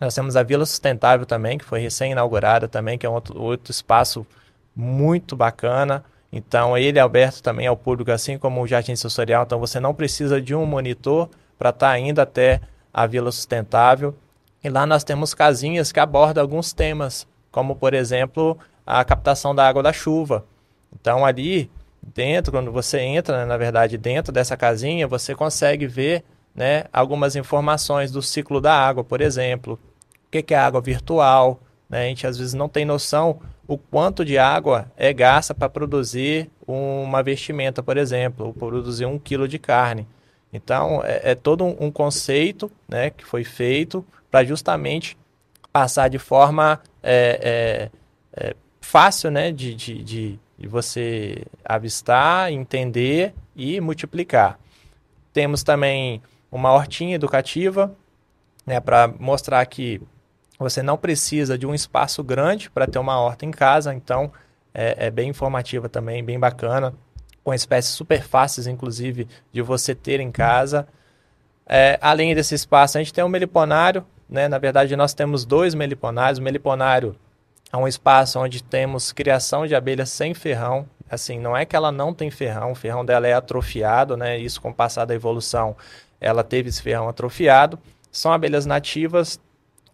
nós 0.00 0.14
temos 0.14 0.36
a 0.36 0.42
Vila 0.42 0.66
Sustentável 0.66 1.24
também, 1.24 1.56
que 1.56 1.64
foi 1.64 1.80
recém-inaugurada 1.80 2.68
também, 2.68 2.98
que 2.98 3.06
é 3.06 3.08
um 3.08 3.14
outro, 3.14 3.40
outro 3.40 3.70
espaço 3.70 4.26
muito 4.74 5.34
bacana. 5.34 6.04
Então, 6.36 6.76
ele 6.76 6.98
é 6.98 7.02
aberto 7.02 7.42
também 7.42 7.66
ao 7.66 7.78
público, 7.78 8.10
assim 8.10 8.36
como 8.36 8.60
o 8.60 8.66
Jardim 8.66 8.94
Sensorial. 8.94 9.44
Então, 9.44 9.58
você 9.58 9.80
não 9.80 9.94
precisa 9.94 10.38
de 10.38 10.54
um 10.54 10.66
monitor 10.66 11.30
para 11.58 11.70
estar 11.70 11.92
tá 11.92 11.98
indo 11.98 12.20
até 12.20 12.60
a 12.92 13.06
Vila 13.06 13.32
Sustentável. 13.32 14.14
E 14.62 14.68
lá 14.68 14.84
nós 14.84 15.02
temos 15.02 15.32
casinhas 15.32 15.90
que 15.90 15.98
abordam 15.98 16.42
alguns 16.42 16.74
temas, 16.74 17.26
como, 17.50 17.74
por 17.74 17.94
exemplo, 17.94 18.58
a 18.86 19.02
captação 19.02 19.54
da 19.54 19.66
água 19.66 19.82
da 19.82 19.94
chuva. 19.94 20.44
Então, 20.94 21.24
ali 21.24 21.70
dentro, 22.14 22.52
quando 22.52 22.70
você 22.70 23.00
entra, 23.00 23.38
né, 23.38 23.44
na 23.46 23.56
verdade, 23.56 23.96
dentro 23.96 24.30
dessa 24.30 24.58
casinha, 24.58 25.08
você 25.08 25.34
consegue 25.34 25.86
ver 25.86 26.22
né, 26.54 26.84
algumas 26.92 27.34
informações 27.34 28.12
do 28.12 28.20
ciclo 28.20 28.60
da 28.60 28.74
água, 28.74 29.02
por 29.02 29.22
exemplo, 29.22 29.80
o 30.26 30.30
que 30.30 30.52
é 30.52 30.58
água 30.58 30.82
virtual. 30.82 31.62
Né? 31.88 32.04
A 32.04 32.08
gente 32.08 32.26
às 32.26 32.36
vezes 32.36 32.52
não 32.52 32.68
tem 32.68 32.84
noção 32.84 33.40
o 33.66 33.76
quanto 33.76 34.24
de 34.24 34.38
água 34.38 34.90
é 34.96 35.12
gasta 35.12 35.54
para 35.54 35.68
produzir 35.68 36.50
uma 36.66 37.22
vestimenta, 37.22 37.82
por 37.82 37.96
exemplo, 37.96 38.46
ou 38.46 38.54
produzir 38.54 39.06
um 39.06 39.18
quilo 39.18 39.48
de 39.48 39.58
carne. 39.58 40.06
Então, 40.52 41.02
é, 41.04 41.32
é 41.32 41.34
todo 41.34 41.64
um, 41.64 41.76
um, 41.80 41.90
conceito 41.90 42.70
né, 42.88 43.10
que 43.10 43.24
foi 43.24 43.44
feito 43.44 44.04
para 44.30 44.44
justamente 44.44 45.16
passar 45.72 46.08
de 46.08 46.18
forma 46.18 46.80
é, 47.02 47.90
é, 48.34 48.46
é, 48.48 48.56
fácil 48.80 49.30
né, 49.30 49.50
de, 49.50 49.74
de, 49.74 50.02
de, 50.02 50.40
de 50.58 50.68
você 50.68 51.44
avistar, 51.64 52.52
entender 52.52 53.34
e 53.54 53.80
multiplicar. 53.80 54.58
Temos 55.32 55.62
também 55.62 56.22
uma 56.50 56.72
hortinha 56.72 57.16
educativa, 57.16 57.94
né, 58.64 58.80
para 58.80 59.08
mostrar 59.18 59.64
que 59.66 60.00
você 60.58 60.82
não 60.82 60.96
precisa 60.96 61.58
de 61.58 61.66
um 61.66 61.74
espaço 61.74 62.22
grande 62.24 62.70
para 62.70 62.86
ter 62.86 62.98
uma 62.98 63.18
horta 63.20 63.44
em 63.44 63.50
casa, 63.50 63.94
então 63.94 64.32
é, 64.72 65.06
é, 65.06 65.10
bem 65.10 65.30
informativa 65.30 65.88
também, 65.88 66.24
bem 66.24 66.38
bacana, 66.38 66.94
com 67.44 67.52
espécies 67.52 67.92
super 67.92 68.22
fáceis, 68.22 68.66
inclusive, 68.66 69.28
de 69.52 69.62
você 69.62 69.94
ter 69.94 70.20
em 70.20 70.30
casa. 70.30 70.86
É, 71.68 71.98
além 72.00 72.34
desse 72.34 72.54
espaço, 72.54 72.96
a 72.96 73.00
gente 73.00 73.12
tem 73.12 73.24
um 73.24 73.28
meliponário, 73.28 74.04
né? 74.28 74.48
na 74.48 74.58
verdade 74.58 74.96
nós 74.96 75.14
temos 75.14 75.44
dois 75.44 75.74
meliponários, 75.74 76.38
o 76.38 76.42
meliponário 76.42 77.16
é 77.72 77.76
um 77.76 77.86
espaço 77.86 78.38
onde 78.38 78.62
temos 78.62 79.12
criação 79.12 79.66
de 79.66 79.74
abelhas 79.74 80.10
sem 80.10 80.32
ferrão, 80.32 80.86
assim, 81.10 81.38
não 81.38 81.56
é 81.56 81.64
que 81.64 81.76
ela 81.76 81.92
não 81.92 82.14
tem 82.14 82.30
ferrão, 82.30 82.72
o 82.72 82.74
ferrão 82.74 83.04
dela 83.04 83.26
é 83.26 83.32
atrofiado, 83.32 84.16
né? 84.16 84.38
Isso 84.38 84.60
com 84.60 84.70
o 84.70 84.74
passar 84.74 85.04
da 85.04 85.14
evolução 85.14 85.76
ela 86.20 86.42
teve 86.42 86.68
esse 86.68 86.82
ferrão 86.82 87.08
atrofiado. 87.08 87.78
São 88.10 88.32
abelhas 88.32 88.66
nativas 88.66 89.38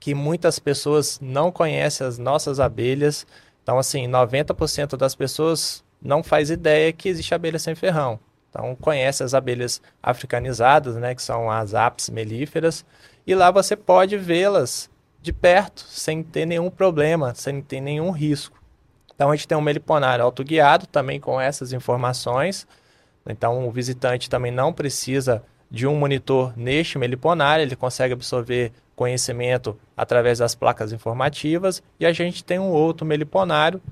que 0.02 0.16
muitas 0.16 0.58
pessoas 0.58 1.20
não 1.22 1.52
conhecem 1.52 2.04
as 2.04 2.18
nossas 2.18 2.58
abelhas. 2.58 3.24
Então, 3.62 3.78
assim, 3.78 4.08
90% 4.08 4.96
das 4.96 5.14
pessoas 5.14 5.84
não 6.02 6.24
faz 6.24 6.50
ideia 6.50 6.92
que 6.92 7.08
existe 7.08 7.32
abelha 7.32 7.56
sem 7.56 7.76
ferrão. 7.76 8.18
Então, 8.50 8.74
conhece 8.74 9.22
as 9.22 9.32
abelhas 9.32 9.80
africanizadas, 10.02 10.96
né, 10.96 11.14
que 11.14 11.22
são 11.22 11.48
as 11.48 11.72
apis 11.72 12.10
melíferas, 12.10 12.84
e 13.24 13.32
lá 13.32 13.52
você 13.52 13.76
pode 13.76 14.18
vê-las 14.18 14.90
de 15.20 15.32
perto, 15.32 15.86
sem 15.88 16.20
ter 16.20 16.46
nenhum 16.46 16.68
problema, 16.68 17.32
sem 17.36 17.62
ter 17.62 17.80
nenhum 17.80 18.10
risco. 18.10 18.60
Então, 19.14 19.30
a 19.30 19.36
gente 19.36 19.46
tem 19.46 19.56
um 19.56 19.60
meliponário 19.60 20.24
autoguiado 20.24 20.84
também 20.88 21.20
com 21.20 21.40
essas 21.40 21.72
informações. 21.72 22.66
Então, 23.24 23.68
o 23.68 23.70
visitante 23.70 24.28
também 24.28 24.50
não 24.50 24.72
precisa 24.72 25.44
de 25.70 25.86
um 25.86 25.94
monitor 25.94 26.52
neste 26.56 26.98
meliponário, 26.98 27.62
ele 27.62 27.76
consegue 27.76 28.14
absorver 28.14 28.72
conhecimento 29.02 29.76
através 29.96 30.38
das 30.38 30.54
placas 30.54 30.92
informativas, 30.92 31.82
e 31.98 32.06
a 32.06 32.12
gente 32.12 32.44
tem 32.44 32.60
um 32.60 32.70
outro 32.70 33.04
meliponário, 33.04 33.82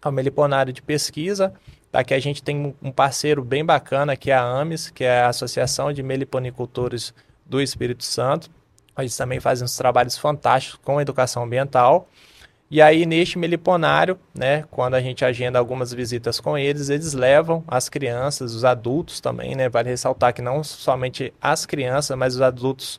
é 0.00 0.08
o 0.08 0.12
meliponário 0.12 0.72
de 0.72 0.80
pesquisa, 0.80 1.52
aqui 1.92 2.14
a 2.14 2.20
gente 2.20 2.44
tem 2.44 2.72
um 2.80 2.92
parceiro 2.92 3.42
bem 3.42 3.64
bacana, 3.64 4.16
que 4.16 4.30
é 4.30 4.34
a 4.34 4.44
AMES, 4.44 4.88
que 4.88 5.02
é 5.02 5.22
a 5.22 5.28
Associação 5.30 5.92
de 5.92 6.00
Meliponicultores 6.00 7.12
do 7.44 7.60
Espírito 7.60 8.04
Santo, 8.04 8.48
eles 8.96 9.16
também 9.16 9.40
fazem 9.40 9.64
uns 9.64 9.76
trabalhos 9.76 10.16
fantásticos 10.16 10.78
com 10.84 11.00
educação 11.00 11.42
ambiental, 11.42 12.08
e 12.70 12.80
aí, 12.80 13.04
neste 13.04 13.36
meliponário, 13.36 14.16
né, 14.32 14.64
quando 14.70 14.94
a 14.94 15.00
gente 15.00 15.24
agenda 15.24 15.58
algumas 15.58 15.92
visitas 15.92 16.38
com 16.38 16.56
eles, 16.56 16.88
eles 16.88 17.14
levam 17.14 17.64
as 17.66 17.88
crianças, 17.88 18.54
os 18.54 18.64
adultos 18.64 19.20
também, 19.20 19.54
né? 19.54 19.68
Vale 19.68 19.90
ressaltar 19.90 20.32
que 20.32 20.40
não 20.40 20.64
somente 20.64 21.34
as 21.38 21.66
crianças, 21.66 22.16
mas 22.16 22.34
os 22.36 22.40
adultos 22.40 22.98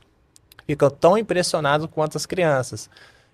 ficam 0.67 0.89
tão 0.89 1.17
impressionados 1.17 1.87
quanto 1.91 2.17
as 2.17 2.25
crianças. 2.25 2.89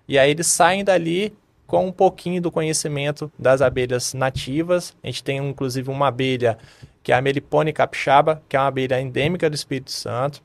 E 0.08 0.18
aí 0.18 0.30
eles 0.30 0.46
saem 0.46 0.84
dali 0.84 1.32
com 1.66 1.86
um 1.86 1.92
pouquinho 1.92 2.42
do 2.42 2.50
conhecimento 2.50 3.30
das 3.38 3.62
abelhas 3.62 4.12
nativas. 4.12 4.92
A 5.04 5.06
gente 5.06 5.22
tem 5.22 5.38
inclusive 5.38 5.88
uma 5.88 6.08
abelha 6.08 6.58
que 7.02 7.12
é 7.12 7.14
a 7.14 7.22
Melipone 7.22 7.72
capixaba, 7.72 8.42
que 8.48 8.56
é 8.56 8.60
uma 8.60 8.66
abelha 8.66 9.00
endêmica 9.00 9.48
do 9.48 9.54
Espírito 9.54 9.90
Santo, 9.90 10.42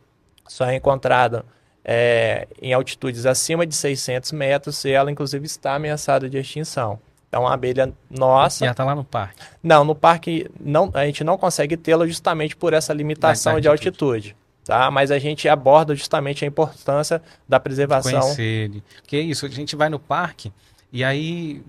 só 0.47 0.65
é 0.65 0.75
encontrada 0.75 1.43
é, 1.83 2.47
em 2.61 2.73
altitudes 2.73 3.25
acima 3.25 3.65
de 3.65 3.75
600 3.75 4.31
metros 4.31 4.85
e 4.85 4.91
ela 4.91 5.11
inclusive 5.11 5.45
está 5.45 5.75
ameaçada 5.75 6.29
de 6.29 6.37
extinção. 6.37 6.99
é 7.31 7.37
uma 7.37 7.53
abelha 7.53 7.91
nossa. 8.09 8.63
E 8.63 8.65
ela 8.65 8.71
está 8.71 8.83
lá 8.83 8.95
no 8.95 9.03
parque? 9.03 9.41
Não, 9.61 9.83
no 9.83 9.95
parque 9.95 10.49
não, 10.59 10.91
a 10.93 11.05
gente 11.05 11.23
não 11.23 11.37
consegue 11.37 11.75
tê-la 11.75 12.05
justamente 12.05 12.55
por 12.55 12.73
essa 12.73 12.93
limitação 12.93 13.59
de 13.59 13.67
altitude. 13.67 14.35
Tá? 14.65 14.89
Mas 14.89 15.11
a 15.11 15.19
gente 15.19 15.47
aborda 15.47 15.95
justamente 15.95 16.43
a 16.43 16.47
importância 16.47 17.21
da 17.47 17.59
preservação. 17.59 18.19
Conhecer 18.19 18.41
ele. 18.41 18.83
Que 19.05 19.17
é 19.17 19.21
isso, 19.21 19.45
a 19.45 19.49
gente 19.49 19.75
vai 19.75 19.89
no 19.89 19.99
parque 19.99 20.51
e 20.95 21.03
aí, 21.03 21.61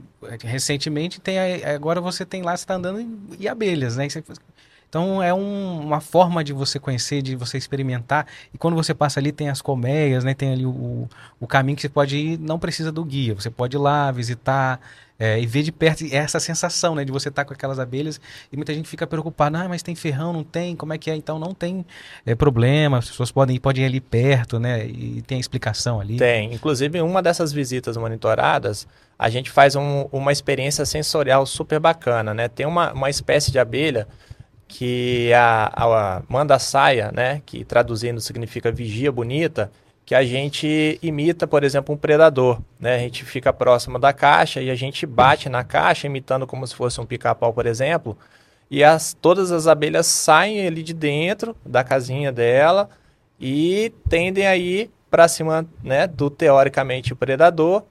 recentemente, 0.45 1.21
tem 1.21 1.37
agora 1.65 2.01
você 2.01 2.25
tem 2.25 2.43
lá, 2.43 2.57
você 2.57 2.63
está 2.63 2.75
andando 2.75 3.01
e, 3.01 3.09
e 3.41 3.49
abelhas, 3.49 3.97
né? 3.97 4.07
Então 4.97 5.23
é 5.23 5.35
um, 5.35 5.81
uma 5.81 6.01
forma 6.01 6.43
de 6.43 6.55
você 6.55 6.79
conhecer, 6.79 7.21
de 7.21 7.37
você 7.37 7.59
experimentar. 7.59 8.27
E 8.55 8.57
quando 8.57 8.75
você 8.75 8.95
passa 8.95 9.21
ali, 9.21 9.31
tem 9.31 9.51
as 9.51 9.61
colmeias, 9.61 10.25
né? 10.25 10.33
Tem 10.33 10.51
ali 10.51 10.65
o, 10.65 11.07
o 11.39 11.47
caminho 11.47 11.77
que 11.77 11.83
você 11.83 11.89
pode 11.91 12.17
ir, 12.17 12.39
não 12.39 12.59
precisa 12.59 12.91
do 12.91 13.05
guia. 13.05 13.35
Você 13.35 13.51
pode 13.51 13.77
ir 13.77 13.79
lá, 13.79 14.11
visitar 14.11 14.81
é, 15.19 15.39
e 15.39 15.47
ver 15.47 15.65
de 15.65 15.71
perto 15.71 16.03
é 16.05 16.17
essa 16.17 16.41
sensação, 16.41 16.95
né? 16.95 17.05
De 17.05 17.13
você 17.13 17.29
estar 17.29 17.45
tá 17.45 17.47
com 17.47 17.53
aquelas 17.53 17.79
abelhas. 17.79 18.19
E 18.51 18.57
muita 18.57 18.73
gente 18.73 18.89
fica 18.89 19.07
preocupada, 19.07 19.61
ah, 19.61 19.69
mas 19.69 19.83
tem 19.83 19.95
ferrão, 19.95 20.33
não 20.33 20.43
tem? 20.43 20.75
Como 20.75 20.95
é 20.95 20.99
que 20.99 21.11
é? 21.11 21.15
Então 21.15 21.39
não 21.39 21.53
tem 21.53 21.85
é, 22.25 22.35
problema, 22.35 22.97
as 22.97 23.11
pessoas 23.11 23.31
podem 23.31 23.57
ir, 23.57 23.61
podem 23.61 23.85
ir 23.85 23.87
ali 23.89 24.01
perto, 24.01 24.59
né? 24.59 24.87
E 24.87 25.21
tem 25.27 25.37
a 25.37 25.41
explicação 25.41 26.01
ali. 26.01 26.17
Tem. 26.17 26.55
Inclusive, 26.55 27.03
uma 27.03 27.23
dessas 27.23 27.53
visitas 27.53 27.99
monitoradas, 27.99 28.89
a 29.19 29.29
gente 29.29 29.51
faz 29.51 29.77
um, 29.77 30.09
uma 30.11 30.33
experiência 30.33 30.87
sensorial 30.87 31.45
super 31.45 31.79
bacana, 31.79 32.33
né? 32.33 32.49
Tem 32.49 32.65
uma, 32.65 32.95
uma 32.95 33.11
espécie 33.11 33.53
de 33.53 33.59
abelha 33.59 34.09
que 34.69 35.33
a, 35.33 35.73
a 35.75 36.23
manda 36.29 36.59
saia, 36.59 37.13
né, 37.13 37.43
que 37.47 37.65
traduzindo 37.65 38.21
significa 38.21 38.73
vigia 38.73 39.13
bonita, 39.13 39.71
que 40.05 40.15
a 40.15 40.25
gente 40.25 40.99
imita, 41.03 41.47
por 41.47 41.65
exemplo, 41.65 41.95
um 41.95 41.99
predador, 41.99 42.61
né? 42.79 42.95
A 42.95 42.99
gente 43.01 43.25
fica 43.25 43.53
próximo 43.53 43.99
da 43.99 44.13
caixa 44.13 44.63
e 44.63 44.71
a 44.71 44.75
gente 44.77 45.05
bate 45.05 45.49
na 45.49 45.65
caixa, 45.65 46.07
imitando 46.07 46.47
como 46.47 46.65
se 46.65 46.77
fosse 46.77 47.01
um 47.01 47.05
pica-pau, 47.05 47.53
por 47.53 47.67
exemplo, 47.67 48.17
e 48.71 48.85
as, 48.85 49.15
todas 49.15 49.51
as 49.51 49.67
abelhas 49.67 50.07
saem 50.07 50.65
ali 50.65 50.83
de 50.83 50.95
dentro 50.95 51.57
da 51.65 51.83
casinha 51.83 52.31
dela 52.31 52.89
e 53.41 53.93
tendem 54.09 54.47
a 54.47 54.57
ir 54.57 54.91
para 55.11 55.27
cima, 55.27 55.67
né, 55.83 56.07
do 56.07 56.31
teoricamente 56.31 57.15
predador 57.15 57.83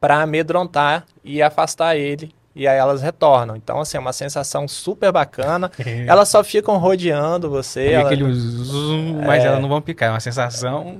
para 0.00 0.22
amedrontar 0.22 1.06
e 1.24 1.42
afastar 1.42 1.96
ele 1.96 2.32
e 2.58 2.66
aí 2.66 2.76
elas 2.76 3.00
retornam. 3.00 3.54
Então, 3.54 3.80
assim, 3.80 3.96
é 3.96 4.00
uma 4.00 4.12
sensação 4.12 4.66
super 4.66 5.12
bacana. 5.12 5.70
elas 6.08 6.28
só 6.28 6.42
ficam 6.42 6.76
rodeando 6.76 7.48
você. 7.48 7.92
Ela... 7.92 8.06
Aquele 8.06 8.32
zoom, 8.32 9.22
mas 9.24 9.44
é... 9.44 9.46
elas 9.46 9.62
não 9.62 9.68
vão 9.68 9.80
picar. 9.80 10.08
É 10.08 10.12
uma 10.12 10.20
sensação 10.20 10.98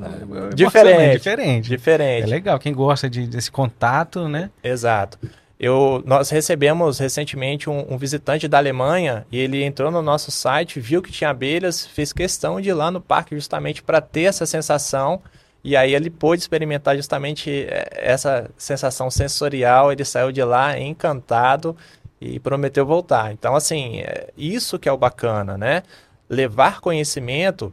diferente. 0.55 1.15
diferente. 1.15 1.69
Diferente. 1.69 2.23
É 2.23 2.27
legal. 2.27 2.59
Quem 2.61 2.73
gosta 2.73 3.11
de, 3.11 3.27
desse 3.27 3.51
contato, 3.51 4.29
né? 4.29 4.51
Exato. 4.63 5.19
Eu, 5.59 6.01
nós 6.07 6.31
recebemos 6.31 7.01
recentemente 7.01 7.69
um, 7.69 7.93
um, 7.93 7.99
visitante 7.99 8.47
da 8.47 8.59
Alemanha 8.59 9.27
e 9.33 9.39
ele 9.39 9.65
entrou 9.65 9.91
no 9.91 10.01
nosso 10.01 10.31
site, 10.31 10.79
viu 10.79 11.03
que 11.03 11.11
tinha 11.11 11.31
abelhas, 11.31 11.85
fez 11.85 12.13
questão 12.13 12.61
de 12.61 12.69
ir 12.69 12.75
lá 12.75 12.93
no 12.93 13.01
parque 13.01 13.35
justamente 13.35 13.83
para 13.83 14.01
ter 14.01 14.23
essa 14.23 14.47
sensação 14.47 15.21
e 15.69 15.77
aí 15.77 15.95
ele 15.95 16.09
pôde 16.09 16.41
experimentar 16.41 16.97
justamente 16.97 17.67
eh, 17.69 17.89
essa 17.93 18.51
sensação 18.57 19.11
sensorial, 19.11 19.93
ele 19.93 20.03
saiu 20.03 20.33
de 20.33 20.43
lá 20.43 20.79
encantado 20.79 21.77
e 22.19 22.41
prometeu 22.41 22.87
voltar. 22.87 23.33
Então, 23.33 23.55
assim, 23.55 24.01
é 24.01 24.31
isso 24.35 24.79
que 24.79 24.89
é 24.89 24.93
o 24.93 24.97
bacana, 24.97 25.59
né? 25.59 25.83
Levar 26.27 26.81
conhecimento 26.81 27.71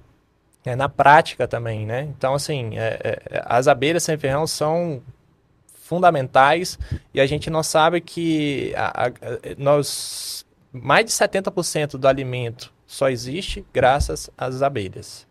é 0.66 0.76
na 0.76 0.90
prática 0.90 1.48
também, 1.48 1.86
né? 1.86 2.02
Então, 2.02 2.34
assim, 2.34 2.78
é, 2.78 3.00
é, 3.32 3.44
as 3.46 3.66
abelhas 3.66 4.04
sem 4.04 4.18
ferrão 4.18 4.46
são 4.46 5.02
fundamentais 5.74 6.78
e 7.14 7.22
a 7.22 7.26
gente 7.26 7.50
não 7.50 7.64
sabe 7.64 8.02
que 8.02 8.74
a, 8.76 9.06
a, 9.06 9.12
nós 9.58 10.46
mais 10.70 11.06
de 11.06 11.12
70% 11.12 11.92
do 11.98 12.08
alimento 12.10 12.74
só 12.86 13.08
existe 13.08 13.66
graças 13.74 14.30
às 14.38 14.62
abelhas. 14.62 15.26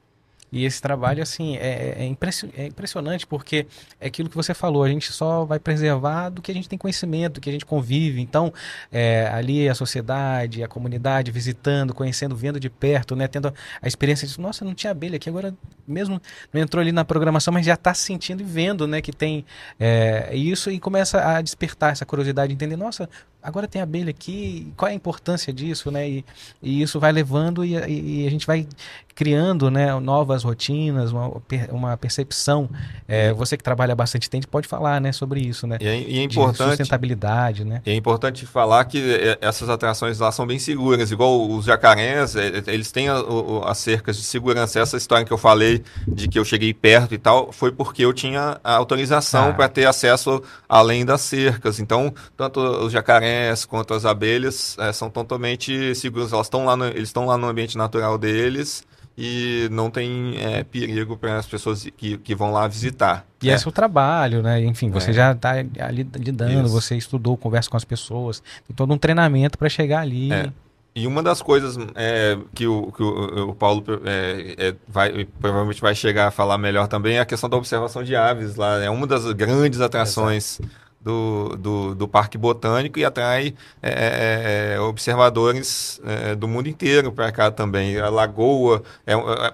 E 0.55 0.65
esse 0.65 0.81
trabalho, 0.81 1.21
assim, 1.21 1.57
é, 1.57 1.97
é, 1.99 2.57
é, 2.57 2.67
impressionante 2.67 3.27
porque 3.27 3.67
é 4.01 4.07
aquilo 4.07 4.29
que 4.29 4.37
você 4.37 4.55
falou, 4.55 4.85
a 4.85 4.89
gente 4.89 5.11
só 5.11 5.45
vai 5.45 5.59
preservar 5.59 6.29
do 6.29 6.41
que 6.41 6.53
a 6.53 6.55
gente 6.55 6.69
tem 6.69 6.79
conhecimento, 6.79 7.35
do 7.35 7.41
que 7.41 7.51
a 7.51 7.53
gente 7.53 7.67
convive. 7.67 8.21
Então, 8.21 8.55
é, 8.93 9.27
ali 9.33 9.69
a 9.69 9.75
sociedade, 9.75 10.63
a 10.63 10.69
comunidade 10.69 11.33
visitando, 11.33 11.93
conhecendo, 11.93 12.37
vendo 12.37 12.61
de 12.61 12.71
perto, 12.71 13.17
né, 13.17 13.27
tendo 13.27 13.53
a 13.83 13.89
experiência 13.89 14.29
de, 14.29 14.41
nossa, 14.41 14.65
não 14.65 14.75
tinha 14.75 14.93
abelha 14.93 15.17
aqui, 15.17 15.29
agora 15.29 15.53
mesmo 15.89 16.23
não 16.53 16.63
entrou 16.63 16.81
ali 16.81 16.93
na 16.93 17.05
programação, 17.05 17.53
mas 17.53 17.67
já 17.67 17.75
está 17.75 17.93
sentindo 17.93 18.41
e 18.41 18.45
vendo, 18.45 18.87
né, 18.87 19.03
que 19.03 19.13
tem 19.13 19.45
é, 19.81 20.37
isso 20.37 20.71
e 20.71 20.79
começa 20.79 21.21
a 21.21 21.43
despertar 21.43 21.91
essa 21.91 22.07
curiosidade, 22.07 22.53
entender, 22.53 22.77
nossa, 22.77 23.09
agora 23.45 23.69
tem 23.69 23.83
abelha 23.83 24.11
aqui, 24.11 24.73
qual 24.75 24.89
é 24.89 24.93
a 24.93 24.95
importância 24.95 25.53
disso, 25.53 25.91
né? 25.91 26.09
E, 26.09 26.25
e 26.63 26.81
isso 26.81 26.99
vai 26.99 27.13
levando 27.13 27.63
e, 27.63 27.75
e, 27.75 28.27
a 28.27 28.31
gente 28.31 28.47
vai 28.47 28.67
criando 29.15 29.71
né, 29.71 29.95
novas 30.01 30.44
rotinas, 30.45 31.11
uma, 31.11 31.33
uma 31.71 31.97
percepção. 31.97 32.69
É, 33.09 33.33
você 33.33 33.57
que 33.57 33.63
trabalha 33.63 33.95
bastante 33.95 34.31
tempo 34.31 34.47
pode 34.49 34.69
falar 34.69 35.01
né, 35.01 35.13
sobre 35.13 35.41
isso, 35.41 35.67
né? 35.67 35.79
E 35.81 35.87
é, 35.87 36.01
e 36.01 36.19
é 36.19 36.23
importante, 36.23 36.71
De 36.71 36.77
sustentabilidade, 36.77 37.65
né? 37.65 37.83
é 37.85 37.95
importante 37.95 38.47
falar 38.47 38.85
que 38.85 39.15
é, 39.15 39.39
essas 39.41 39.69
atrações 39.69 40.19
lá 40.19 40.31
são 40.31 40.47
bem 40.47 40.59
seguras, 40.59 41.11
igual 41.11 41.49
os 41.49 41.65
jacarés, 41.65 42.37
é, 42.37 42.63
eles 42.67 42.91
têm 42.93 43.07
as 43.09 43.79
cercas 43.79 44.17
de 44.17 44.23
segurança. 44.23 44.81
Essa 44.81 44.97
história 44.97 45.25
que 45.25 45.33
eu 45.33 45.39
falei 45.39 45.83
de 46.07 46.29
que 46.29 46.39
eu 46.39 46.45
cheguei 46.45 46.73
perto 46.73 47.15
e 47.15 47.19
tal, 47.19 47.53
foi 47.53 47.73
porque 47.73 48.05
eu 48.05 48.13
tinha 48.13 48.61
a 48.63 48.75
autorização 48.75 49.51
ah. 49.51 49.55
para 49.55 49.69
ter 49.69 49.87
acesso 49.87 50.43
além 50.69 51.05
das 51.05 51.21
cercas. 51.21 51.81
Então, 51.81 52.13
tanto 52.37 52.61
os 52.61 52.93
jacarés 52.93 53.65
quanto 53.65 53.95
as 53.95 54.05
abelhas 54.05 54.77
é, 54.79 54.93
são 54.93 55.11
totalmente 55.11 55.95
seguros. 55.95 56.33
Elas 56.33 56.47
estão 56.47 56.65
lá 56.65 56.77
no, 56.77 56.87
eles 56.87 57.09
estão 57.09 57.27
lá 57.27 57.39
no 57.39 57.49
ambiente 57.49 57.77
natural 57.77 58.19
deles 58.19 58.85
e 59.17 59.69
não 59.71 59.91
tem 59.91 60.35
é, 60.39 60.65
perigo 60.65 61.17
para 61.17 61.39
as 61.39 61.47
pessoas 61.47 61.87
que, 61.97 62.19
que 62.19 62.35
vão 62.35 62.51
lá 62.51 62.67
visitar. 62.67 63.25
E 63.43 63.51
é. 63.51 63.55
esse 63.55 63.67
é 63.67 63.69
o 63.69 63.73
trabalho, 63.73 64.43
né? 64.43 64.65
Enfim, 64.65 64.91
você 64.91 65.11
é. 65.11 65.15
já 65.15 65.33
está 65.33 65.53
ali 65.53 66.09
lidando, 66.17 66.67
Isso. 66.67 66.73
você 66.73 66.97
estudou, 66.97 67.37
conversa 67.37 67.71
com 67.71 67.77
as 67.77 67.85
pessoas, 67.85 68.43
tem 68.67 68.75
todo 68.75 68.93
um 68.93 68.99
treinamento 68.99 69.57
para 69.57 69.69
chegar 69.69 70.01
ali. 70.01 70.33
É. 70.33 70.51
E 70.97 71.09
uma 71.09 71.25
das 71.25 71.43
coisas 71.43 71.77
é, 71.97 72.39
que, 72.55 72.69
o, 72.69 72.93
que 72.93 73.03
o, 73.03 73.51
o 73.51 73.55
Paulo 73.55 73.85
é, 74.05 74.55
é, 74.57 74.75
vai, 74.87 75.25
provavelmente 75.41 75.81
vai 75.81 75.93
chegar 75.93 76.29
a 76.29 76.31
falar 76.31 76.57
melhor 76.57 76.87
também 76.87 77.17
é 77.17 77.21
a 77.21 77.25
questão 77.25 77.51
da 77.51 77.57
observação 77.57 78.05
de 78.05 78.15
aves 78.15 78.55
lá. 78.55 78.81
É 78.81 78.89
uma 78.89 79.05
das 79.05 79.31
grandes 79.33 79.81
atrações 79.81 80.61
do, 81.05 81.55
do, 81.59 81.95
do, 81.95 82.09
Parque 82.09 82.39
Botânico 82.39 82.99
e 82.99 83.05
atrai 83.05 83.55
é, 83.83 84.73
é, 84.73 84.75
é 84.75 84.81
observadores 84.81 86.01
é, 86.03 86.35
do 86.35 86.49
mundo 86.49 86.67
inteiro 86.67 87.13
para 87.13 87.31
cá 87.31 87.51
também. 87.51 88.01
A 88.01 88.09
lagoa, 88.09 88.83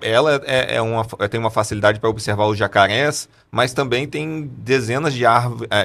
ela 0.00 0.40
é, 0.46 0.80
uma, 0.80 1.04
tem 1.28 1.40
uma 1.40 1.50
facilidade 1.50 1.98
para 1.98 2.08
observar 2.08 2.46
os 2.46 2.56
jacarés, 2.56 3.28
mas 3.50 3.72
também 3.72 4.06
tem 4.06 4.48
dezenas 4.58 5.12
de, 5.12 5.24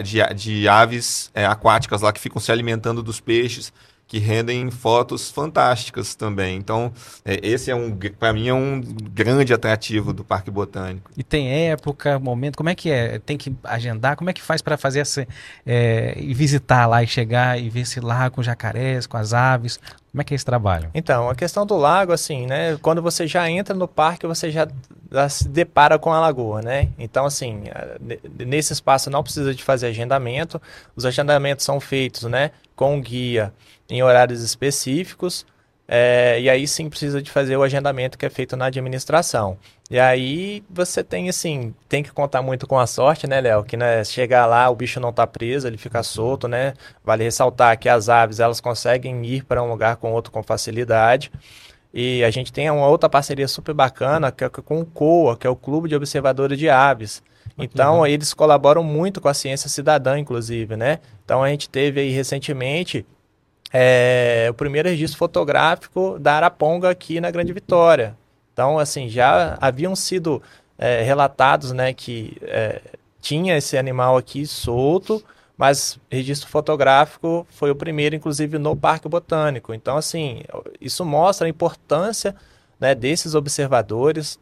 de, 0.03 0.33
de 0.35 0.67
aves 0.67 1.31
aquáticas 1.33 2.01
lá 2.01 2.13
que 2.13 2.19
ficam 2.19 2.39
se 2.39 2.51
alimentando 2.51 3.01
dos 3.01 3.19
peixes 3.19 3.73
que 4.07 4.19
rendem 4.19 4.69
fotos 4.69 5.31
fantásticas 5.31 6.15
também. 6.15 6.57
Então, 6.57 6.91
é, 7.23 7.39
esse 7.41 7.71
é 7.71 7.75
um, 7.75 7.97
para 8.19 8.31
mim, 8.33 8.47
é 8.47 8.53
um 8.53 8.79
grande 8.81 9.53
atrativo 9.53 10.13
do 10.13 10.23
Parque 10.23 10.51
Botânico. 10.51 11.09
E 11.17 11.23
tem 11.23 11.69
época, 11.69 12.19
momento, 12.19 12.55
como 12.55 12.69
é 12.69 12.75
que 12.75 12.91
é? 12.91 13.19
Tem 13.19 13.37
que 13.37 13.55
agendar? 13.63 14.15
Como 14.15 14.29
é 14.29 14.33
que 14.33 14.41
faz 14.41 14.61
para 14.61 14.77
fazer 14.77 14.99
essa, 14.99 15.27
é, 15.65 16.13
e 16.17 16.33
visitar 16.33 16.85
lá 16.85 17.03
e 17.03 17.07
chegar 17.07 17.59
e 17.59 17.69
ver 17.69 17.81
esse 17.81 17.99
lago 17.99 18.35
com 18.35 18.43
jacarés, 18.43 19.07
com 19.07 19.17
as 19.17 19.33
aves? 19.33 19.79
Como 20.11 20.21
é 20.21 20.23
que 20.23 20.33
é 20.33 20.35
esse 20.35 20.45
trabalho? 20.45 20.89
Então, 20.93 21.29
a 21.29 21.35
questão 21.35 21.65
do 21.65 21.75
lago, 21.75 22.13
assim, 22.13 22.45
né? 22.45 22.77
Quando 22.81 23.01
você 23.01 23.27
já 23.27 23.49
entra 23.49 23.75
no 23.75 23.87
parque, 23.87 24.25
você 24.25 24.49
já, 24.49 24.65
já 25.11 25.27
se 25.27 25.49
depara 25.49 25.99
com 25.99 26.13
a 26.13 26.21
lagoa, 26.21 26.61
né? 26.61 26.87
Então, 26.97 27.25
assim, 27.25 27.63
nesse 28.45 28.71
espaço 28.71 29.09
não 29.09 29.21
precisa 29.21 29.53
de 29.53 29.61
fazer 29.61 29.87
agendamento. 29.87 30.61
Os 30.95 31.05
agendamentos 31.05 31.65
são 31.65 31.81
feitos, 31.81 32.23
né? 32.23 32.51
Com 32.77 33.01
guia 33.01 33.51
em 33.89 34.03
horários 34.03 34.41
específicos. 34.41 35.45
É, 35.87 36.39
e 36.41 36.49
aí 36.49 36.67
sim 36.67 36.89
precisa 36.89 37.21
de 37.21 37.29
fazer 37.29 37.57
o 37.57 37.63
agendamento 37.63 38.17
que 38.17 38.25
é 38.25 38.29
feito 38.29 38.57
na 38.57 38.65
administração. 38.65 39.57
E 39.89 39.99
aí 39.99 40.63
você 40.67 41.03
tem 41.03 41.29
assim, 41.29 41.75
tem 41.87 42.01
que 42.01 42.11
contar 42.11 42.41
muito 42.41 42.65
com 42.65 42.79
a 42.79 42.87
sorte, 42.87 43.27
né, 43.27 43.39
Léo? 43.39 43.63
Que 43.63 43.77
né, 43.77 44.03
chegar 44.03 44.47
lá, 44.47 44.67
o 44.69 44.75
bicho 44.75 44.99
não 44.99 45.13
tá 45.13 45.27
preso, 45.27 45.67
ele 45.67 45.77
fica 45.77 46.01
solto, 46.01 46.47
né? 46.47 46.73
Vale 47.03 47.23
ressaltar 47.23 47.77
que 47.77 47.87
as 47.87 48.09
aves 48.09 48.39
elas 48.39 48.59
conseguem 48.59 49.23
ir 49.25 49.43
para 49.43 49.61
um 49.61 49.69
lugar 49.69 49.97
com 49.97 50.11
outro 50.11 50.31
com 50.31 50.41
facilidade. 50.41 51.31
E 51.93 52.23
a 52.23 52.31
gente 52.31 52.51
tem 52.51 52.69
uma 52.69 52.87
outra 52.87 53.07
parceria 53.07 53.47
super 53.47 53.73
bacana 53.73 54.31
que 54.31 54.43
é 54.43 54.49
com 54.49 54.81
o 54.81 54.85
COA, 54.85 55.37
que 55.37 55.47
é 55.47 55.49
o 55.49 55.55
Clube 55.55 55.87
de 55.87 55.95
Observadores 55.95 56.57
de 56.57 56.67
Aves. 56.67 57.23
Então, 57.57 58.05
eles 58.05 58.33
colaboram 58.33 58.83
muito 58.83 59.21
com 59.21 59.29
a 59.29 59.33
ciência 59.33 59.69
cidadã, 59.69 60.19
inclusive, 60.19 60.75
né? 60.75 60.99
Então, 61.23 61.41
a 61.41 61.49
gente 61.49 61.69
teve 61.69 62.01
aí 62.01 62.09
recentemente 62.09 63.05
é, 63.71 64.47
o 64.49 64.53
primeiro 64.53 64.89
registro 64.89 65.17
fotográfico 65.17 66.17
da 66.19 66.33
Araponga 66.33 66.89
aqui 66.89 67.19
na 67.19 67.31
Grande 67.31 67.53
Vitória. 67.53 68.15
Então, 68.53 68.79
assim, 68.79 69.09
já 69.09 69.57
haviam 69.59 69.95
sido 69.95 70.41
é, 70.77 71.01
relatados, 71.01 71.71
né, 71.71 71.93
que 71.93 72.37
é, 72.43 72.81
tinha 73.19 73.57
esse 73.57 73.77
animal 73.77 74.17
aqui 74.17 74.45
solto, 74.45 75.23
mas 75.57 75.99
registro 76.09 76.49
fotográfico 76.49 77.45
foi 77.49 77.71
o 77.71 77.75
primeiro, 77.75 78.15
inclusive, 78.15 78.57
no 78.57 78.75
Parque 78.75 79.09
Botânico. 79.09 79.73
Então, 79.73 79.97
assim, 79.97 80.41
isso 80.79 81.03
mostra 81.03 81.47
a 81.47 81.49
importância 81.49 82.35
né, 82.79 82.93
desses 82.93 83.35
observadores 83.35 84.39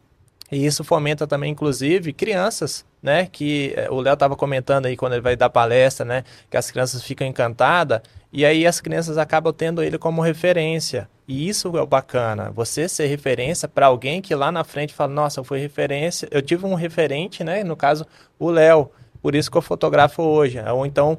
e 0.54 0.64
isso 0.64 0.84
fomenta 0.84 1.26
também, 1.26 1.50
inclusive, 1.50 2.12
crianças, 2.12 2.86
né? 3.02 3.26
Que 3.26 3.74
eh, 3.76 3.90
o 3.90 4.00
Léo 4.00 4.14
estava 4.14 4.36
comentando 4.36 4.86
aí 4.86 4.96
quando 4.96 5.14
ele 5.14 5.20
vai 5.20 5.34
dar 5.34 5.50
palestra, 5.50 6.06
né? 6.06 6.22
Que 6.48 6.56
as 6.56 6.70
crianças 6.70 7.02
ficam 7.02 7.26
encantadas 7.26 8.00
e 8.32 8.46
aí 8.46 8.64
as 8.64 8.80
crianças 8.80 9.18
acabam 9.18 9.52
tendo 9.52 9.82
ele 9.82 9.98
como 9.98 10.22
referência. 10.22 11.08
E 11.26 11.48
isso 11.48 11.76
é 11.76 11.82
o 11.82 11.86
bacana, 11.86 12.52
você 12.52 12.88
ser 12.88 13.06
referência 13.06 13.66
para 13.66 13.86
alguém 13.86 14.22
que 14.22 14.32
lá 14.32 14.52
na 14.52 14.62
frente 14.62 14.94
fala, 14.94 15.12
nossa, 15.12 15.40
eu 15.40 15.44
fui 15.44 15.58
referência, 15.58 16.28
eu 16.30 16.40
tive 16.40 16.64
um 16.66 16.74
referente, 16.74 17.42
né? 17.42 17.64
No 17.64 17.74
caso, 17.74 18.06
o 18.38 18.48
Léo, 18.48 18.88
por 19.20 19.34
isso 19.34 19.50
que 19.50 19.58
eu 19.58 19.62
fotografo 19.62 20.22
hoje. 20.22 20.60
Ou 20.60 20.86
então 20.86 21.18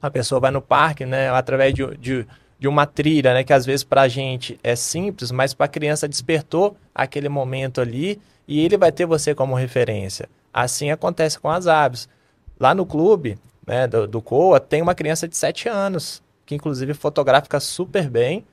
a 0.00 0.08
pessoa 0.08 0.40
vai 0.40 0.52
no 0.52 0.62
parque, 0.62 1.04
né? 1.04 1.30
Através 1.30 1.74
de, 1.74 1.84
de, 1.96 2.26
de 2.60 2.68
uma 2.68 2.86
trilha, 2.86 3.34
né? 3.34 3.42
Que 3.42 3.52
às 3.52 3.66
vezes 3.66 3.82
para 3.82 4.02
a 4.02 4.08
gente 4.08 4.56
é 4.62 4.76
simples, 4.76 5.32
mas 5.32 5.52
para 5.52 5.66
a 5.66 5.68
criança 5.68 6.06
despertou 6.06 6.76
aquele 6.94 7.28
momento 7.28 7.80
ali 7.80 8.20
e 8.48 8.64
ele 8.64 8.78
vai 8.78 8.90
ter 8.90 9.04
você 9.04 9.34
como 9.34 9.54
referência. 9.54 10.28
Assim 10.52 10.90
acontece 10.90 11.38
com 11.38 11.50
as 11.50 11.66
aves. 11.66 12.08
Lá 12.58 12.74
no 12.74 12.86
clube 12.86 13.38
né, 13.66 13.86
do, 13.86 14.08
do 14.08 14.22
COA 14.22 14.58
tem 14.58 14.80
uma 14.80 14.94
criança 14.94 15.28
de 15.28 15.36
7 15.36 15.68
anos, 15.68 16.22
que 16.46 16.54
inclusive 16.54 16.94
fotografa 16.94 17.60
super 17.60 18.08
bem 18.08 18.44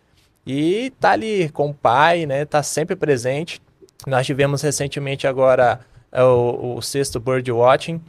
e 0.45 0.91
tá 0.99 1.12
ali 1.12 1.49
com 1.49 1.69
o 1.69 1.73
pai, 1.73 2.25
né? 2.25 2.45
Tá 2.45 2.62
sempre 2.62 2.95
presente. 2.95 3.62
Nós 4.05 4.25
tivemos 4.25 4.62
recentemente 4.62 5.25
agora 5.25 5.79
é, 6.12 6.23
o, 6.23 6.75
o 6.75 6.81
sexto 6.81 7.19
Bird 7.19 7.51
Watching, 7.51 7.99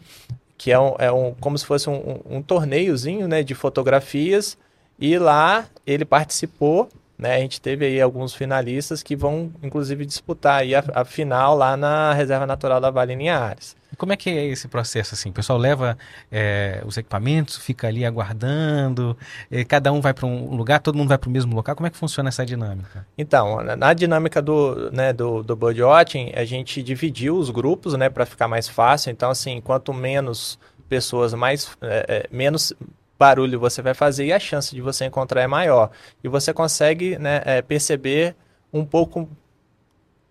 que 0.59 0.71
é, 0.71 0.79
um, 0.79 0.95
é 0.99 1.11
um, 1.11 1.35
como 1.41 1.57
se 1.57 1.65
fosse 1.65 1.89
um, 1.89 1.95
um, 1.95 2.37
um 2.37 2.43
torneiozinho 2.43 3.27
né, 3.27 3.43
de 3.43 3.55
fotografias, 3.55 4.59
e 4.99 5.19
lá 5.19 5.67
ele 5.87 6.05
participou, 6.05 6.89
né, 7.19 7.37
a 7.37 7.39
gente 7.39 7.61
teve 7.61 7.87
aí 7.87 8.01
alguns 8.01 8.35
finalistas 8.35 9.03
que 9.03 9.17
vão, 9.17 9.51
inclusive, 9.63 10.05
disputar 10.05 10.61
aí 10.61 10.75
a, 10.75 10.85
a 10.95 11.05
final 11.05 11.57
lá 11.57 11.77
na 11.77 12.13
Reserva 12.13 12.47
Natural 12.47 12.81
da 12.81 12.91
Vale 12.91 13.15
Linhares. 13.15 13.75
Como 13.97 14.13
é 14.13 14.17
que 14.17 14.29
é 14.29 14.45
esse 14.47 14.69
processo 14.69 15.15
assim? 15.15 15.31
O 15.31 15.33
pessoal 15.33 15.59
leva 15.59 15.97
é, 16.31 16.83
os 16.85 16.99
equipamentos, 16.99 17.57
fica 17.57 17.87
ali 17.87 18.05
aguardando, 18.05 19.17
é, 19.51 19.65
cada 19.65 19.91
um 19.91 20.01
vai 20.01 20.13
para 20.13 20.27
um 20.27 20.55
lugar, 20.55 20.81
todo 20.81 20.97
mundo 20.97 21.09
vai 21.09 21.17
para 21.17 21.29
o 21.29 21.33
mesmo 21.33 21.55
local. 21.55 21.75
Como 21.75 21.87
é 21.87 21.91
que 21.91 21.97
funciona 21.97 22.29
essa 22.29 22.45
dinâmica? 22.45 23.07
Então, 23.17 23.63
na 23.63 23.95
dinâmica 23.95 24.43
do, 24.43 24.91
né, 24.91 25.13
do, 25.15 25.43
do 25.43 25.57
birdwatching, 25.57 26.33
a 26.35 26.45
gente 26.45 26.83
dividiu 26.83 27.37
os 27.39 27.49
grupos, 27.49 27.95
né, 27.95 28.11
para 28.11 28.27
ficar 28.27 28.49
mais 28.49 28.69
fácil. 28.69 29.11
Então, 29.11 29.31
assim, 29.31 29.61
quanto 29.63 29.95
menos 29.95 30.59
pessoas, 30.89 31.33
mais 31.33 31.71
é, 31.81 32.07
é, 32.09 32.27
menos 32.31 32.75
barulho 33.19 33.59
você 33.59 33.81
vai 33.83 33.95
fazer 33.95 34.27
e 34.27 34.33
a 34.33 34.39
chance 34.39 34.75
de 34.75 34.81
você 34.81 35.05
encontrar 35.05 35.43
é 35.43 35.47
maior. 35.47 35.91
E 36.23 36.29
você 36.29 36.53
consegue 36.53 37.19
né, 37.19 37.43
é, 37.45 37.63
perceber 37.63 38.35
um 38.73 38.85
pouco 38.85 39.29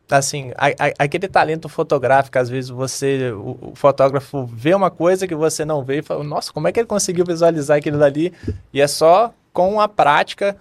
assim, 0.10 0.52
a, 0.56 0.67
a, 0.67 0.93
aquele 1.00 1.28
talento 1.28 1.67
fotográfico, 1.67 2.38
às 2.38 2.50
vezes 2.50 2.69
você, 2.69 3.32
o, 3.32 3.71
o, 3.71 3.76
fotógrafo 3.76 4.45
vê 4.45 4.74
uma 4.76 4.91
coisa 4.91 5.28
que 5.28 5.36
você 5.36 5.65
não 5.65 5.84
vê 5.84 6.00
e 6.00 6.02
fala, 6.04 6.24
nossa, 6.24 6.54
como 6.54 6.67
é 6.67 6.71
que 6.71 6.80
ele 6.80 6.88
conseguiu 6.88 7.26
visualizar 7.26 7.78
aquilo 7.78 7.98
dali? 7.98 8.32
E 8.71 8.80
é 8.80 8.88
só 8.88 9.34
com 9.52 9.82
a 9.82 9.88
prática 9.88 10.56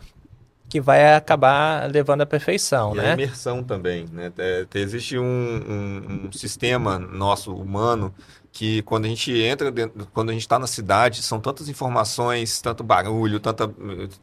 que 0.68 0.80
vai 0.80 1.14
acabar 1.14 1.90
levando 1.90 2.22
à 2.22 2.26
perfeição, 2.26 2.94
e 2.94 2.98
né? 2.98 3.10
a 3.10 3.14
imersão 3.14 3.62
também, 3.62 4.06
né? 4.10 4.32
É, 4.38 4.66
existe 4.74 5.18
um, 5.18 5.22
um, 5.22 6.26
um, 6.26 6.32
sistema 6.32 6.98
nosso 6.98 7.54
humano 7.54 8.12
que 8.54 8.82
quando 8.82 9.04
a 9.04 9.08
gente 9.08 9.32
entra 9.32 9.70
dentro, 9.72 10.06
quando 10.14 10.30
a 10.30 10.32
gente 10.32 10.42
está 10.42 10.60
na 10.60 10.68
cidade, 10.68 11.22
são 11.22 11.40
tantas 11.40 11.68
informações, 11.68 12.60
tanto 12.60 12.84
barulho, 12.84 13.40
tanta 13.40 13.68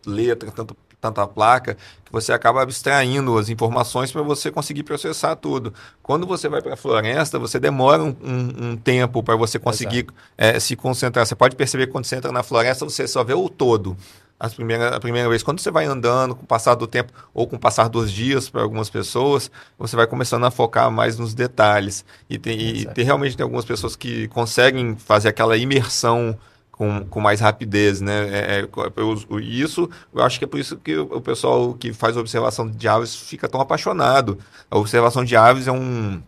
letra, 0.05 0.49
tanto 0.49 0.75
tanta 1.01 1.25
placa, 1.25 1.75
que 2.05 2.11
você 2.11 2.31
acaba 2.31 2.61
abstraindo 2.61 3.35
as 3.35 3.49
informações 3.49 4.11
para 4.11 4.21
você 4.21 4.51
conseguir 4.51 4.83
processar 4.83 5.35
tudo. 5.35 5.73
Quando 6.03 6.27
você 6.27 6.47
vai 6.47 6.61
para 6.61 6.75
a 6.75 6.77
floresta, 6.77 7.39
você 7.39 7.59
demora 7.59 8.03
um, 8.03 8.15
um, 8.21 8.69
um 8.69 8.77
tempo 8.77 9.23
para 9.23 9.35
você 9.35 9.57
conseguir 9.57 10.05
é, 10.37 10.59
se 10.59 10.75
concentrar. 10.75 11.25
Você 11.25 11.33
pode 11.35 11.55
perceber 11.55 11.87
que 11.87 11.91
quando 11.91 12.05
você 12.05 12.17
entra 12.17 12.31
na 12.31 12.43
floresta, 12.43 12.85
você 12.85 13.07
só 13.07 13.23
vê 13.23 13.33
o 13.33 13.49
todo. 13.49 13.97
As 14.43 14.55
primeira, 14.55 14.95
a 14.95 14.99
primeira 14.99 15.29
vez, 15.29 15.43
quando 15.43 15.59
você 15.59 15.69
vai 15.69 15.85
andando, 15.85 16.35
com 16.35 16.43
o 16.43 16.47
passar 16.47 16.73
do 16.73 16.87
tempo, 16.87 17.13
ou 17.31 17.47
com 17.47 17.57
o 17.57 17.59
passar 17.59 17.87
dos 17.87 18.11
dias 18.11 18.49
para 18.49 18.63
algumas 18.63 18.89
pessoas, 18.89 19.51
você 19.77 19.95
vai 19.95 20.07
começando 20.07 20.43
a 20.47 20.49
focar 20.49 20.89
mais 20.89 21.15
nos 21.15 21.35
detalhes. 21.35 22.03
E, 22.27 22.39
tem, 22.39 22.59
e 22.59 22.85
tem, 22.87 23.05
realmente 23.05 23.37
tem 23.37 23.43
algumas 23.43 23.65
pessoas 23.65 23.95
que 23.95 24.27
conseguem 24.29 24.95
fazer 24.95 25.29
aquela 25.29 25.55
imersão 25.55 26.35
com, 26.71 27.05
com 27.05 27.19
mais 27.19 27.39
rapidez, 27.39 28.01
né? 28.01 28.29
É, 28.29 28.59
é, 28.61 28.67
eu, 28.95 29.39
isso, 29.39 29.87
eu 30.11 30.23
acho 30.23 30.39
que 30.39 30.45
é 30.45 30.47
por 30.47 30.59
isso 30.59 30.75
que 30.77 30.97
o 30.97 31.21
pessoal 31.21 31.75
que 31.75 31.93
faz 31.93 32.17
observação 32.17 32.67
de 32.67 32.87
aves 32.87 33.15
fica 33.15 33.47
tão 33.47 33.61
apaixonado. 33.61 34.39
A 34.71 34.77
observação 34.79 35.23
de 35.23 35.35
aves 35.35 35.67
é 35.67 35.71
um 35.71 36.19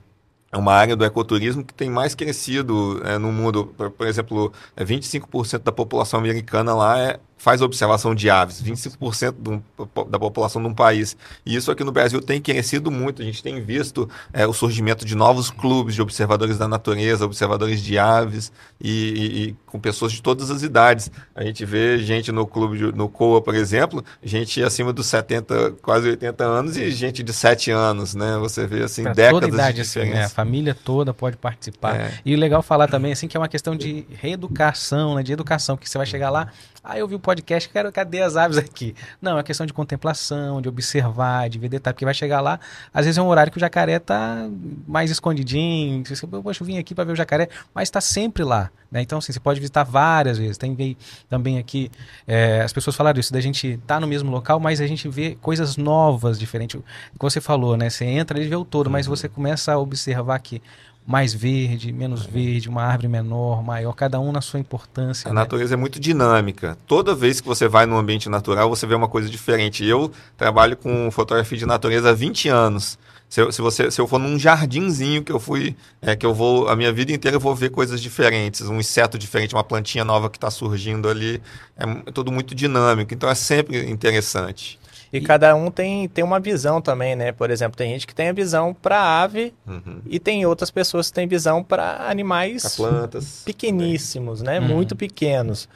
é 0.51 0.57
uma 0.57 0.71
área 0.71 0.95
do 0.95 1.03
ecoturismo 1.03 1.63
que 1.63 1.73
tem 1.73 1.89
mais 1.89 2.13
crescido 2.13 3.01
é, 3.03 3.17
no 3.17 3.31
mundo. 3.31 3.73
Por, 3.75 3.89
por 3.89 4.05
exemplo, 4.05 4.53
25% 4.77 5.55
é 5.55 5.57
da 5.57 5.71
população 5.71 6.19
americana 6.19 6.75
lá 6.75 6.99
é, 6.99 7.19
faz 7.43 7.61
observação 7.61 8.15
de 8.15 8.29
aves, 8.29 8.63
25% 8.63 9.33
do, 9.33 9.61
da 10.09 10.17
população 10.17 10.61
de 10.61 10.67
um 10.69 10.73
país. 10.73 11.17
E 11.45 11.53
isso 11.53 11.69
aqui 11.69 11.83
no 11.83 11.91
Brasil 11.91 12.21
tem 12.21 12.39
crescido 12.39 12.89
muito. 12.89 13.21
A 13.21 13.25
gente 13.25 13.43
tem 13.43 13.61
visto 13.61 14.09
é, 14.31 14.47
o 14.47 14.53
surgimento 14.53 15.03
de 15.03 15.13
novos 15.13 15.51
clubes 15.51 15.93
de 15.93 16.01
observadores 16.01 16.57
da 16.57 16.69
natureza, 16.69 17.25
observadores 17.25 17.81
de 17.81 17.99
aves, 17.99 18.49
e, 18.79 18.89
e, 18.89 19.43
e, 19.43 19.55
com 19.67 19.77
pessoas 19.77 20.13
de 20.13 20.21
todas 20.21 20.49
as 20.49 20.63
idades. 20.63 21.11
A 21.35 21.43
gente 21.43 21.65
vê 21.65 21.97
gente 21.97 22.31
no 22.31 22.47
clube, 22.47 22.77
de, 22.77 22.93
no 22.93 23.09
COA, 23.09 23.41
por 23.41 23.55
exemplo, 23.55 24.05
gente 24.23 24.63
acima 24.63 24.93
dos 24.93 25.07
70, 25.07 25.71
quase 25.81 26.07
80 26.11 26.45
anos 26.45 26.77
e 26.77 26.91
gente 26.91 27.21
de 27.21 27.33
7 27.33 27.71
anos, 27.71 28.15
né? 28.15 28.37
Você 28.37 28.65
vê, 28.65 28.83
assim, 28.83 29.03
pra 29.03 29.11
décadas 29.11 29.41
toda 29.41 29.53
idade, 29.53 29.75
de 29.75 29.83
diferença. 29.83 30.11
Assim, 30.11 30.19
né? 30.19 30.25
A 30.27 30.29
família 30.29 30.73
toda 30.73 31.13
pode 31.13 31.35
participar. 31.35 31.97
É. 31.97 32.13
E 32.23 32.37
legal 32.37 32.63
falar 32.63 32.87
também, 32.87 33.11
assim, 33.11 33.27
que 33.27 33.35
é 33.35 33.39
uma 33.39 33.49
questão 33.49 33.75
de 33.75 34.05
reeducação, 34.11 35.15
né? 35.15 35.23
De 35.23 35.33
educação, 35.33 35.75
que 35.75 35.89
você 35.89 35.97
vai 35.97 36.07
chegar 36.07 36.29
lá 36.29 36.47
ah, 36.83 36.97
eu 36.97 37.07
vi 37.07 37.15
o 37.15 37.19
podcast, 37.19 37.69
quero, 37.69 37.91
cadê 37.91 38.21
as 38.21 38.35
aves 38.35 38.57
aqui? 38.57 38.93
Não, 39.21 39.39
é 39.39 39.43
questão 39.43 39.65
de 39.65 39.71
contemplação, 39.71 40.61
de 40.61 40.67
observar, 40.67 41.49
de 41.49 41.57
ver 41.57 41.69
detalhe, 41.69 41.93
porque 41.93 42.03
vai 42.03 42.13
chegar 42.13 42.41
lá, 42.41 42.59
às 42.93 43.05
vezes 43.05 43.17
é 43.17 43.21
um 43.21 43.27
horário 43.27 43.51
que 43.51 43.57
o 43.57 43.59
jacaré 43.59 43.99
tá 43.99 44.49
mais 44.85 45.09
escondidinho, 45.09 46.05
você, 46.05 46.27
poxa, 46.27 46.61
eu 46.61 46.67
vim 46.67 46.77
aqui 46.77 46.93
para 46.93 47.05
ver 47.05 47.13
o 47.13 47.15
jacaré, 47.15 47.47
mas 47.73 47.87
está 47.87 48.01
sempre 48.01 48.43
lá, 48.43 48.69
né? 48.91 49.01
Então, 49.01 49.19
assim, 49.19 49.31
você 49.31 49.39
pode 49.39 49.61
visitar 49.61 49.83
várias 49.83 50.37
vezes, 50.37 50.57
tem 50.57 50.97
também 51.29 51.57
aqui, 51.57 51.89
é, 52.27 52.61
as 52.61 52.73
pessoas 52.73 52.95
falaram 52.95 53.17
isso, 53.17 53.31
da 53.31 53.39
gente 53.39 53.79
tá 53.87 53.97
no 53.99 54.07
mesmo 54.07 54.29
local, 54.29 54.59
mas 54.59 54.81
a 54.81 54.87
gente 54.87 55.07
vê 55.07 55.37
coisas 55.41 55.77
novas, 55.77 56.37
diferentes, 56.37 56.81
como 57.17 57.31
você 57.31 57.39
falou, 57.39 57.77
né? 57.77 57.89
Você 57.89 58.03
entra 58.03 58.41
e 58.41 58.47
vê 58.47 58.55
o 58.55 58.65
todo, 58.65 58.89
mas 58.89 59.07
uhum. 59.07 59.15
você 59.15 59.29
começa 59.29 59.71
a 59.71 59.77
observar 59.77 60.37
que 60.39 60.61
mais 61.05 61.33
verde, 61.33 61.91
menos 61.91 62.25
verde, 62.25 62.69
uma 62.69 62.83
árvore 62.83 63.07
menor, 63.09 63.61
maior, 63.61 63.93
cada 63.93 64.19
um 64.19 64.31
na 64.31 64.41
sua 64.41 64.59
importância. 64.59 65.29
A 65.29 65.33
né? 65.33 65.41
natureza 65.41 65.73
é 65.73 65.77
muito 65.77 65.99
dinâmica. 65.99 66.77
Toda 66.87 67.13
vez 67.13 67.41
que 67.41 67.47
você 67.47 67.67
vai 67.67 67.85
num 67.85 67.97
ambiente 67.97 68.29
natural, 68.29 68.69
você 68.69 68.87
vê 68.87 68.95
uma 68.95 69.07
coisa 69.07 69.29
diferente. 69.29 69.85
Eu 69.85 70.11
trabalho 70.37 70.77
com 70.77 71.11
fotografia 71.11 71.57
de 71.57 71.65
natureza 71.65 72.09
há 72.09 72.13
20 72.13 72.47
anos. 72.47 72.97
Se 73.27 73.41
eu, 73.41 73.51
se 73.51 73.61
você, 73.61 73.89
se 73.89 73.99
eu 73.99 74.07
for 74.07 74.19
num 74.19 74.37
jardinzinho 74.37 75.23
que 75.23 75.31
eu 75.31 75.39
fui, 75.39 75.75
é, 76.01 76.15
que 76.15 76.25
eu 76.25 76.33
vou, 76.33 76.69
a 76.69 76.75
minha 76.75 76.93
vida 76.93 77.11
inteira 77.11 77.35
eu 77.35 77.41
vou 77.41 77.55
ver 77.55 77.71
coisas 77.71 77.99
diferentes, 77.99 78.61
um 78.61 78.79
inseto 78.79 79.17
diferente, 79.17 79.55
uma 79.55 79.63
plantinha 79.63 80.05
nova 80.05 80.29
que 80.29 80.37
está 80.37 80.51
surgindo 80.51 81.09
ali. 81.09 81.41
É 81.75 82.11
tudo 82.11 82.31
muito 82.31 82.53
dinâmico, 82.53 83.13
então 83.13 83.27
é 83.27 83.35
sempre 83.35 83.89
interessante. 83.89 84.79
E, 85.13 85.17
e, 85.17 85.21
cada 85.21 85.55
um 85.55 85.69
tem, 85.69 86.09
tem 86.09 86.23
uma 86.23 86.39
visão 86.39 86.81
também, 86.81 87.15
né? 87.15 87.31
Por 87.31 87.51
exemplo, 87.51 87.77
tem 87.77 87.91
gente 87.91 88.07
que 88.07 88.15
tem 88.15 88.29
a 88.29 88.33
visão 88.33 88.73
para 88.73 89.21
ave 89.21 89.53
uhum. 89.65 90.01
e 90.07 90.19
tem 90.19 90.45
outras 90.45 90.71
pessoas 90.71 91.07
que 91.07 91.13
têm 91.13 91.27
visão 91.27 91.63
para 91.63 92.09
animais 92.09 92.63
pra 92.63 92.89
plantas, 92.89 93.43
pequeníssimos, 93.45 94.41
né? 94.41 94.59
Uhum. 94.59 94.67
Muito 94.67 94.95
pequenos. 94.95 95.69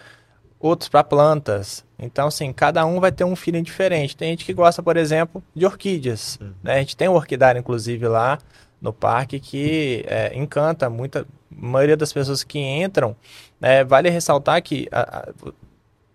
Outros 0.59 0.89
para 0.89 1.03
plantas. 1.03 1.85
Então, 1.99 2.27
assim, 2.27 2.51
cada 2.51 2.83
um 2.83 2.99
vai 2.99 3.11
ter 3.11 3.23
um 3.23 3.35
feeling 3.35 3.61
diferente. 3.61 4.17
Tem 4.17 4.31
gente 4.31 4.43
que 4.43 4.53
gosta, 4.53 4.81
por 4.81 4.97
exemplo, 4.97 5.43
de 5.55 5.67
orquídeas. 5.67 6.39
Uhum. 6.41 6.53
Né? 6.63 6.73
A 6.73 6.79
gente 6.79 6.97
tem 6.97 7.07
um 7.07 7.13
orquidário, 7.13 7.59
inclusive, 7.59 8.07
lá 8.07 8.39
no 8.81 8.91
parque 8.91 9.39
que 9.39 10.03
é, 10.07 10.35
encanta 10.35 10.89
muita 10.89 11.21
a 11.21 11.25
maioria 11.65 11.97
das 11.97 12.13
pessoas 12.13 12.43
que 12.43 12.59
entram. 12.59 13.15
É, 13.61 13.83
vale 13.83 14.09
ressaltar 14.09 14.61
que 14.61 14.87
a, 14.91 15.19
a, 15.19 15.33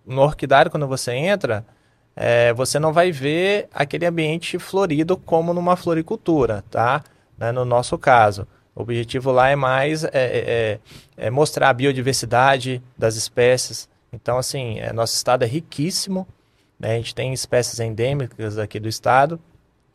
no 0.06 0.22
orquidário, 0.22 0.70
quando 0.70 0.86
você 0.86 1.12
entra, 1.12 1.64
é, 2.14 2.52
você 2.52 2.78
não 2.78 2.92
vai 2.92 3.10
ver 3.10 3.68
aquele 3.72 4.06
ambiente 4.06 4.58
florido 4.58 5.16
como 5.16 5.54
numa 5.54 5.76
floricultura, 5.76 6.62
tá? 6.70 7.02
Né? 7.36 7.52
No 7.52 7.64
nosso 7.64 7.98
caso. 7.98 8.46
O 8.74 8.82
objetivo 8.82 9.30
lá 9.30 9.50
é 9.50 9.56
mais 9.56 10.02
é, 10.04 10.10
é, 10.12 10.78
é, 11.18 11.26
é 11.26 11.30
mostrar 11.30 11.68
a 11.68 11.72
biodiversidade 11.72 12.82
das 12.96 13.16
espécies. 13.16 13.88
Então, 14.12 14.38
assim, 14.38 14.78
é, 14.78 14.92
nosso 14.92 15.14
estado 15.14 15.42
é 15.42 15.46
riquíssimo. 15.46 16.26
Né? 16.78 16.92
A 16.92 16.96
gente 16.96 17.14
tem 17.14 17.32
espécies 17.32 17.80
endêmicas 17.80 18.58
aqui 18.58 18.80
do 18.80 18.88
estado. 18.88 19.38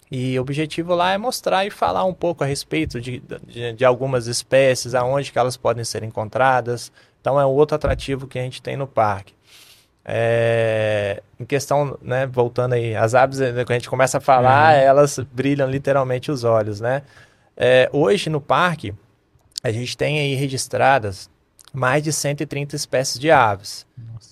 E 0.10 0.38
o 0.40 0.42
objetivo 0.42 0.96
lá 0.96 1.12
é 1.12 1.18
mostrar 1.18 1.66
e 1.66 1.72
falar 1.72 2.06
um 2.06 2.14
pouco 2.14 2.44
a 2.44 2.48
respeito 2.48 3.02
de, 3.02 3.22
de, 3.46 3.74
de 3.74 3.86
algumas 3.86 4.28
espécies, 4.28 4.96
aonde 4.96 5.32
que 5.32 5.40
elas 5.40 5.58
podem 5.58 5.84
ser 5.84 6.04
encontradas. 6.04 6.92
Então, 7.20 7.40
é 7.40 7.46
outro 7.46 7.76
atrativo 7.76 8.28
que 8.28 8.40
a 8.40 8.44
gente 8.44 8.62
tem 8.62 8.78
no 8.78 8.88
parque. 8.88 9.34
É, 10.10 11.22
em 11.38 11.44
questão, 11.44 11.98
né, 12.02 12.26
voltando 12.26 12.74
aí, 12.74 12.96
as 12.96 13.14
aves, 13.14 13.40
né, 13.40 13.52
quando 13.66 13.72
a 13.72 13.74
gente 13.74 13.90
começa 13.90 14.20
a 14.20 14.22
falar, 14.22 14.74
uhum. 14.74 14.82
elas 14.82 15.20
brilham 15.34 15.70
literalmente 15.70 16.32
os 16.32 16.46
olhos, 16.46 16.80
né? 16.80 17.04
É, 17.58 17.90
hoje 17.92 18.30
no 18.30 18.40
parque, 18.40 18.94
a 19.62 19.70
gente 19.70 19.98
tem 19.98 20.20
aí 20.20 20.34
registradas 20.36 21.30
mais 21.74 22.04
de 22.04 22.14
130 22.14 22.76
espécies 22.76 23.20
de 23.20 23.30
aves. 23.30 23.86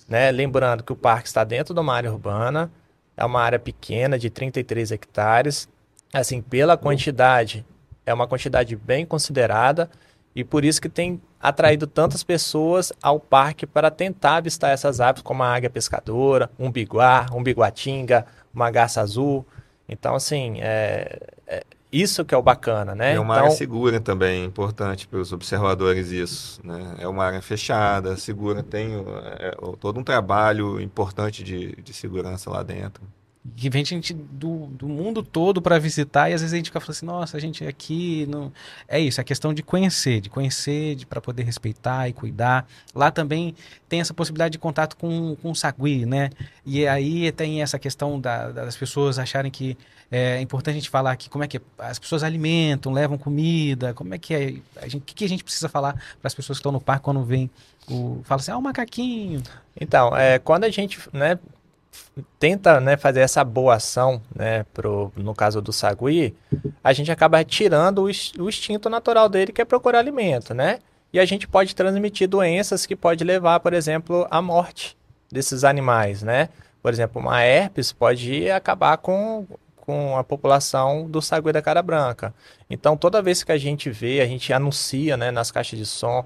Né? 0.08 0.30
Lembrando 0.30 0.82
que 0.82 0.92
o 0.92 0.96
parque 0.96 1.28
está 1.28 1.44
dentro 1.44 1.74
de 1.74 1.80
uma 1.80 1.94
área 1.94 2.10
urbana, 2.10 2.70
é 3.16 3.24
uma 3.24 3.42
área 3.42 3.58
pequena 3.58 4.18
de 4.18 4.30
33 4.30 4.92
hectares. 4.92 5.68
Assim, 6.12 6.40
pela 6.40 6.76
quantidade, 6.76 7.66
é 8.04 8.14
uma 8.14 8.26
quantidade 8.26 8.74
bem 8.76 9.04
considerada 9.04 9.90
e 10.36 10.44
por 10.44 10.66
isso 10.66 10.82
que 10.82 10.88
tem 10.90 11.18
atraído 11.40 11.86
tantas 11.86 12.22
pessoas 12.22 12.92
ao 13.00 13.18
parque 13.18 13.66
para 13.66 13.90
tentar 13.90 14.36
avistar 14.36 14.70
essas 14.70 15.00
aves, 15.00 15.22
como 15.22 15.42
a 15.42 15.54
águia 15.54 15.70
pescadora, 15.70 16.50
um 16.58 16.70
biguá, 16.70 17.26
um 17.32 17.42
biguatinga, 17.42 18.26
uma 18.52 18.70
garça 18.70 19.00
azul. 19.00 19.46
Então, 19.88 20.14
assim, 20.14 20.58
é, 20.60 21.18
é 21.46 21.64
isso 21.90 22.22
que 22.22 22.34
é 22.34 22.38
o 22.38 22.42
bacana, 22.42 22.94
né? 22.94 23.14
É 23.14 23.18
uma 23.18 23.32
então, 23.32 23.46
área 23.46 23.56
segura 23.56 23.98
também, 23.98 24.44
importante 24.44 25.08
para 25.08 25.20
os 25.20 25.32
observadores 25.32 26.10
isso, 26.10 26.60
né? 26.62 26.96
É 26.98 27.08
uma 27.08 27.24
área 27.24 27.40
fechada, 27.40 28.14
segura, 28.18 28.62
tem 28.62 28.92
é, 28.92 29.48
é, 29.48 29.56
todo 29.80 29.98
um 29.98 30.04
trabalho 30.04 30.78
importante 30.78 31.42
de, 31.42 31.76
de 31.76 31.94
segurança 31.94 32.50
lá 32.50 32.62
dentro 32.62 33.02
que 33.56 33.68
vem 33.68 33.84
gente 33.84 34.12
do, 34.12 34.66
do 34.66 34.88
mundo 34.88 35.22
todo 35.22 35.60
para 35.60 35.78
visitar 35.78 36.30
e 36.30 36.34
às 36.34 36.40
vezes 36.40 36.52
a 36.52 36.56
gente 36.56 36.66
fica 36.66 36.80
falando 36.80 36.96
assim, 36.96 37.06
nossa, 37.06 37.36
a 37.36 37.40
gente 37.40 37.64
é 37.64 37.68
aqui 37.68 38.26
não 38.28 38.52
é 38.88 38.98
isso, 38.98 39.20
é 39.20 39.24
questão 39.24 39.52
de 39.52 39.62
conhecer, 39.62 40.20
de 40.20 40.30
conhecer, 40.30 40.94
de 40.94 41.06
para 41.06 41.20
poder 41.20 41.42
respeitar 41.42 42.08
e 42.08 42.12
cuidar. 42.12 42.66
Lá 42.94 43.10
também 43.10 43.54
tem 43.88 44.00
essa 44.00 44.14
possibilidade 44.14 44.52
de 44.52 44.58
contato 44.58 44.96
com, 44.96 45.36
com 45.36 45.50
o 45.50 45.54
sagui, 45.54 46.06
né? 46.06 46.30
E 46.64 46.86
aí 46.86 47.30
tem 47.32 47.62
essa 47.62 47.78
questão 47.78 48.20
da, 48.20 48.50
das 48.50 48.76
pessoas 48.76 49.18
acharem 49.18 49.50
que 49.50 49.76
é 50.10 50.40
importante 50.40 50.74
a 50.74 50.78
gente 50.78 50.90
falar 50.90 51.12
aqui 51.12 51.28
como 51.28 51.42
é 51.42 51.48
que 51.48 51.60
as 51.78 51.98
pessoas 51.98 52.22
alimentam, 52.22 52.92
levam 52.92 53.18
comida, 53.18 53.92
como 53.92 54.14
é 54.14 54.18
que 54.18 54.34
é, 54.34 54.54
a 54.80 54.88
gente, 54.88 55.02
o 55.02 55.04
que, 55.04 55.14
que 55.14 55.24
a 55.24 55.28
gente 55.28 55.42
precisa 55.42 55.68
falar 55.68 55.94
para 55.94 56.28
as 56.28 56.34
pessoas 56.34 56.58
que 56.58 56.60
estão 56.60 56.72
no 56.72 56.80
parque 56.80 57.04
quando 57.04 57.24
vem 57.24 57.50
o 57.88 58.20
fala 58.24 58.40
assim, 58.40 58.50
ah, 58.50 58.58
o 58.58 58.62
macaquinho. 58.62 59.42
Então, 59.78 60.16
é, 60.16 60.38
quando 60.38 60.64
a 60.64 60.70
gente, 60.70 60.98
né, 61.12 61.38
tenta 62.38 62.80
né, 62.80 62.96
fazer 62.96 63.20
essa 63.20 63.44
boa 63.44 63.74
ação, 63.74 64.20
né, 64.34 64.64
pro, 64.72 65.12
no 65.16 65.34
caso 65.34 65.60
do 65.60 65.72
sagui, 65.72 66.34
a 66.82 66.92
gente 66.92 67.10
acaba 67.10 67.44
tirando 67.44 68.04
o, 68.04 68.10
instinto 68.48 68.88
natural 68.88 69.28
dele, 69.28 69.52
que 69.52 69.60
é 69.60 69.64
procurar 69.64 69.98
alimento, 69.98 70.54
né? 70.54 70.78
E 71.12 71.20
a 71.20 71.24
gente 71.24 71.46
pode 71.46 71.74
transmitir 71.74 72.28
doenças 72.28 72.84
que 72.84 72.96
pode 72.96 73.24
levar, 73.24 73.60
por 73.60 73.72
exemplo, 73.72 74.26
à 74.30 74.40
morte 74.42 74.96
desses 75.30 75.64
animais, 75.64 76.22
né? 76.22 76.48
Por 76.82 76.92
exemplo, 76.92 77.20
uma 77.20 77.42
herpes 77.42 77.92
pode 77.92 78.50
acabar 78.50 78.96
com, 78.98 79.46
com 79.76 80.16
a 80.16 80.24
população 80.24 81.08
do 81.08 81.20
sagui 81.20 81.52
da 81.52 81.62
cara 81.62 81.82
branca. 81.82 82.34
Então, 82.68 82.96
toda 82.96 83.22
vez 83.22 83.42
que 83.42 83.52
a 83.52 83.58
gente 83.58 83.90
vê, 83.90 84.20
a 84.20 84.26
gente 84.26 84.52
anuncia 84.52 85.16
né, 85.16 85.30
nas 85.30 85.50
caixas 85.50 85.78
de 85.78 85.86
som 85.86 86.24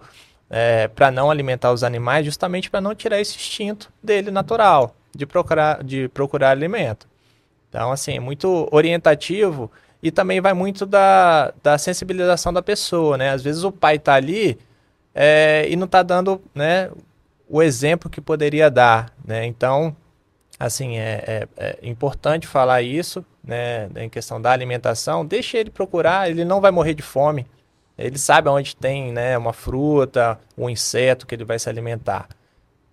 é, 0.48 0.88
para 0.88 1.10
não 1.10 1.30
alimentar 1.30 1.72
os 1.72 1.84
animais, 1.84 2.26
justamente 2.26 2.70
para 2.70 2.80
não 2.80 2.94
tirar 2.94 3.20
esse 3.20 3.36
instinto 3.36 3.92
dele 4.02 4.30
natural 4.30 4.94
de 5.14 5.26
procurar, 5.26 5.82
de 5.82 6.08
procurar 6.08 6.50
alimento. 6.50 7.08
Então, 7.68 7.92
assim, 7.92 8.16
é 8.16 8.20
muito 8.20 8.68
orientativo 8.72 9.70
e 10.02 10.10
também 10.10 10.40
vai 10.40 10.52
muito 10.52 10.86
da, 10.86 11.52
da 11.62 11.78
sensibilização 11.78 12.52
da 12.52 12.62
pessoa, 12.62 13.16
né? 13.16 13.30
Às 13.30 13.42
vezes 13.42 13.62
o 13.64 13.70
pai 13.70 13.96
está 13.96 14.14
ali 14.14 14.58
é, 15.14 15.66
e 15.68 15.76
não 15.76 15.84
está 15.84 16.02
dando 16.02 16.40
né, 16.54 16.90
o 17.48 17.62
exemplo 17.62 18.10
que 18.10 18.20
poderia 18.20 18.70
dar, 18.70 19.12
né? 19.24 19.46
Então, 19.46 19.94
assim, 20.58 20.98
é, 20.98 21.22
é, 21.26 21.48
é, 21.56 21.78
importante 21.82 22.46
falar 22.46 22.82
isso, 22.82 23.24
né? 23.44 23.88
Em 23.96 24.08
questão 24.08 24.40
da 24.40 24.50
alimentação, 24.50 25.24
deixe 25.24 25.56
ele 25.56 25.70
procurar, 25.70 26.30
ele 26.30 26.44
não 26.44 26.60
vai 26.60 26.70
morrer 26.70 26.94
de 26.94 27.02
fome. 27.02 27.46
Ele 27.98 28.16
sabe 28.16 28.48
onde 28.48 28.74
tem 28.74 29.12
né, 29.12 29.36
uma 29.36 29.52
fruta, 29.52 30.40
um 30.56 30.70
inseto 30.70 31.26
que 31.26 31.34
ele 31.34 31.44
vai 31.44 31.58
se 31.58 31.68
alimentar. 31.68 32.28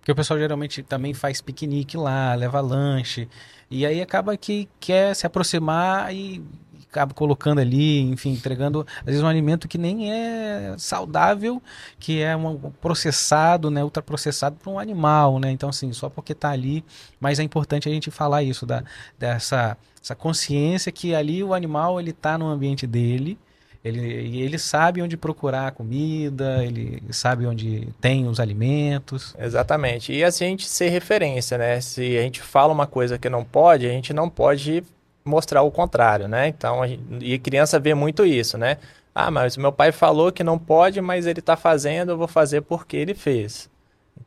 Porque 0.08 0.12
o 0.12 0.16
pessoal 0.16 0.40
geralmente 0.40 0.82
também 0.82 1.12
faz 1.12 1.42
piquenique 1.42 1.94
lá, 1.94 2.34
leva 2.34 2.62
lanche. 2.62 3.28
E 3.70 3.84
aí 3.84 4.00
acaba 4.00 4.34
que 4.38 4.66
quer 4.80 5.14
se 5.14 5.26
aproximar 5.26 6.14
e 6.14 6.42
acaba 6.90 7.12
colocando 7.12 7.58
ali, 7.58 8.00
enfim, 8.00 8.30
entregando 8.30 8.86
às 9.00 9.04
vezes 9.04 9.22
um 9.22 9.26
alimento 9.26 9.68
que 9.68 9.76
nem 9.76 10.10
é 10.10 10.74
saudável, 10.78 11.62
que 12.00 12.22
é 12.22 12.34
um 12.34 12.56
processado, 12.80 13.70
né, 13.70 13.84
ultraprocessado 13.84 14.56
para 14.56 14.72
um 14.72 14.78
animal, 14.78 15.38
né? 15.38 15.50
Então 15.50 15.68
assim, 15.68 15.92
só 15.92 16.08
porque 16.08 16.32
está 16.32 16.52
ali, 16.52 16.82
mas 17.20 17.38
é 17.38 17.42
importante 17.42 17.86
a 17.86 17.92
gente 17.92 18.10
falar 18.10 18.42
isso 18.42 18.64
da 18.64 18.82
dessa 19.18 19.76
essa 20.02 20.14
consciência 20.14 20.90
que 20.90 21.14
ali 21.14 21.44
o 21.44 21.52
animal 21.52 22.00
ele 22.00 22.12
está 22.12 22.38
no 22.38 22.46
ambiente 22.46 22.86
dele 22.86 23.38
ele, 23.84 24.40
ele 24.42 24.58
sabe 24.58 25.00
onde 25.00 25.16
procurar 25.16 25.68
a 25.68 25.70
comida, 25.70 26.64
ele 26.64 27.02
sabe 27.10 27.46
onde 27.46 27.88
tem 28.00 28.26
os 28.26 28.40
alimentos. 28.40 29.34
Exatamente. 29.38 30.12
E 30.12 30.24
assim 30.24 30.44
a 30.44 30.48
gente 30.48 30.68
ser 30.68 30.88
referência, 30.88 31.56
né? 31.56 31.80
Se 31.80 32.18
a 32.18 32.22
gente 32.22 32.42
fala 32.42 32.72
uma 32.72 32.86
coisa 32.86 33.18
que 33.18 33.28
não 33.28 33.44
pode, 33.44 33.86
a 33.86 33.90
gente 33.90 34.12
não 34.12 34.28
pode 34.28 34.82
mostrar 35.24 35.62
o 35.62 35.70
contrário, 35.70 36.26
né? 36.26 36.48
Então, 36.48 36.86
gente, 36.86 37.02
e 37.20 37.38
criança 37.38 37.78
vê 37.78 37.94
muito 37.94 38.24
isso, 38.24 38.58
né? 38.58 38.78
Ah, 39.14 39.30
mas 39.30 39.56
meu 39.56 39.72
pai 39.72 39.92
falou 39.92 40.32
que 40.32 40.44
não 40.44 40.58
pode, 40.58 41.00
mas 41.00 41.26
ele 41.26 41.40
está 41.40 41.56
fazendo, 41.56 42.12
eu 42.12 42.18
vou 42.18 42.28
fazer 42.28 42.62
porque 42.62 42.96
ele 42.96 43.14
fez. 43.14 43.68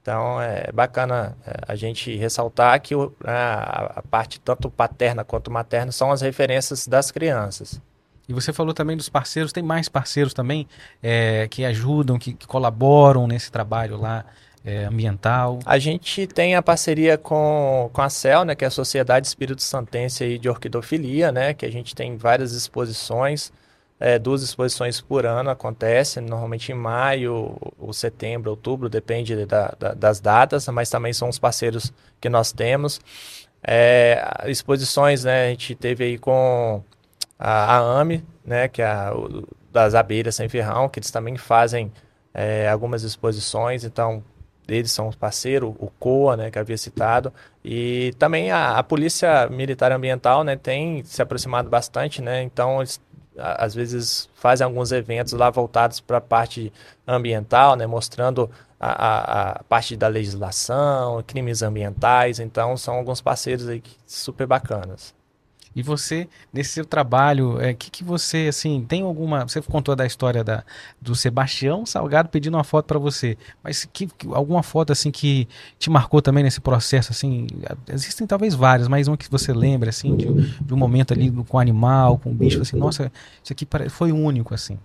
Então 0.02 0.42
é 0.42 0.72
bacana 0.72 1.36
é, 1.46 1.60
a 1.68 1.76
gente 1.76 2.16
ressaltar 2.16 2.80
que 2.82 2.94
a, 3.26 3.94
a 3.98 4.02
parte 4.04 4.40
tanto 4.40 4.70
paterna 4.70 5.24
quanto 5.24 5.52
materna 5.52 5.92
são 5.92 6.12
as 6.12 6.22
referências 6.22 6.88
das 6.88 7.12
crianças. 7.12 7.82
E 8.32 8.34
você 8.34 8.54
falou 8.54 8.74
também 8.74 8.96
dos 8.96 9.10
parceiros, 9.10 9.52
tem 9.52 9.62
mais 9.62 9.90
parceiros 9.90 10.34
também 10.34 10.66
é, 11.04 11.50
que 11.50 11.66
ajudam, 11.66 12.18
que, 12.18 12.32
que, 12.34 12.48
colaboram 12.48 13.28
nesse 13.28 13.52
trabalho 13.52 13.98
lá 13.98 14.24
é, 14.64 14.86
ambiental? 14.86 15.60
A 15.66 15.78
gente 15.78 16.26
tem 16.28 16.56
a 16.56 16.62
parceria 16.62 17.18
com, 17.18 17.90
com 17.92 18.02
a 18.02 18.10
CEL, 18.10 18.46
né, 18.46 18.56
que 18.56 18.64
é 18.64 18.70
a 18.70 18.72
Sociedade 18.72 19.28
Espírito 19.28 19.62
Santense 19.62 20.38
de 20.38 20.48
Orquidofilia, 20.48 21.30
né, 21.30 21.54
que 21.54 21.66
a 21.66 21.70
gente 21.70 21.94
tem 21.94 22.16
várias 22.16 22.54
exposições, 22.54 23.52
é, 24.00 24.18
duas 24.18 24.42
exposições 24.42 25.02
por 25.02 25.26
ano 25.26 25.50
acontecem, 25.50 26.24
normalmente 26.24 26.72
em 26.72 26.76
maio, 26.76 27.58
ou 27.78 27.92
setembro, 27.92 28.50
outubro, 28.50 28.88
depende 28.88 29.46
da, 29.46 29.76
da, 29.78 29.94
das 29.94 30.22
datas, 30.22 30.70
mas 30.70 30.90
também 30.90 31.12
são 31.12 31.28
os 31.28 31.38
parceiros 31.38 31.92
que 32.22 32.30
nós 32.30 32.54
temos. 32.54 33.02
É, 33.62 34.24
exposições, 34.48 35.26
né, 35.26 35.48
a 35.48 35.50
gente 35.50 35.76
teve 35.76 36.06
aí 36.06 36.18
com 36.18 36.82
a, 37.42 37.78
a 37.78 38.00
AME, 38.00 38.24
né, 38.46 38.68
que 38.68 38.84
é 38.84 38.86
a, 38.86 39.14
o, 39.16 39.48
das 39.72 39.96
abelhas 39.96 40.36
sem 40.36 40.48
ferrão, 40.48 40.88
que 40.88 41.00
eles 41.00 41.10
também 41.10 41.36
fazem 41.38 41.92
é, 42.34 42.70
algumas 42.70 43.02
exposições, 43.02 43.84
então 43.84 44.24
eles 44.68 44.92
são 44.92 45.12
parceiro, 45.12 45.76
o 45.80 45.90
COA, 46.00 46.38
né, 46.38 46.52
que 46.52 46.60
havia 46.60 46.78
citado, 46.78 47.34
e 47.66 48.14
também 48.20 48.52
a, 48.52 48.78
a, 48.78 48.84
Polícia 48.84 49.50
Militar 49.50 49.92
Ambiental, 49.92 50.44
né, 50.44 50.56
tem 50.56 51.04
se 51.04 51.22
aproximado 51.22 51.68
bastante, 51.68 52.22
né, 52.22 52.44
então 52.44 52.80
eles 52.80 53.02
às 53.38 53.74
vezes 53.74 54.30
fazem 54.36 54.66
alguns 54.66 54.92
eventos 54.92 55.34
lá 55.34 55.50
voltados 55.50 56.00
para 56.00 56.18
a 56.18 56.22
parte 56.22 56.72
ambiental, 57.08 57.76
né, 57.76 57.88
mostrando 57.88 58.52
a, 58.80 58.92
a, 58.92 59.52
a, 59.52 59.64
parte 59.64 59.96
da 59.96 60.08
legislação, 60.08 61.24
crimes 61.26 61.64
ambientais, 61.64 62.40
então 62.40 62.78
são 62.78 62.96
alguns 62.96 63.20
parceiros 63.20 63.68
aí 63.68 63.82
super 64.06 64.46
bacanas. 64.46 65.14
E 65.76 65.82
você, 65.82 66.28
nesse 66.52 66.72
seu 66.72 66.86
trabalho, 66.86 67.56
o 67.56 67.62
é, 67.62 67.74
que, 67.74 67.90
que 67.90 68.04
você, 68.04 68.48
assim, 68.50 68.86
tem 68.88 69.04
alguma. 69.04 69.48
Você 69.48 69.62
contou 69.62 69.96
da 69.96 70.06
história 70.06 70.44
da, 70.44 70.64
do 71.00 71.16
Sebastião 71.16 71.86
Salgado 71.86 72.30
pedindo 72.30 72.58
uma 72.58 72.64
foto 72.64 72.86
para 72.86 73.00
você, 73.00 73.38
mas 73.64 73.86
que, 73.86 74.08
que, 74.08 74.28
alguma 74.34 74.64
foto, 74.64 74.92
assim, 74.92 75.12
que 75.12 75.48
te 75.80 75.90
marcou 75.90 76.22
também 76.22 76.44
nesse 76.44 76.60
processo, 76.60 77.12
assim? 77.12 77.48
Existem 77.88 78.28
talvez 78.28 78.54
várias, 78.54 78.88
mas 78.88 79.08
uma 79.08 79.16
que 79.16 79.30
você 79.30 79.54
lembra, 79.54 79.90
assim, 79.90 80.16
de, 80.18 80.26
de 80.62 80.74
um 80.74 80.78
momento 80.78 81.14
ali 81.14 81.32
com 81.32 81.58
o 81.58 81.60
animal, 81.60 82.18
com 82.18 82.32
o 82.32 82.34
bicho, 82.34 82.62
assim, 82.62 82.76
nossa, 82.76 83.12
isso 83.44 83.54
aqui 83.54 83.66
foi 83.90 84.12
único, 84.12 84.54
assim. 84.54 84.78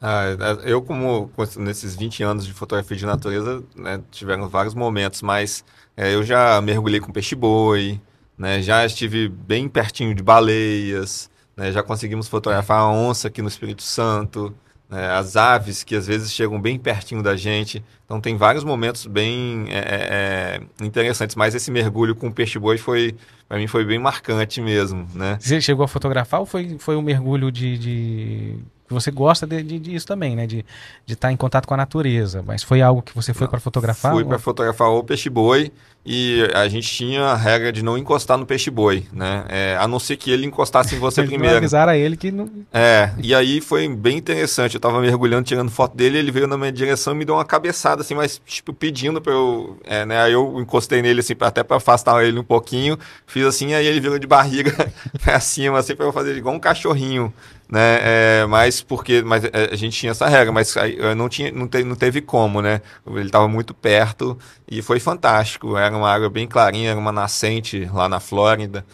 Ah, 0.00 0.26
eu, 0.64 0.80
como 0.80 1.30
nesses 1.56 1.96
20 1.96 2.22
anos 2.22 2.46
de 2.46 2.52
fotografia 2.52 2.96
de 2.96 3.04
natureza, 3.04 3.62
né, 3.74 4.00
tiveram 4.10 4.48
vários 4.48 4.74
momentos, 4.74 5.22
mas 5.22 5.64
é, 5.96 6.14
eu 6.14 6.22
já 6.22 6.60
mergulhei 6.60 7.00
com 7.00 7.10
peixe-boi, 7.10 8.00
né? 8.38 8.62
Já 8.62 8.86
estive 8.86 9.28
bem 9.28 9.68
pertinho 9.68 10.14
de 10.14 10.22
baleias, 10.22 11.28
né? 11.56 11.72
já 11.72 11.82
conseguimos 11.82 12.28
fotografar 12.28 12.80
a 12.80 12.88
onça 12.88 13.28
aqui 13.28 13.42
no 13.42 13.48
Espírito 13.48 13.82
Santo, 13.82 14.54
né? 14.88 15.10
as 15.10 15.36
aves 15.36 15.82
que 15.82 15.96
às 15.96 16.06
vezes 16.06 16.32
chegam 16.32 16.60
bem 16.60 16.78
pertinho 16.78 17.22
da 17.22 17.36
gente. 17.36 17.84
Então 18.08 18.22
tem 18.22 18.38
vários 18.38 18.64
momentos 18.64 19.04
bem 19.04 19.66
é, 19.68 19.76
é, 19.78 20.60
é 20.80 20.84
interessantes, 20.86 21.36
mas 21.36 21.54
esse 21.54 21.70
mergulho 21.70 22.14
com 22.14 22.28
o 22.28 22.32
peixe-boi 22.32 22.78
foi, 22.78 23.14
para 23.46 23.58
mim, 23.58 23.66
foi 23.66 23.84
bem 23.84 23.98
marcante 23.98 24.62
mesmo. 24.62 25.06
Né? 25.14 25.36
Você 25.38 25.60
chegou 25.60 25.84
a 25.84 25.88
fotografar 25.88 26.40
ou 26.40 26.46
foi, 26.46 26.78
foi 26.78 26.96
um 26.96 27.02
mergulho 27.02 27.52
de... 27.52 27.76
de 27.76 28.58
você 28.88 29.10
gosta 29.10 29.46
de, 29.46 29.62
de, 29.62 29.78
disso 29.78 30.06
também, 30.06 30.34
né? 30.34 30.46
De, 30.46 30.64
de 31.04 31.12
estar 31.12 31.30
em 31.30 31.36
contato 31.36 31.66
com 31.66 31.74
a 31.74 31.76
natureza. 31.76 32.42
Mas 32.46 32.62
foi 32.62 32.80
algo 32.80 33.02
que 33.02 33.14
você 33.14 33.34
foi 33.34 33.46
para 33.46 33.60
fotografar? 33.60 34.12
Fui 34.12 34.24
para 34.24 34.38
fotografar 34.38 34.88
o 34.88 35.04
peixe-boi 35.04 35.70
e 36.10 36.48
a 36.54 36.66
gente 36.68 36.88
tinha 36.88 37.22
a 37.22 37.36
regra 37.36 37.70
de 37.70 37.82
não 37.82 37.98
encostar 37.98 38.38
no 38.38 38.46
peixe-boi, 38.46 39.06
né? 39.12 39.44
É, 39.48 39.76
a 39.78 39.86
não 39.86 39.98
ser 39.98 40.16
que 40.16 40.30
ele 40.30 40.46
encostasse 40.46 40.94
em 40.94 40.98
você 40.98 41.22
primeiro. 41.24 41.58
avisaram 41.58 41.92
a 41.92 41.96
ele 41.96 42.16
que 42.16 42.30
não... 42.30 42.48
É, 42.72 43.10
e 43.22 43.34
aí 43.34 43.60
foi 43.60 43.86
bem 43.88 44.16
interessante. 44.16 44.74
Eu 44.74 44.80
tava 44.80 45.00
mergulhando, 45.00 45.44
tirando 45.44 45.70
foto 45.70 45.94
dele, 45.94 46.16
ele 46.18 46.30
veio 46.30 46.46
na 46.46 46.56
minha 46.56 46.72
direção 46.72 47.12
e 47.12 47.16
me 47.16 47.24
deu 47.26 47.34
uma 47.34 47.44
cabeçada, 47.44 47.97
assim, 48.02 48.14
mas, 48.14 48.40
tipo, 48.44 48.72
pedindo 48.72 49.20
pra 49.20 49.32
eu... 49.32 49.78
É, 49.84 50.04
né? 50.04 50.20
Aí 50.20 50.32
eu 50.32 50.60
encostei 50.60 51.02
nele, 51.02 51.20
assim, 51.20 51.34
até 51.40 51.62
pra 51.62 51.78
afastar 51.78 52.24
ele 52.24 52.38
um 52.38 52.44
pouquinho. 52.44 52.98
Fiz 53.26 53.46
assim, 53.46 53.74
aí 53.74 53.86
ele 53.86 54.00
virou 54.00 54.18
de 54.18 54.26
barriga 54.26 54.72
pra 55.22 55.40
cima, 55.40 55.78
assim, 55.78 55.94
pra 55.94 56.06
eu 56.06 56.12
fazer 56.12 56.36
igual 56.36 56.54
um 56.54 56.60
cachorrinho 56.60 57.32
né? 57.68 58.40
É, 58.42 58.46
mas 58.46 58.80
porque 58.80 59.22
mas 59.22 59.44
é, 59.44 59.68
a 59.70 59.76
gente 59.76 59.98
tinha 59.98 60.12
essa 60.12 60.26
regra, 60.26 60.50
mas 60.52 60.74
não 61.16 61.28
tinha, 61.28 61.52
não, 61.52 61.68
te, 61.68 61.84
não 61.84 61.94
teve 61.94 62.22
como, 62.22 62.62
né? 62.62 62.80
Ele 63.06 63.26
estava 63.26 63.46
muito 63.46 63.74
perto 63.74 64.38
e 64.70 64.80
foi 64.80 64.98
fantástico. 64.98 65.76
Era 65.76 65.94
uma 65.94 66.10
água 66.10 66.30
bem 66.30 66.46
clarinha, 66.46 66.90
era 66.90 66.98
uma 66.98 67.12
nascente 67.12 67.84
lá 67.92 68.08
na 68.08 68.20
Flórida 68.20 68.84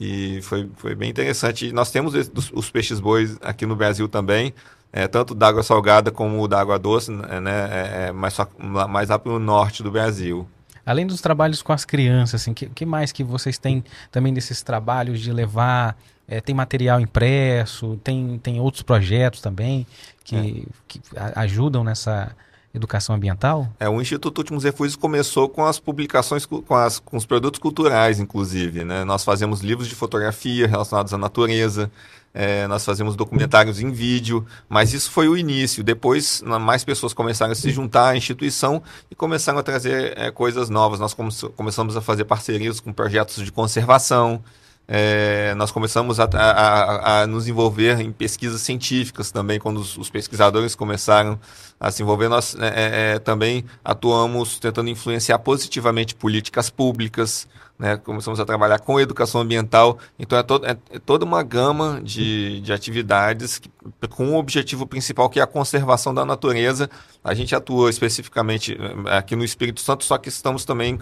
e 0.00 0.40
foi, 0.42 0.68
foi 0.76 0.94
bem 0.94 1.10
interessante. 1.10 1.72
Nós 1.72 1.90
temos 1.90 2.14
os, 2.14 2.50
os 2.52 2.70
peixes 2.70 2.98
bois 3.00 3.36
aqui 3.42 3.66
no 3.66 3.76
Brasil 3.76 4.08
também. 4.08 4.54
É, 4.92 5.08
tanto 5.08 5.34
da 5.34 5.48
água 5.48 5.62
salgada 5.62 6.10
como 6.10 6.46
da 6.46 6.60
água 6.60 6.78
doce, 6.78 7.10
né? 7.10 7.68
É, 7.70 8.06
é 8.08 8.12
mais, 8.12 8.34
só, 8.34 8.46
mais 8.58 9.08
lá 9.08 9.18
para 9.18 9.32
o 9.32 9.38
norte 9.38 9.82
do 9.82 9.90
Brasil. 9.90 10.46
Além 10.84 11.06
dos 11.06 11.20
trabalhos 11.20 11.62
com 11.62 11.72
as 11.72 11.84
crianças, 11.84 12.42
assim, 12.42 12.52
que, 12.52 12.66
que 12.66 12.84
mais 12.84 13.12
que 13.12 13.24
vocês 13.24 13.56
têm 13.56 13.82
também 14.10 14.34
desses 14.34 14.62
trabalhos 14.62 15.20
de 15.20 15.32
levar 15.32 15.96
é, 16.28 16.40
tem 16.40 16.54
material 16.54 17.00
impresso, 17.00 17.98
tem, 18.02 18.38
tem 18.38 18.60
outros 18.60 18.82
projetos 18.82 19.40
também 19.40 19.86
que, 20.24 20.36
é. 20.36 20.72
que 20.88 21.00
ajudam 21.34 21.84
nessa 21.84 22.34
educação 22.74 23.14
ambiental? 23.14 23.68
É, 23.78 23.88
o 23.88 24.00
Instituto 24.00 24.38
Últimos 24.38 24.64
Refúgios 24.64 24.96
começou 24.96 25.48
com 25.48 25.64
as 25.64 25.78
publicações, 25.78 26.46
com, 26.46 26.74
as, 26.74 26.98
com 26.98 27.16
os 27.16 27.26
produtos 27.26 27.60
culturais, 27.60 28.18
inclusive. 28.18 28.84
Né? 28.84 29.04
Nós 29.04 29.24
fazemos 29.24 29.60
livros 29.60 29.88
de 29.88 29.94
fotografia 29.94 30.66
relacionados 30.66 31.12
à 31.12 31.18
natureza, 31.18 31.90
é, 32.34 32.66
nós 32.66 32.84
fazemos 32.84 33.14
documentários 33.14 33.80
em 33.80 33.90
vídeo, 33.90 34.46
mas 34.68 34.92
isso 34.92 35.10
foi 35.10 35.28
o 35.28 35.36
início. 35.36 35.84
Depois, 35.84 36.42
mais 36.42 36.82
pessoas 36.84 37.12
começaram 37.12 37.52
a 37.52 37.54
se 37.54 37.70
juntar 37.70 38.10
à 38.10 38.16
instituição 38.16 38.82
e 39.10 39.14
começaram 39.14 39.58
a 39.58 39.62
trazer 39.62 40.16
é, 40.16 40.30
coisas 40.30 40.70
novas. 40.70 40.98
Nós 40.98 41.12
come 41.14 41.30
começamos 41.56 41.96
a 41.96 42.00
fazer 42.00 42.24
parcerias 42.24 42.80
com 42.80 42.92
projetos 42.92 43.44
de 43.44 43.52
conservação, 43.52 44.42
é, 44.88 45.54
nós 45.54 45.70
começamos 45.70 46.18
a, 46.18 46.24
a, 46.24 47.22
a, 47.22 47.26
nos 47.26 47.46
envolver 47.46 48.00
em 48.00 48.10
pesquisas 48.12 48.60
científicas 48.62 49.30
também, 49.30 49.58
quando 49.58 49.78
os, 49.78 49.96
os 49.96 50.10
pesquisadores 50.10 50.74
começaram 50.74 51.38
a 51.78 51.90
se 51.90 52.02
envolver, 52.02 52.28
nós 52.28 52.56
é, 52.56 52.66
é, 52.66 53.14
é 53.14 53.18
também 53.18 53.64
atuamos 53.84 54.58
tentando 54.58 54.90
influenciar 54.90 55.38
positivamente 55.38 56.14
políticas 56.14 56.68
públicas, 56.68 57.48
né? 57.82 57.96
começamos 57.96 58.38
a 58.38 58.44
trabalhar 58.44 58.78
com 58.78 59.00
educação 59.00 59.40
ambiental, 59.40 59.98
então 60.16 60.38
é, 60.38 60.42
to 60.44 60.60
é, 60.64 60.76
é 60.88 60.98
toda 61.00 61.24
uma 61.24 61.42
gama 61.42 62.00
de, 62.00 62.60
de 62.60 62.72
atividades 62.72 63.58
que, 63.58 63.68
com 64.08 64.30
o 64.30 64.38
objetivo 64.38 64.86
principal 64.86 65.28
que 65.28 65.40
é 65.40 65.42
a 65.42 65.48
conservação 65.48 66.14
da 66.14 66.24
natureza. 66.24 66.88
A 67.24 67.34
gente 67.34 67.54
atua 67.54 67.90
especificamente 67.90 68.76
eh, 68.76 69.16
aqui 69.16 69.36
no 69.36 69.44
Espírito 69.44 69.80
Santo, 69.80 70.04
só 70.04 70.18
que 70.18 70.28
estamos 70.28 70.64
também 70.64 70.98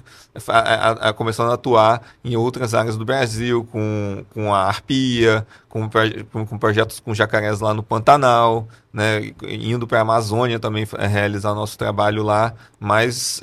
a, 0.49 0.59
a, 0.59 0.91
a, 1.09 1.13
começando 1.13 1.51
a 1.51 1.55
atuar 1.55 2.03
em 2.23 2.37
outras 2.37 2.75
áreas 2.75 2.97
do 2.97 3.05
Brasil, 3.05 3.67
com, 3.71 4.25
com 4.33 4.55
a 4.55 4.65
arpia, 4.65 5.47
com, 5.69 5.89
com, 6.31 6.47
com 6.47 6.59
projetos 6.59 7.01
com 7.01 7.15
jacarés 7.15 7.61
lá 7.61 7.73
no 7.73 7.83
Pantanal, 7.83 8.69
né, 8.93 9.33
indo 9.49 9.87
para 9.87 9.99
a 9.99 10.03
Amazônia 10.03 10.59
também 10.59 10.87
é, 10.99 11.07
realizar 11.07 11.55
nosso 11.55 11.79
trabalho 11.79 12.23
lá, 12.23 12.53
mas 12.79 13.41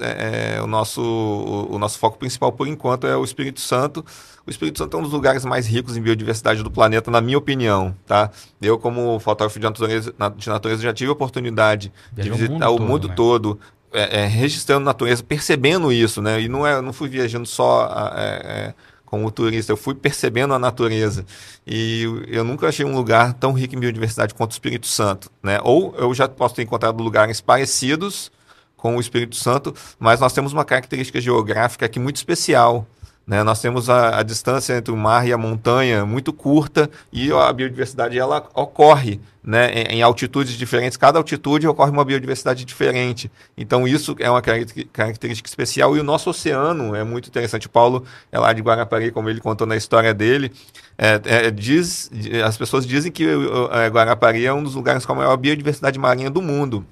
o, 0.63 0.67
nosso, 0.67 1.01
o, 1.01 1.75
o, 1.75 1.79
nosso 1.79 1.97
foco 1.97 2.17
principal 2.17 2.51
por 2.51 2.67
enquanto 2.67 3.07
é 3.07 3.15
o 3.15 3.23
Espírito 3.27 3.59
Santo. 3.59 4.03
O 4.45 4.49
Espírito 4.49 4.79
Santo 4.79 4.95
é 4.95 4.99
um 4.99 5.03
dos 5.03 5.11
lugares 5.11 5.45
mais 5.45 5.67
ricos 5.67 5.95
em 5.95 6.01
biodiversidade 6.01 6.63
do 6.63 6.71
planeta, 6.71 7.11
na 7.11 7.21
minha 7.21 7.37
opinião. 7.37 7.95
Tá? 8.05 8.31
Eu, 8.61 8.79
como 8.79 9.19
fotógrafo 9.19 9.59
de 9.59 9.65
natureza, 9.65 10.13
de 10.35 10.49
natureza 10.49 10.81
já 10.81 10.93
tive 10.93 11.09
a 11.09 11.13
oportunidade 11.13 11.91
de 12.13 12.29
visitar 12.29 12.69
o 12.69 12.79
mundo 12.79 12.79
todo, 12.79 12.83
o 12.83 12.87
mundo 12.87 13.07
né? 13.09 13.15
todo 13.15 13.59
é, 13.93 14.21
é, 14.21 14.25
registrando 14.25 14.85
natureza, 14.85 15.23
percebendo 15.23 15.91
isso, 15.91 16.21
né? 16.21 16.41
E 16.41 16.49
não, 16.49 16.65
é, 16.65 16.81
não 16.81 16.93
fui 16.93 17.09
viajando 17.09 17.47
só 17.47 17.89
é, 18.15 18.73
como 19.07 19.31
turista, 19.31 19.71
eu 19.71 19.77
fui 19.77 19.95
percebendo 19.95 20.53
a 20.53 20.59
natureza. 20.59 21.25
E 21.65 22.03
eu 22.27 22.43
nunca 22.43 22.67
achei 22.67 22.85
um 22.85 22.93
lugar 22.93 23.33
tão 23.33 23.53
rico 23.53 23.73
em 23.75 23.79
biodiversidade 23.79 24.33
quanto 24.33 24.51
o 24.51 24.53
Espírito 24.53 24.85
Santo. 24.85 25.31
Né? 25.41 25.59
Ou 25.63 25.95
eu 25.97 26.13
já 26.13 26.27
posso 26.27 26.55
ter 26.55 26.63
encontrado 26.63 27.01
lugares 27.01 27.39
parecidos 27.39 28.29
com 28.75 28.97
o 28.97 28.99
Espírito 28.99 29.35
Santo, 29.35 29.73
mas 29.97 30.19
nós 30.19 30.33
temos 30.33 30.53
uma 30.53 30.65
característica 30.65 31.19
geográfica 31.19 31.85
aqui 31.85 31.99
muito 31.99 32.17
especial. 32.17 32.85
Né? 33.27 33.43
Nós 33.43 33.59
temos 33.59 33.89
a, 33.89 34.19
a, 34.19 34.23
distância 34.23 34.77
entre 34.77 34.93
o 34.93 34.95
mar 34.95 35.27
e 35.27 35.33
a 35.33 35.37
montanha 35.37 36.05
muito 36.05 36.31
curta 36.31 36.89
e 37.11 37.29
a 37.29 37.51
biodiversidade 37.51 38.17
ela 38.17 38.47
ocorre 38.55 39.19
né? 39.43 39.69
em, 39.73 39.97
em 39.97 40.01
altitudes 40.01 40.53
diferentes. 40.53 40.95
Cada 40.95 41.19
altitude 41.19 41.67
ocorre 41.67 41.91
uma 41.91 42.05
biodiversidade 42.05 42.63
diferente. 42.63 43.29
Então 43.57 43.85
isso 43.85 44.15
é 44.19 44.31
uma 44.31 44.41
característica 44.41 45.49
especial 45.49 45.97
e 45.97 45.99
o 45.99 46.03
nosso 46.03 46.29
oceano 46.29 46.95
é 46.95 47.03
muito 47.03 47.27
interessante. 47.27 47.67
O 47.67 47.69
Paulo 47.69 48.05
é 48.31 48.39
lá 48.39 48.53
de 48.53 48.61
Guarapari, 48.61 49.11
como 49.11 49.29
ele 49.29 49.41
contou 49.41 49.67
na 49.67 49.75
história 49.75 50.13
dele. 50.13 50.49
É, 50.97 51.19
é, 51.25 51.51
diz, 51.51 52.09
as 52.45 52.57
pessoas 52.57 52.87
dizem 52.87 53.11
que 53.11 53.27
é, 53.27 53.87
Guarapari 53.89 54.45
é 54.45 54.53
um 54.53 54.63
dos 54.63 54.73
lugares 54.73 55.05
com 55.05 55.11
a 55.11 55.15
maior 55.15 55.35
biodiversidade 55.35 55.99
marinha 55.99 56.29
do 56.29 56.41
mundo 56.41 56.85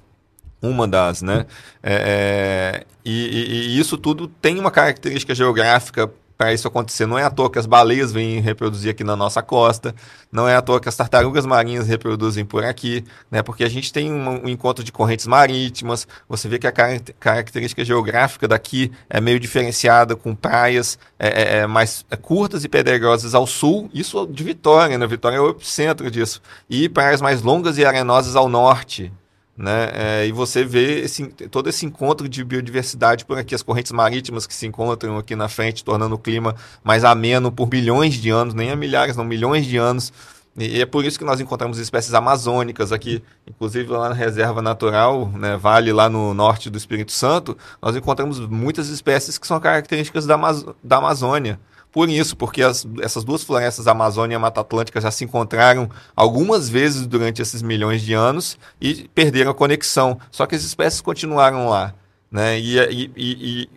uma 0.62 0.88
das, 0.88 1.20
né? 1.22 1.46
É, 1.82 2.82
é 2.82 2.96
e, 3.04 3.10
e, 3.10 3.76
e, 3.76 3.78
isso 3.78 3.96
tudo 3.96 4.26
tem 4.26 4.58
uma 4.58 4.70
característica 4.70 5.32
geográfica 5.32 6.10
para 6.36 6.52
isso 6.52 6.68
acontecer. 6.68 7.06
Não 7.06 7.18
é 7.18 7.24
à 7.24 7.30
toa 7.30 7.50
que 7.50 7.58
as 7.58 7.66
baleias 7.66 8.12
vêm 8.12 8.40
reproduzir 8.40 8.90
aqui 8.90 9.02
na 9.02 9.16
nossa 9.16 9.42
costa, 9.42 9.94
não 10.30 10.48
é 10.48 10.56
à 10.56 10.62
toa 10.62 10.80
que 10.80 10.88
as 10.88 10.96
tartarugas 10.96 11.46
marinhas 11.46 11.86
reproduzem 11.86 12.44
por 12.44 12.64
aqui, 12.64 13.04
né? 13.30 13.42
porque 13.42 13.64
a 13.64 13.68
gente 13.68 13.92
tem 13.92 14.12
um, 14.12 14.44
um 14.44 14.48
encontro 14.48 14.84
de 14.84 14.92
correntes 14.92 15.26
marítimas, 15.26 16.06
você 16.28 16.48
vê 16.48 16.58
que 16.58 16.66
a 16.66 16.72
car 16.72 17.00
característica 17.18 17.84
geográfica 17.84 18.46
daqui 18.46 18.92
é 19.08 19.20
meio 19.20 19.40
diferenciada, 19.40 20.16
com 20.16 20.34
praias 20.34 20.98
é, 21.18 21.28
é, 21.28 21.58
é 21.58 21.66
mais 21.66 22.04
curtas 22.22 22.64
e 22.64 22.68
pedregosas 22.68 23.34
ao 23.34 23.46
sul, 23.46 23.90
isso 23.92 24.26
de 24.26 24.44
Vitória, 24.44 24.96
né? 24.96 25.06
Vitória 25.06 25.36
é 25.36 25.40
o 25.40 25.50
epicentro 25.50 26.10
disso, 26.10 26.40
e 26.68 26.88
praias 26.88 27.20
mais 27.20 27.42
longas 27.42 27.78
e 27.78 27.84
arenosas 27.84 28.36
ao 28.36 28.48
norte, 28.48 29.12
né? 29.56 29.90
É, 29.94 30.26
e 30.26 30.32
você 30.32 30.64
vê 30.64 31.00
esse, 31.00 31.26
todo 31.50 31.68
esse 31.68 31.86
encontro 31.86 32.28
de 32.28 32.44
biodiversidade 32.44 33.24
por 33.24 33.38
aqui, 33.38 33.54
as 33.54 33.62
correntes 33.62 33.92
marítimas 33.92 34.46
que 34.46 34.54
se 34.54 34.66
encontram 34.66 35.16
aqui 35.16 35.34
na 35.34 35.48
frente, 35.48 35.84
tornando 35.84 36.14
o 36.14 36.18
clima 36.18 36.54
mais 36.84 37.04
ameno 37.04 37.50
por 37.50 37.68
milhões 37.70 38.14
de 38.14 38.30
anos, 38.30 38.54
nem 38.54 38.70
há 38.70 38.76
milhares, 38.76 39.16
não, 39.16 39.24
milhões 39.24 39.64
de 39.64 39.76
anos. 39.76 40.12
E, 40.58 40.80
é 40.80 40.86
por 40.86 41.04
isso 41.04 41.18
que 41.18 41.24
nós 41.24 41.40
encontramos 41.40 41.78
espécies 41.78 42.12
amazônicas 42.14 42.92
aqui, 42.92 43.22
inclusive 43.46 43.90
lá 43.90 44.10
na 44.10 44.14
reserva 44.14 44.60
natural, 44.60 45.28
né, 45.34 45.56
Vale 45.56 45.92
lá 45.92 46.08
no 46.08 46.34
norte 46.34 46.68
do 46.68 46.76
Espírito 46.76 47.12
Santo, 47.12 47.56
nós 47.80 47.96
encontramos 47.96 48.40
muitas 48.40 48.88
espécies 48.88 49.38
que 49.38 49.46
são 49.46 49.58
características 49.58 50.26
da, 50.26 50.36
da 50.82 50.96
Amazônia 50.96 51.58
por 51.96 52.10
isso, 52.10 52.36
porque 52.36 52.62
as, 52.62 52.86
essas 53.00 53.24
duas 53.24 53.42
florestas, 53.42 53.86
a 53.86 53.92
Amazônia 53.92 54.34
e 54.34 54.36
a 54.36 54.38
Mata 54.38 54.60
Atlântica, 54.60 55.00
já 55.00 55.10
se 55.10 55.24
encontraram 55.24 55.88
algumas 56.14 56.68
vezes 56.68 57.06
durante 57.06 57.40
esses 57.40 57.62
milhões 57.62 58.02
de 58.02 58.12
anos 58.12 58.58
e 58.78 59.08
perderam 59.14 59.50
a 59.50 59.54
conexão. 59.54 60.20
Só 60.30 60.44
que 60.44 60.54
as 60.54 60.62
espécies 60.62 61.00
continuaram 61.00 61.70
lá. 61.70 61.94
Né? 62.30 62.60
E, 62.60 62.78
e, 62.78 63.10
e, 63.16 63.68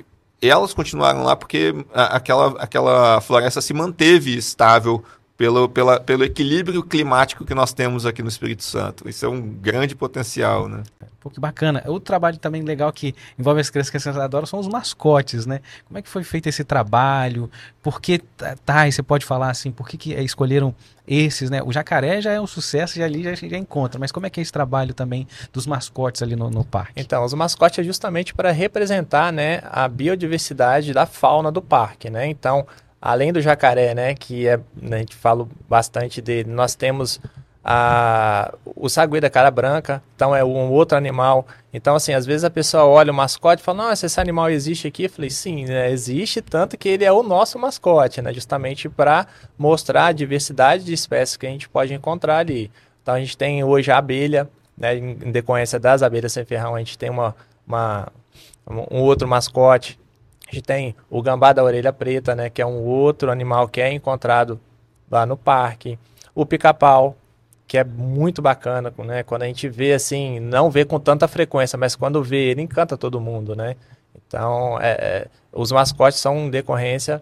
e 0.41 0.49
elas 0.49 0.73
continuaram 0.73 1.23
lá 1.23 1.33
porque 1.33 1.73
aquela, 1.93 2.61
aquela 2.61 3.21
floresta 3.21 3.61
se 3.61 3.73
manteve 3.73 4.35
estável 4.35 5.01
pelo, 5.39 5.69
pela, 5.69 6.01
pelo 6.01 6.25
equilíbrio 6.25 6.83
climático 6.83 7.45
que 7.45 7.55
nós 7.55 7.71
temos 7.71 8.05
aqui 8.05 8.21
no 8.21 8.27
Espírito 8.27 8.61
Santo. 8.61 9.07
Isso 9.07 9.25
é 9.25 9.29
um 9.29 9.39
grande 9.39 9.95
potencial, 9.95 10.67
né? 10.67 10.83
Pô, 11.21 11.29
que 11.29 11.39
bacana. 11.39 11.81
Outro 11.85 12.01
trabalho 12.01 12.37
também 12.37 12.61
legal 12.61 12.91
que 12.91 13.15
envolve 13.37 13.61
as 13.61 13.69
crianças 13.69 13.89
que 13.89 13.97
vocês 13.97 14.17
adoram 14.17 14.45
são 14.45 14.59
os 14.59 14.67
mascotes, 14.67 15.45
né? 15.45 15.61
Como 15.87 15.97
é 15.97 16.01
que 16.01 16.09
foi 16.09 16.25
feito 16.25 16.47
esse 16.47 16.65
trabalho? 16.65 17.49
Por 17.81 18.01
que, 18.01 18.19
tá, 18.65 18.91
você 18.91 19.01
pode 19.01 19.25
falar 19.25 19.49
assim, 19.49 19.71
por 19.71 19.87
que, 19.87 19.97
que 19.97 20.13
escolheram 20.15 20.75
esses, 21.07 21.49
né? 21.49 21.63
O 21.63 21.71
jacaré 21.71 22.19
já 22.19 22.33
é 22.33 22.41
um 22.41 22.47
sucesso, 22.47 22.97
já 22.97 23.05
ali 23.05 23.23
já, 23.23 23.33
já 23.33 23.57
encontra, 23.57 23.97
mas 23.97 24.11
como 24.11 24.25
é 24.25 24.29
que 24.29 24.41
é 24.41 24.43
esse 24.43 24.51
trabalho 24.51 24.93
também 24.93 25.25
dos 25.53 25.65
mascotes 25.65 26.21
ali 26.21 26.35
no, 26.35 26.49
no 26.49 26.65
parque? 26.65 26.91
Então, 26.97 27.23
os 27.23 27.33
mascotes 27.33 27.79
é 27.79 27.83
justamente 27.83 28.33
para 28.33 28.51
representar, 28.51 29.31
né, 29.31 29.61
a 29.71 29.87
biodiversidade 29.87 30.91
da 30.91 31.05
fauna 31.05 31.49
do 31.49 31.61
parque, 31.61 32.09
né? 32.09 32.27
Então, 32.27 32.67
além 33.01 33.31
do 33.31 33.41
jacaré, 33.41 33.93
né, 33.93 34.13
que 34.13 34.47
é, 34.47 34.59
né, 34.75 34.97
a 34.97 34.99
gente 34.99 35.15
fala 35.15 35.47
bastante 35.67 36.21
dele, 36.21 36.49
nós 36.49 36.75
temos 36.75 37.19
a, 37.63 38.53
o 38.75 38.89
saguê 38.89 39.19
da 39.21 39.29
cara 39.29 39.51
branca, 39.51 40.01
então 40.15 40.35
é 40.35 40.43
um 40.43 40.71
outro 40.71 40.97
animal. 40.97 41.45
Então, 41.73 41.95
assim, 41.95 42.13
às 42.13 42.25
vezes 42.25 42.43
a 42.43 42.49
pessoa 42.49 42.85
olha 42.85 43.11
o 43.11 43.15
mascote 43.15 43.61
e 43.61 43.65
fala, 43.65 43.89
nossa, 43.89 44.05
esse 44.05 44.19
animal 44.19 44.49
existe 44.49 44.87
aqui? 44.87 45.03
Eu 45.03 45.09
falei, 45.09 45.29
sim, 45.29 45.65
né, 45.65 45.91
existe, 45.91 46.41
tanto 46.41 46.77
que 46.77 46.89
ele 46.89 47.05
é 47.05 47.11
o 47.11 47.23
nosso 47.23 47.59
mascote, 47.59 48.21
né, 48.21 48.33
justamente 48.33 48.89
para 48.89 49.27
mostrar 49.57 50.07
a 50.07 50.11
diversidade 50.11 50.83
de 50.83 50.93
espécies 50.93 51.37
que 51.37 51.47
a 51.47 51.49
gente 51.49 51.69
pode 51.69 51.93
encontrar 51.93 52.37
ali. 52.37 52.71
Então, 53.01 53.13
a 53.13 53.19
gente 53.19 53.37
tem 53.37 53.63
hoje 53.63 53.91
a 53.91 53.97
abelha, 53.97 54.49
né, 54.77 54.95
em 54.95 55.31
decorrência 55.31 55.79
das 55.79 56.01
abelhas 56.01 56.33
sem 56.33 56.45
ferrão, 56.45 56.75
a 56.75 56.79
gente 56.79 56.97
tem 56.97 57.09
uma, 57.09 57.35
uma 57.67 58.07
um 58.69 59.01
outro 59.01 59.27
mascote 59.27 59.99
A 60.49 60.55
gente 60.55 60.63
tem 60.63 60.95
o 61.09 61.21
gambá 61.21 61.53
da 61.53 61.63
orelha 61.63 61.93
preta, 61.93 62.35
né, 62.35 62.49
que 62.49 62.61
é 62.61 62.65
um 62.65 62.83
outro 62.83 63.31
animal 63.31 63.67
que 63.67 63.79
é 63.79 63.93
encontrado 63.93 64.59
lá 65.09 65.25
no 65.25 65.37
parque. 65.37 65.97
O 66.33 66.45
pica-pau, 66.45 67.15
que 67.67 67.77
é 67.77 67.83
muito 67.83 68.41
bacana, 68.41 68.91
né? 69.05 69.21
Quando 69.21 69.43
a 69.43 69.45
gente 69.45 69.69
vê 69.69 69.93
assim, 69.93 70.39
não 70.39 70.71
vê 70.71 70.83
com 70.83 70.99
tanta 70.99 71.27
frequência, 71.27 71.77
mas 71.77 71.95
quando 71.95 72.23
vê, 72.23 72.49
ele 72.49 72.63
encanta 72.63 72.97
todo 72.97 73.21
mundo, 73.21 73.55
né? 73.55 73.75
Então, 74.15 74.79
é, 74.81 74.91
é, 74.91 75.27
os 75.51 75.71
mascotes 75.71 76.19
são 76.19 76.49
decorrência 76.49 77.21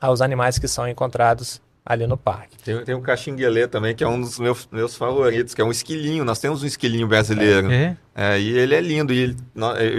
aos 0.00 0.20
animais 0.20 0.58
que 0.58 0.66
são 0.66 0.88
encontrados 0.88 1.62
ali 1.86 2.06
no 2.06 2.16
parque. 2.16 2.56
Tem, 2.58 2.84
tem 2.84 2.94
um 2.94 3.00
caxinguelê 3.00 3.68
também, 3.68 3.94
que 3.94 4.02
é 4.02 4.08
um 4.08 4.20
dos 4.20 4.38
meus, 4.38 4.68
meus 4.72 4.96
favoritos, 4.96 5.54
que 5.54 5.60
é 5.60 5.64
um 5.64 5.70
esquilinho. 5.70 6.24
Nós 6.24 6.40
temos 6.40 6.62
um 6.62 6.66
esquilinho 6.66 7.06
brasileiro. 7.06 7.70
É. 7.70 7.96
É, 8.16 8.38
e 8.38 8.56
ele 8.56 8.74
é 8.74 8.80
lindo, 8.80 9.12
e, 9.12 9.18
ele, 9.18 9.36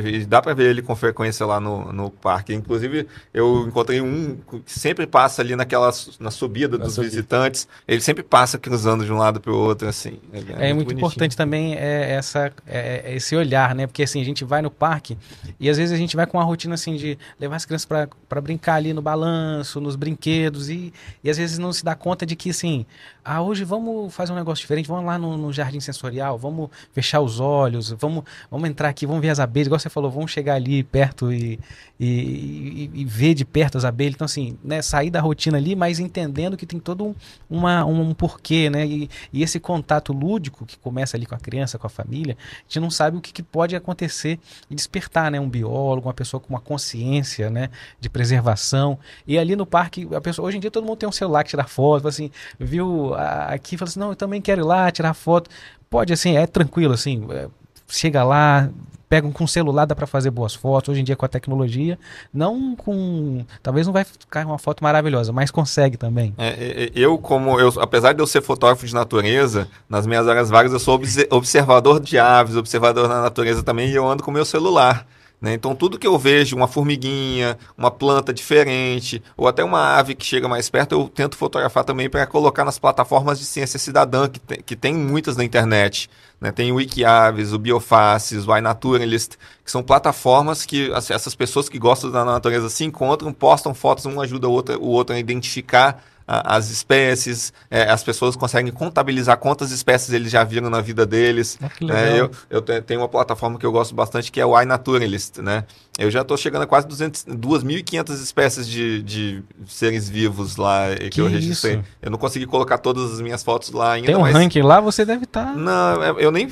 e 0.05 0.25
dá 0.25 0.41
para 0.41 0.53
ver 0.53 0.69
ele 0.69 0.81
com 0.81 0.95
frequência 0.95 1.45
lá 1.45 1.59
no, 1.59 1.91
no 1.91 2.09
parque. 2.09 2.53
Inclusive, 2.53 3.07
eu 3.33 3.67
encontrei 3.67 3.99
um 3.99 4.37
que 4.37 4.61
sempre 4.65 5.05
passa 5.05 5.41
ali 5.41 5.53
naquela 5.53 5.91
na 6.19 6.31
subida 6.31 6.77
na 6.77 6.85
dos 6.85 6.93
subida. 6.93 7.11
visitantes. 7.11 7.67
Ele 7.85 7.99
sempre 7.99 8.23
passa 8.23 8.57
cruzando 8.57 9.03
de 9.03 9.11
um 9.11 9.17
lado 9.17 9.41
para 9.41 9.51
o 9.51 9.57
outro, 9.57 9.87
assim. 9.87 10.19
É, 10.31 10.37
é, 10.37 10.69
é 10.69 10.73
muito, 10.73 10.87
muito 10.87 10.97
importante 10.97 11.35
também 11.35 11.75
é, 11.75 12.11
essa, 12.11 12.53
é, 12.65 13.01
é, 13.05 13.15
esse 13.15 13.35
olhar, 13.35 13.75
né? 13.75 13.85
Porque 13.85 14.03
assim, 14.03 14.21
a 14.21 14.25
gente 14.25 14.45
vai 14.45 14.61
no 14.61 14.71
parque 14.71 15.17
e 15.59 15.69
às 15.69 15.77
vezes 15.77 15.93
a 15.93 15.97
gente 15.97 16.15
vai 16.15 16.25
com 16.25 16.37
uma 16.37 16.43
rotina 16.43 16.75
assim 16.75 16.95
de 16.95 17.17
levar 17.37 17.57
as 17.57 17.65
crianças 17.65 17.85
para 17.85 18.41
brincar 18.41 18.75
ali 18.75 18.93
no 18.93 19.01
balanço, 19.01 19.81
nos 19.81 19.95
brinquedos, 19.97 20.69
e, 20.69 20.93
e 21.23 21.29
às 21.29 21.37
vezes 21.37 21.57
não 21.57 21.73
se 21.73 21.83
dá 21.83 21.95
conta 21.95 22.25
de 22.25 22.35
que, 22.35 22.51
assim, 22.51 22.85
ah, 23.27 23.41
hoje 23.41 23.63
vamos 23.63 24.13
fazer 24.13 24.31
um 24.31 24.35
negócio 24.35 24.61
diferente, 24.61 24.87
vamos 24.87 25.05
lá 25.05 25.17
no, 25.17 25.35
no 25.35 25.51
jardim 25.51 25.79
sensorial, 25.79 26.37
vamos 26.37 26.69
fechar 26.93 27.21
os 27.21 27.39
olhos, 27.39 27.89
vamos, 27.97 28.23
vamos 28.51 28.69
entrar 28.69 28.87
aqui, 28.87 29.07
vamos 29.07 29.19
ver 29.19 29.29
as 29.29 29.39
abelhas, 29.39 29.65
igual 29.65 29.79
você 29.79 29.89
falou, 29.89 30.11
vamos 30.11 30.29
chegar 30.29 30.53
ali 30.53 30.83
perto 30.83 31.33
e, 31.33 31.59
e, 31.99 32.07
e, 32.07 32.91
e 32.93 33.05
ver 33.05 33.33
de 33.33 33.43
perto 33.43 33.79
as 33.79 33.83
abelhas. 33.83 34.13
Então, 34.13 34.25
assim, 34.25 34.59
né, 34.63 34.79
sair 34.79 35.09
da 35.09 35.19
rotina 35.21 35.57
ali, 35.57 35.75
mas 35.75 35.99
entendendo 35.99 36.55
que 36.55 36.67
tem 36.67 36.79
todo 36.79 37.03
um, 37.03 37.15
uma, 37.49 37.83
um, 37.83 38.13
porquê, 38.13 38.69
né? 38.69 38.85
E, 38.85 39.09
e, 39.33 39.41
esse 39.41 39.59
contato 39.59 40.13
lúdico 40.13 40.63
que 40.63 40.77
começa 40.77 41.17
ali 41.17 41.25
com 41.25 41.33
a 41.33 41.39
criança, 41.39 41.79
com 41.79 41.87
a 41.87 41.89
família, 41.89 42.37
a 42.39 42.61
gente 42.67 42.79
não 42.79 42.91
sabe 42.91 43.17
o 43.17 43.21
que, 43.21 43.33
que 43.33 43.41
pode 43.41 43.75
acontecer 43.75 44.39
e 44.69 44.75
despertar, 44.75 45.31
né? 45.31 45.39
Um 45.39 45.49
biólogo, 45.49 46.07
uma 46.07 46.13
pessoa 46.13 46.39
com 46.39 46.49
uma 46.49 46.61
consciência, 46.61 47.49
né? 47.49 47.71
De 47.99 48.07
preservação. 48.07 48.99
E 49.25 49.39
ali 49.39 49.55
no 49.55 49.65
parque, 49.65 50.07
a 50.13 50.21
pessoa, 50.21 50.47
hoje 50.47 50.57
em 50.57 50.59
dia 50.59 50.69
todo 50.69 50.85
mundo 50.85 50.97
tem 50.97 51.09
um 51.09 51.11
celular 51.11 51.43
que 51.43 51.49
tira 51.49 51.63
foto, 51.63 52.07
assim, 52.07 52.29
viu 52.59 53.14
aqui, 53.15 53.77
fala 53.77 53.89
assim, 53.89 53.99
não, 53.99 54.09
eu 54.09 54.15
também 54.15 54.41
quero 54.41 54.61
ir 54.61 54.65
lá 54.65 54.91
tirar 54.91 55.13
foto. 55.13 55.49
Pode, 55.89 56.13
assim, 56.13 56.35
é 56.37 56.45
tranquilo, 56.45 56.93
assim, 56.93 57.25
é, 57.31 57.47
chega 57.87 58.23
lá, 58.23 58.69
pega 59.07 59.29
com 59.31 59.47
celular, 59.47 59.85
dá 59.85 59.95
para 59.95 60.07
fazer 60.07 60.29
boas 60.31 60.53
fotos. 60.53 60.89
Hoje 60.89 61.01
em 61.01 61.03
dia 61.03 61.15
com 61.15 61.25
a 61.25 61.29
tecnologia, 61.29 61.97
não 62.33 62.75
com, 62.75 63.45
talvez 63.61 63.85
não 63.85 63.93
vai 63.93 64.03
ficar 64.03 64.45
uma 64.45 64.57
foto 64.57 64.83
maravilhosa, 64.83 65.31
mas 65.31 65.51
consegue 65.51 65.97
também. 65.97 66.33
É, 66.37 66.47
é, 66.47 66.83
é 66.85 66.91
eu 66.93 67.17
como 67.17 67.59
eu, 67.59 67.71
apesar 67.79 68.13
de 68.13 68.21
eu 68.21 68.27
ser 68.27 68.41
fotógrafo 68.41 68.85
de 68.85 68.93
natureza, 68.93 69.67
nas 69.89 70.05
minhas 70.05 70.27
áreas 70.27 70.49
vagas 70.49 70.73
eu 70.73 70.79
sou 70.79 70.99
observador 71.29 71.99
de 71.99 72.17
aves, 72.17 72.55
observador 72.55 73.07
da 73.07 73.21
natureza 73.21 73.63
também 73.63 73.89
e 73.89 73.95
eu 73.95 74.07
ando 74.07 74.23
com 74.23 74.31
meu 74.31 74.45
celular. 74.45 75.07
Né? 75.45 75.53
Então, 75.53 75.75
tudo 75.75 75.99
que 75.99 76.07
eu 76.07 76.17
vejo, 76.17 76.55
uma 76.55 76.67
formiguinha, 76.67 77.55
uma 77.77 77.91
planta 77.91 78.33
diferente, 78.33 79.21
ou 79.37 79.47
até 79.47 79.63
uma 79.63 79.95
ave 79.95 80.15
que 80.15 80.25
chega 80.25 80.47
mais 80.47 80.71
perto, 80.71 80.93
eu 80.93 81.07
tento 81.07 81.37
fotografar 81.37 81.83
também 81.83 82.09
para 82.09 82.25
colocar 82.25 82.65
nas 82.65 82.79
plataformas 82.79 83.37
de 83.37 83.45
ciência 83.45 83.77
cidadã, 83.77 84.27
que 84.27 84.39
tem, 84.39 84.57
que 84.65 84.75
tem 84.75 84.95
muitas 84.95 85.37
na 85.37 85.43
internet. 85.43 86.09
Né? 86.41 86.51
Tem 86.51 86.71
o 86.71 86.77
Wikiaves, 86.77 87.53
o 87.53 87.59
Biofaces, 87.59 88.47
o 88.47 88.57
iNaturalist, 88.57 89.33
que 89.63 89.69
são 89.69 89.83
plataformas 89.83 90.65
que 90.65 90.91
essas 90.91 91.35
pessoas 91.35 91.69
que 91.69 91.77
gostam 91.77 92.09
da 92.09 92.25
natureza 92.25 92.67
se 92.67 92.83
encontram, 92.83 93.31
postam 93.31 93.71
fotos, 93.75 94.07
um 94.07 94.19
ajuda 94.19 94.49
o 94.49 94.51
outro, 94.51 94.81
o 94.81 94.87
outro 94.87 95.15
a 95.15 95.19
identificar 95.19 96.03
as 96.27 96.71
espécies, 96.71 97.53
é, 97.69 97.83
as 97.83 98.03
pessoas 98.03 98.35
conseguem 98.35 98.71
contabilizar 98.71 99.37
quantas 99.37 99.71
espécies 99.71 100.11
eles 100.11 100.31
já 100.31 100.43
viram 100.43 100.69
na 100.69 100.81
vida 100.81 101.05
deles. 101.05 101.59
Ah, 101.61 101.69
é, 101.93 102.19
eu, 102.19 102.31
eu 102.49 102.61
tenho 102.61 103.01
uma 103.01 103.07
plataforma 103.07 103.59
que 103.59 103.65
eu 103.65 103.71
gosto 103.71 103.93
bastante 103.93 104.31
que 104.31 104.41
é 104.41 104.45
o 104.45 104.59
iNaturalist, 104.59 105.37
né? 105.37 105.65
Eu 105.97 106.11
já 106.11 106.21
estou 106.21 106.35
chegando 106.35 106.63
a 106.63 106.67
quase 106.67 106.87
2.500 106.87 108.13
espécies 108.15 108.67
de, 108.67 109.01
de 109.01 109.43
seres 109.65 110.09
vivos 110.09 110.57
lá 110.57 110.93
que, 110.95 111.09
que 111.09 111.21
eu 111.21 111.27
registrei. 111.27 111.75
Isso? 111.75 111.83
Eu 112.01 112.11
não 112.11 112.17
consegui 112.17 112.45
colocar 112.45 112.77
todas 112.79 113.13
as 113.13 113.21
minhas 113.21 113.43
fotos 113.43 113.71
lá 113.71 113.93
ainda. 113.93 114.07
Tem 114.07 114.15
um 114.15 114.21
mas... 114.21 114.33
ranking 114.33 114.61
lá, 114.61 114.81
você 114.81 115.05
deve 115.05 115.23
estar. 115.23 115.45
Tá... 115.45 115.53
Não, 115.53 116.19
eu 116.19 116.31
nem 116.31 116.49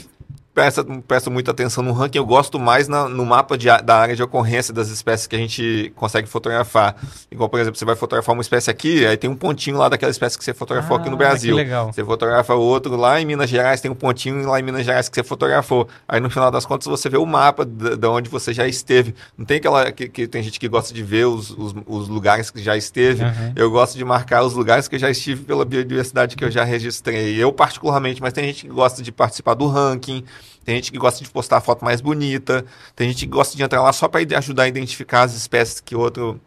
presta, 0.53 0.83
presta 1.07 1.29
muita 1.29 1.51
atenção 1.51 1.83
no 1.83 1.91
ranking, 1.91 2.17
eu 2.17 2.25
gosto 2.25 2.59
mais 2.59 2.87
na, 2.87 3.09
no 3.09 3.25
mapa 3.25 3.57
de, 3.57 3.65
da 3.83 3.97
área 3.97 4.15
de 4.15 4.21
ocorrência 4.21 4.73
das 4.73 4.89
espécies 4.89 5.27
que 5.27 5.35
a 5.35 5.39
gente 5.39 5.91
consegue 5.95 6.27
fotografar. 6.27 6.95
Igual, 7.31 7.49
por 7.49 7.59
exemplo, 7.59 7.77
você 7.77 7.85
vai 7.85 7.95
fotografar 7.95 8.33
uma 8.33 8.41
espécie 8.41 8.69
aqui, 8.69 9.05
aí 9.05 9.17
tem 9.17 9.29
um 9.29 9.35
pontinho 9.35 9.77
lá 9.77 9.89
daquela 9.89 10.11
espécie 10.11 10.37
que 10.37 10.43
você 10.43 10.53
fotografou 10.53 10.97
ah, 10.97 10.99
aqui 10.99 11.09
no 11.09 11.15
ah, 11.15 11.17
Brasil. 11.17 11.57
Você 11.87 12.03
fotografa 12.03 12.53
outro 12.53 12.95
lá 12.95 13.19
em 13.19 13.25
Minas 13.25 13.49
Gerais, 13.49 13.81
tem 13.81 13.89
um 13.89 13.95
pontinho 13.95 14.47
lá 14.47 14.59
em 14.59 14.63
Minas 14.63 14.85
Gerais 14.85 15.09
que 15.09 15.15
você 15.15 15.23
fotografou. 15.23 15.87
Aí 16.07 16.19
no 16.19 16.29
final 16.29 16.51
das 16.51 16.65
contas 16.65 16.87
você 16.87 17.09
vê 17.09 17.17
o 17.17 17.25
mapa 17.25 17.65
de, 17.65 18.07
onde 18.07 18.29
você 18.29 18.53
já 18.53 18.67
esteve. 18.67 19.15
Não 19.37 19.45
tem 19.45 19.57
aquela. 19.57 19.91
Que, 19.91 20.07
que, 20.07 20.27
tem 20.27 20.43
gente 20.43 20.59
que 20.59 20.67
gosta 20.67 20.93
de 20.93 21.01
ver 21.01 21.25
os, 21.25 21.49
os, 21.51 21.73
os 21.87 22.07
lugares 22.07 22.51
que 22.51 22.61
já 22.61 22.77
esteve. 22.77 23.23
Uhum. 23.23 23.53
Eu 23.55 23.71
gosto 23.71 23.97
de 23.97 24.05
marcar 24.05 24.43
os 24.43 24.53
lugares 24.53 24.87
que 24.87 24.95
eu 24.95 24.99
já 24.99 25.09
estive 25.09 25.43
pela 25.43 25.65
biodiversidade 25.65 26.35
que 26.35 26.43
eu 26.43 26.51
já 26.51 26.63
registrei. 26.63 27.35
Eu, 27.41 27.51
particularmente, 27.51 28.21
mas 28.21 28.33
tem 28.33 28.45
gente 28.45 28.65
que 28.67 28.71
gosta 28.71 29.01
de 29.01 29.11
participar 29.11 29.55
do 29.55 29.67
ranking. 29.67 30.23
Tem 30.63 30.75
gente 30.75 30.91
que 30.91 30.97
gosta 30.97 31.23
de 31.23 31.29
postar 31.29 31.57
a 31.57 31.61
foto 31.61 31.83
mais 31.83 32.01
bonita, 32.01 32.65
tem 32.95 33.09
gente 33.09 33.25
que 33.25 33.31
gosta 33.31 33.55
de 33.55 33.63
entrar 33.63 33.81
lá 33.81 33.91
só 33.93 34.07
para 34.07 34.21
ajudar 34.37 34.63
a 34.63 34.67
identificar 34.67 35.23
as 35.23 35.33
espécies 35.35 35.79
que 35.79 35.95
outro 35.95 36.39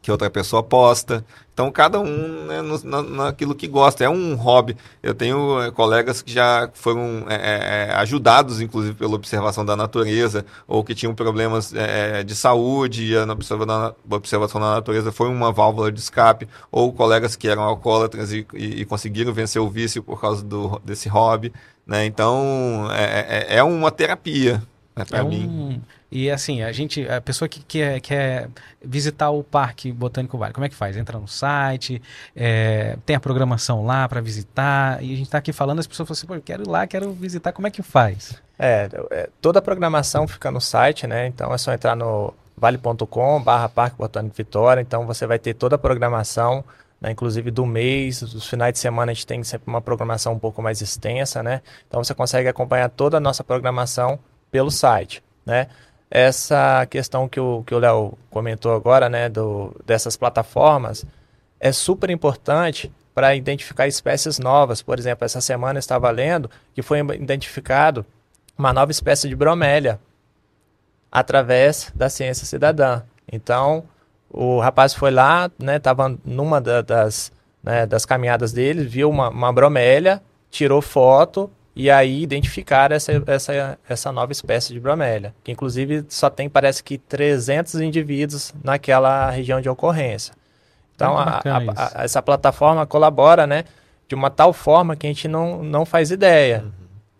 que 0.00 0.10
outra 0.10 0.30
pessoa 0.30 0.62
posta. 0.62 1.24
Então, 1.52 1.72
cada 1.72 1.98
um 1.98 2.46
né, 2.46 2.62
no, 2.62 2.82
na, 2.84 3.02
naquilo 3.02 3.54
que 3.54 3.66
gosta. 3.66 4.04
É 4.04 4.08
um 4.08 4.36
hobby. 4.36 4.76
Eu 5.02 5.12
tenho 5.12 5.60
é, 5.60 5.70
colegas 5.70 6.22
que 6.22 6.32
já 6.32 6.70
foram 6.72 7.26
é, 7.28 7.88
é, 7.90 7.94
ajudados, 7.96 8.60
inclusive, 8.60 8.94
pela 8.94 9.14
observação 9.14 9.64
da 9.64 9.74
natureza, 9.76 10.46
ou 10.68 10.84
que 10.84 10.94
tinham 10.94 11.14
problemas 11.14 11.72
de 12.24 12.34
saúde 12.34 13.12
e 13.12 13.16
a 13.16 13.26
observação 14.10 14.60
da 14.60 14.74
natureza 14.74 15.10
foi 15.10 15.28
uma 15.28 15.50
válvula 15.50 15.90
de 15.90 15.98
escape, 15.98 16.48
ou 16.70 16.92
colegas 16.92 17.34
que 17.34 17.48
eram 17.48 17.62
alcoólatras 17.62 18.32
e, 18.32 18.46
e, 18.54 18.82
e 18.82 18.84
conseguiram 18.84 19.32
vencer 19.32 19.60
o 19.60 19.68
vício 19.68 20.02
por 20.02 20.20
causa 20.20 20.44
do, 20.44 20.80
desse 20.84 21.08
hobby. 21.08 21.52
Né? 21.86 22.04
Então, 22.04 22.88
é, 22.92 23.46
é, 23.48 23.56
é 23.56 23.62
uma 23.62 23.90
terapia 23.90 24.62
né, 24.94 25.04
para 25.04 25.20
é 25.20 25.24
mim. 25.24 25.82
E 26.10 26.30
assim, 26.30 26.62
a 26.62 26.72
gente, 26.72 27.06
a 27.08 27.20
pessoa 27.20 27.48
que 27.48 27.62
quer, 27.62 28.00
quer 28.00 28.48
visitar 28.82 29.30
o 29.30 29.44
Parque 29.44 29.92
Botânico 29.92 30.38
Vale, 30.38 30.54
como 30.54 30.64
é 30.64 30.68
que 30.68 30.74
faz? 30.74 30.96
Entra 30.96 31.18
no 31.18 31.28
site, 31.28 32.00
é, 32.34 32.96
tem 33.04 33.14
a 33.14 33.20
programação 33.20 33.84
lá 33.84 34.08
para 34.08 34.20
visitar, 34.20 35.02
e 35.02 35.12
a 35.12 35.16
gente 35.16 35.26
está 35.26 35.38
aqui 35.38 35.52
falando, 35.52 35.80
as 35.80 35.86
pessoas 35.86 36.08
falam 36.08 36.18
assim, 36.18 36.26
pô, 36.26 36.34
eu 36.34 36.42
quero 36.42 36.62
ir 36.62 36.68
lá, 36.68 36.86
quero 36.86 37.12
visitar, 37.12 37.52
como 37.52 37.66
é 37.66 37.70
que 37.70 37.82
faz? 37.82 38.40
É, 38.58 38.88
é 39.10 39.28
toda 39.40 39.58
a 39.58 39.62
programação 39.62 40.26
fica 40.26 40.50
no 40.50 40.60
site, 40.60 41.06
né? 41.06 41.26
Então 41.26 41.52
é 41.52 41.58
só 41.58 41.72
entrar 41.72 41.94
no 41.94 42.32
vale.com 42.56 43.40
barra 43.42 43.68
Parque 43.68 43.96
Botânico 43.96 44.34
Vitória, 44.34 44.80
então 44.80 45.06
você 45.06 45.26
vai 45.26 45.38
ter 45.38 45.54
toda 45.54 45.76
a 45.76 45.78
programação, 45.78 46.64
né, 47.00 47.12
inclusive 47.12 47.50
do 47.50 47.64
mês, 47.64 48.20
dos 48.20 48.48
finais 48.48 48.72
de 48.72 48.78
semana 48.80 49.12
a 49.12 49.14
gente 49.14 49.26
tem 49.26 49.44
sempre 49.44 49.68
uma 49.68 49.80
programação 49.80 50.32
um 50.32 50.38
pouco 50.38 50.60
mais 50.60 50.80
extensa, 50.80 51.42
né? 51.42 51.60
Então 51.86 52.02
você 52.02 52.14
consegue 52.14 52.48
acompanhar 52.48 52.88
toda 52.88 53.18
a 53.18 53.20
nossa 53.20 53.44
programação 53.44 54.18
pelo 54.50 54.70
site, 54.70 55.22
né? 55.46 55.68
Essa 56.10 56.86
questão 56.86 57.28
que 57.28 57.38
o 57.38 57.62
que 57.64 57.74
o 57.74 57.78
Léo 57.78 58.16
comentou 58.30 58.74
agora, 58.74 59.08
né, 59.08 59.28
do, 59.28 59.74
dessas 59.84 60.16
plataformas, 60.16 61.04
é 61.60 61.70
super 61.72 62.08
importante 62.10 62.90
para 63.14 63.34
identificar 63.34 63.86
espécies 63.86 64.38
novas. 64.38 64.80
Por 64.80 64.98
exemplo, 64.98 65.24
essa 65.24 65.40
semana 65.40 65.78
estava 65.78 66.10
lendo 66.10 66.50
que 66.74 66.82
foi 66.82 67.00
identificado 67.00 68.06
uma 68.56 68.72
nova 68.72 68.90
espécie 68.90 69.28
de 69.28 69.36
bromélia 69.36 70.00
através 71.10 71.92
da 71.94 72.08
ciência 72.08 72.46
cidadã. 72.46 73.02
Então, 73.30 73.84
o 74.30 74.60
rapaz 74.60 74.94
foi 74.94 75.10
lá, 75.10 75.50
né, 75.58 75.78
tava 75.78 76.16
numa 76.24 76.60
da, 76.60 76.80
das, 76.80 77.32
né, 77.62 77.86
das 77.86 78.04
caminhadas 78.04 78.52
dele, 78.52 78.84
viu 78.84 79.10
uma, 79.10 79.28
uma 79.30 79.52
bromélia, 79.52 80.22
tirou 80.50 80.80
foto 80.80 81.50
e 81.78 81.88
aí 81.88 82.24
identificaram 82.24 82.96
essa, 82.96 83.12
essa, 83.24 83.78
essa 83.88 84.10
nova 84.10 84.32
espécie 84.32 84.72
de 84.72 84.80
bromélia, 84.80 85.32
que 85.44 85.52
inclusive 85.52 86.04
só 86.08 86.28
tem, 86.28 86.48
parece 86.48 86.82
que 86.82 86.98
300 86.98 87.76
indivíduos 87.76 88.52
naquela 88.64 89.30
região 89.30 89.60
de 89.60 89.68
ocorrência. 89.68 90.34
Então, 90.96 91.16
a, 91.16 91.40
a, 91.44 92.00
a, 92.00 92.04
essa 92.04 92.20
plataforma 92.20 92.84
colabora, 92.84 93.46
né, 93.46 93.62
de 94.08 94.16
uma 94.16 94.28
tal 94.28 94.52
forma 94.52 94.96
que 94.96 95.06
a 95.06 95.10
gente 95.10 95.28
não, 95.28 95.62
não 95.62 95.86
faz 95.86 96.10
ideia. 96.10 96.64
Uhum. 96.64 96.72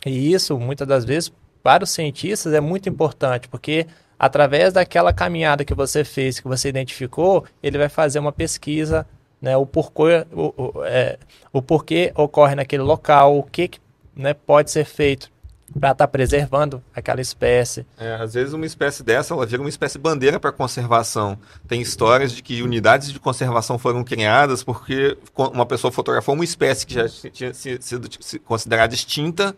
E 0.07 0.33
isso, 0.33 0.59
muitas 0.59 0.89
das 0.89 1.05
vezes, 1.05 1.33
para 1.63 1.85
os 1.85 1.91
cientistas 1.91 2.53
é 2.53 2.61
muito 2.61 2.89
importante, 2.89 3.47
porque 3.47 3.87
através 4.19 4.73
daquela 4.73 5.13
caminhada 5.13 5.65
que 5.65 5.73
você 5.73 6.03
fez, 6.03 6.41
que 6.41 6.49
você 6.49 6.69
identificou, 6.69 7.45
ele 7.63 7.79
vai 7.79 7.89
fazer 7.89 8.19
uma 8.19 8.33
pesquisa, 8.33 9.07
né, 9.41 9.57
o, 9.57 9.65
porquê, 9.65 10.27
o, 10.33 10.53
o, 10.57 10.85
é, 10.85 11.17
o 11.53 11.63
porquê 11.63 12.13
ocorre 12.17 12.57
naquele 12.57 12.83
local, 12.83 13.39
o 13.39 13.45
que, 13.45 13.69
que 13.69 13.79
né, 14.19 14.35
pode 14.35 14.71
ser 14.71 14.85
feito 14.85 15.31
para 15.73 15.93
estar 15.93 16.07
tá 16.07 16.09
preservando 16.09 16.83
aquela 16.95 17.21
espécie. 17.21 17.87
É, 17.99 18.15
às 18.15 18.35
vezes 18.35 18.53
uma 18.53 18.67
espécie 18.67 19.03
dessa 19.03 19.35
ela 19.35 19.47
vira 19.47 19.63
uma 19.63 19.69
espécie 19.69 19.99
bandeira 19.99 20.41
para 20.41 20.51
conservação. 20.51 21.39
Tem 21.67 21.81
histórias 21.81 22.33
de 22.33 22.43
que 22.43 22.63
unidades 22.63 23.13
de 23.13 23.21
conservação 23.21 23.79
foram 23.79 24.03
criadas 24.03 24.65
porque 24.65 25.17
uma 25.37 25.67
pessoa 25.67 25.93
fotografou 25.93 26.35
uma 26.35 26.45
espécie 26.45 26.87
que 26.87 26.95
já 26.95 27.09
tinha 27.09 27.53
sido 27.55 28.09
considerada 28.45 28.95
extinta 28.95 29.55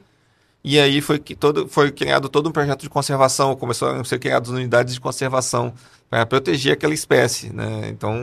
e 0.62 0.78
aí 0.78 1.00
foi, 1.00 1.18
que 1.18 1.34
todo, 1.34 1.66
foi 1.68 1.90
criado 1.90 2.28
todo 2.28 2.48
um 2.48 2.52
projeto 2.52 2.82
de 2.82 2.90
conservação, 2.90 3.56
começaram 3.56 4.00
a 4.00 4.04
ser 4.04 4.18
criadas 4.18 4.50
unidades 4.50 4.92
de 4.92 5.00
conservação 5.00 5.72
para 6.10 6.26
proteger 6.26 6.72
aquela 6.72 6.92
espécie, 6.92 7.54
né? 7.54 7.88
Então, 7.88 8.18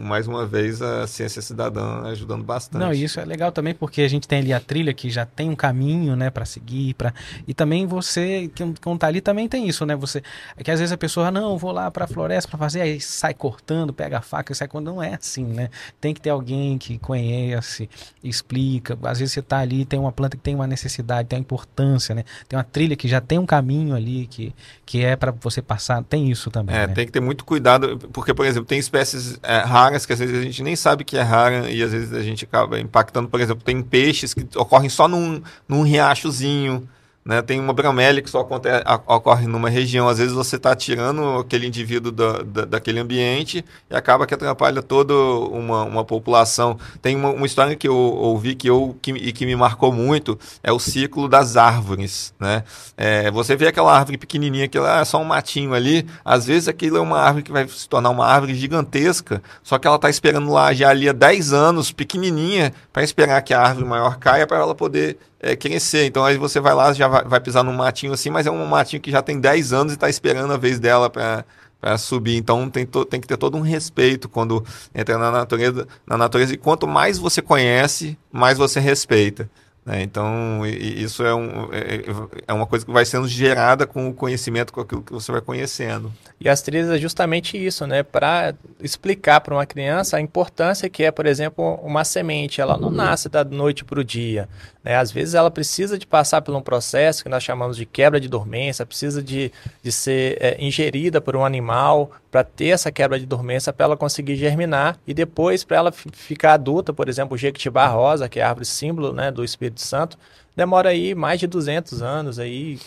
mais 0.00 0.28
uma 0.28 0.46
vez, 0.46 0.80
a 0.80 1.08
ciência 1.08 1.42
cidadã 1.42 2.02
ajudando 2.04 2.44
bastante. 2.44 2.80
Não, 2.80 2.92
isso 2.92 3.18
é 3.18 3.24
legal 3.24 3.50
também 3.50 3.74
porque 3.74 4.02
a 4.02 4.08
gente 4.08 4.28
tem 4.28 4.38
ali 4.38 4.52
a 4.52 4.60
trilha 4.60 4.94
que 4.94 5.10
já 5.10 5.26
tem 5.26 5.50
um 5.50 5.56
caminho, 5.56 6.14
né, 6.14 6.30
para 6.30 6.44
seguir, 6.44 6.94
para 6.94 7.12
e 7.48 7.52
também 7.52 7.84
você 7.84 8.48
que 8.54 8.64
não 8.86 8.96
tá 8.96 9.08
ali 9.08 9.20
também 9.20 9.48
tem 9.48 9.68
isso, 9.68 9.84
né? 9.84 9.96
Você 9.96 10.22
é 10.56 10.62
que 10.62 10.70
às 10.70 10.78
vezes 10.78 10.92
a 10.92 10.96
pessoa 10.96 11.32
não, 11.32 11.58
vou 11.58 11.72
lá 11.72 11.90
para 11.90 12.04
a 12.04 12.08
floresta 12.08 12.48
para 12.48 12.58
fazer, 12.60 12.80
aí 12.80 13.00
sai 13.00 13.34
cortando, 13.34 13.92
pega 13.92 14.18
a 14.18 14.22
faca, 14.22 14.54
sai 14.54 14.68
quando 14.68 14.86
não 14.86 15.02
é 15.02 15.14
assim, 15.14 15.44
né? 15.44 15.68
Tem 16.00 16.14
que 16.14 16.20
ter 16.20 16.30
alguém 16.30 16.78
que 16.78 16.96
conhece, 16.96 17.90
explica. 18.22 18.96
Às 19.02 19.18
vezes 19.18 19.34
você 19.34 19.42
tá 19.42 19.58
ali, 19.58 19.84
tem 19.84 19.98
uma 19.98 20.12
planta 20.12 20.36
que 20.36 20.42
tem 20.44 20.54
uma 20.54 20.66
necessidade, 20.66 21.26
tem 21.26 21.40
uma 21.40 21.42
importância, 21.42 22.14
né? 22.14 22.22
Tem 22.48 22.56
uma 22.56 22.64
trilha 22.64 22.94
que 22.94 23.08
já 23.08 23.20
tem 23.20 23.36
um 23.36 23.46
caminho 23.46 23.96
ali 23.96 24.28
que 24.28 24.54
que 24.86 25.04
é 25.04 25.14
para 25.14 25.30
você 25.30 25.62
passar, 25.62 26.02
tem 26.02 26.28
isso 26.28 26.50
também, 26.50 26.74
é, 26.74 26.86
né? 26.88 26.99
Tem 27.00 27.06
que 27.06 27.12
ter 27.12 27.20
muito 27.20 27.44
cuidado, 27.44 27.98
porque, 28.12 28.34
por 28.34 28.44
exemplo, 28.44 28.66
tem 28.66 28.78
espécies 28.78 29.38
é, 29.42 29.58
raras 29.60 30.04
que 30.04 30.12
às 30.12 30.18
vezes 30.18 30.38
a 30.38 30.42
gente 30.42 30.62
nem 30.62 30.76
sabe 30.76 31.02
que 31.02 31.16
é 31.16 31.22
rara 31.22 31.70
e 31.70 31.82
às 31.82 31.92
vezes 31.92 32.12
a 32.12 32.22
gente 32.22 32.44
acaba 32.44 32.78
impactando. 32.78 33.28
Por 33.28 33.40
exemplo, 33.40 33.64
tem 33.64 33.80
peixes 33.82 34.34
que 34.34 34.46
ocorrem 34.56 34.90
só 34.90 35.08
num, 35.08 35.42
num 35.66 35.82
riachozinho 35.82 36.86
né? 37.24 37.42
Tem 37.42 37.60
uma 37.60 37.72
bromélia 37.72 38.22
que 38.22 38.30
só 38.30 38.40
acontece, 38.40 38.82
ocorre 39.06 39.46
numa 39.46 39.68
região. 39.68 40.08
Às 40.08 40.18
vezes 40.18 40.32
você 40.32 40.56
está 40.56 40.74
tirando 40.74 41.38
aquele 41.38 41.66
indivíduo 41.66 42.10
da, 42.10 42.42
da, 42.42 42.64
daquele 42.64 42.98
ambiente 42.98 43.64
e 43.90 43.94
acaba 43.94 44.26
que 44.26 44.32
atrapalha 44.32 44.82
toda 44.82 45.14
uma, 45.14 45.84
uma 45.84 46.04
população. 46.04 46.78
Tem 47.02 47.14
uma, 47.14 47.30
uma 47.30 47.46
história 47.46 47.76
que 47.76 47.86
eu 47.86 47.94
ouvi 47.94 48.54
que, 48.54 48.68
eu, 48.68 48.96
que, 49.02 49.12
e 49.12 49.32
que 49.32 49.44
me 49.44 49.54
marcou 49.54 49.92
muito, 49.92 50.38
é 50.62 50.72
o 50.72 50.78
ciclo 50.78 51.28
das 51.28 51.56
árvores. 51.56 52.32
Né? 52.40 52.64
É, 52.96 53.30
você 53.30 53.54
vê 53.54 53.68
aquela 53.68 53.96
árvore 53.96 54.16
pequenininha 54.16 54.66
que 54.66 54.78
é 54.78 55.04
só 55.04 55.20
um 55.20 55.24
matinho 55.24 55.74
ali, 55.74 56.06
às 56.24 56.46
vezes 56.46 56.68
aquilo 56.68 56.96
é 56.96 57.00
uma 57.00 57.18
árvore 57.18 57.42
que 57.44 57.52
vai 57.52 57.68
se 57.68 57.88
tornar 57.88 58.10
uma 58.10 58.26
árvore 58.26 58.54
gigantesca, 58.54 59.42
só 59.62 59.78
que 59.78 59.86
ela 59.86 59.96
está 59.96 60.08
esperando 60.08 60.50
lá 60.50 60.72
já 60.72 60.88
ali 60.88 61.08
há 61.08 61.12
10 61.12 61.52
anos, 61.52 61.92
pequenininha, 61.92 62.72
para 62.92 63.02
esperar 63.02 63.42
que 63.42 63.52
a 63.52 63.60
árvore 63.60 63.86
maior 63.86 64.18
caia 64.18 64.46
para 64.46 64.58
ela 64.58 64.74
poder 64.74 65.18
é, 65.40 65.56
crescer. 65.56 66.06
Então 66.06 66.24
aí 66.24 66.36
você 66.36 66.60
vai 66.60 66.74
lá, 66.74 66.92
já 66.92 67.08
vai, 67.08 67.24
vai, 67.24 67.40
pisar 67.40 67.64
num 67.64 67.72
matinho 67.72 68.12
assim, 68.12 68.30
mas 68.30 68.46
é 68.46 68.50
um 68.50 68.66
matinho 68.66 69.00
que 69.00 69.10
já 69.10 69.22
tem 69.22 69.40
10 69.40 69.72
anos 69.72 69.92
e 69.92 69.96
está 69.96 70.08
esperando 70.08 70.52
a 70.52 70.56
vez 70.56 70.78
dela 70.78 71.08
para 71.10 71.98
subir. 71.98 72.36
Então 72.36 72.68
tem, 72.68 72.86
to, 72.86 73.04
tem 73.04 73.20
que 73.20 73.26
ter 73.26 73.36
todo 73.36 73.56
um 73.56 73.62
respeito 73.62 74.28
quando 74.28 74.64
entra 74.94 75.18
na 75.18 75.30
natureza, 75.30 75.88
na 76.06 76.16
natureza. 76.16 76.54
E 76.54 76.56
quanto 76.56 76.86
mais 76.86 77.18
você 77.18 77.40
conhece, 77.40 78.18
mais 78.30 78.58
você 78.58 78.78
respeita. 78.78 79.48
Né? 79.84 80.02
Então, 80.02 80.60
isso 80.66 81.24
é, 81.24 81.34
um, 81.34 81.72
é, 81.72 82.04
é, 82.46 82.52
uma 82.52 82.66
coisa 82.66 82.84
que 82.84 82.92
vai 82.92 83.04
sendo 83.04 83.26
gerada 83.26 83.86
com 83.86 84.08
o 84.08 84.14
conhecimento, 84.14 84.72
com 84.72 84.80
aquilo 84.80 85.02
que 85.02 85.12
você 85.12 85.32
vai 85.32 85.40
conhecendo. 85.40 86.12
E 86.38 86.48
as 86.48 86.60
trilhas 86.60 86.90
é 86.90 86.98
justamente 86.98 87.56
isso, 87.56 87.86
né? 87.86 88.02
Para 88.02 88.54
explicar 88.80 89.40
para 89.40 89.54
uma 89.54 89.64
criança 89.64 90.18
a 90.18 90.20
importância 90.20 90.88
que 90.88 91.02
é, 91.02 91.10
por 91.10 91.26
exemplo, 91.26 91.74
uma 91.82 92.04
semente. 92.04 92.60
Ela 92.60 92.76
não 92.76 92.90
nasce 92.90 93.28
da 93.28 93.42
noite 93.42 93.84
para 93.84 94.00
o 94.00 94.04
dia. 94.04 94.48
Né? 94.82 94.96
Às 94.96 95.12
vezes 95.12 95.34
ela 95.34 95.50
precisa 95.50 95.98
de 95.98 96.06
passar 96.06 96.40
por 96.42 96.54
um 96.54 96.62
processo 96.62 97.22
que 97.22 97.28
nós 97.28 97.42
chamamos 97.42 97.76
de 97.76 97.84
quebra 97.84 98.20
de 98.20 98.28
dormência, 98.28 98.86
precisa 98.86 99.22
de, 99.22 99.52
de 99.82 99.92
ser 99.92 100.38
é, 100.40 100.56
ingerida 100.58 101.20
por 101.20 101.36
um 101.36 101.44
animal 101.44 102.10
para 102.30 102.42
ter 102.42 102.68
essa 102.68 102.90
quebra 102.90 103.18
de 103.18 103.26
dormência 103.26 103.72
para 103.72 103.86
ela 103.86 103.96
conseguir 103.96 104.36
germinar 104.36 104.98
e 105.06 105.12
depois 105.12 105.64
para 105.64 105.76
ela 105.76 105.92
ficar 105.92 106.54
adulta, 106.54 106.92
por 106.92 107.08
exemplo, 107.08 107.34
o 107.34 107.38
jequitibá 107.38 107.86
rosa, 107.86 108.28
que 108.28 108.40
é 108.40 108.42
a 108.42 108.48
árvore 108.48 108.66
símbolo 108.66 109.12
né, 109.12 109.30
do 109.30 109.44
Espírito 109.44 109.80
Santo, 109.80 110.18
demora 110.56 110.90
aí 110.90 111.14
mais 111.14 111.40
de 111.40 111.46
200 111.46 112.02
anos 112.02 112.38
aí, 112.38 112.78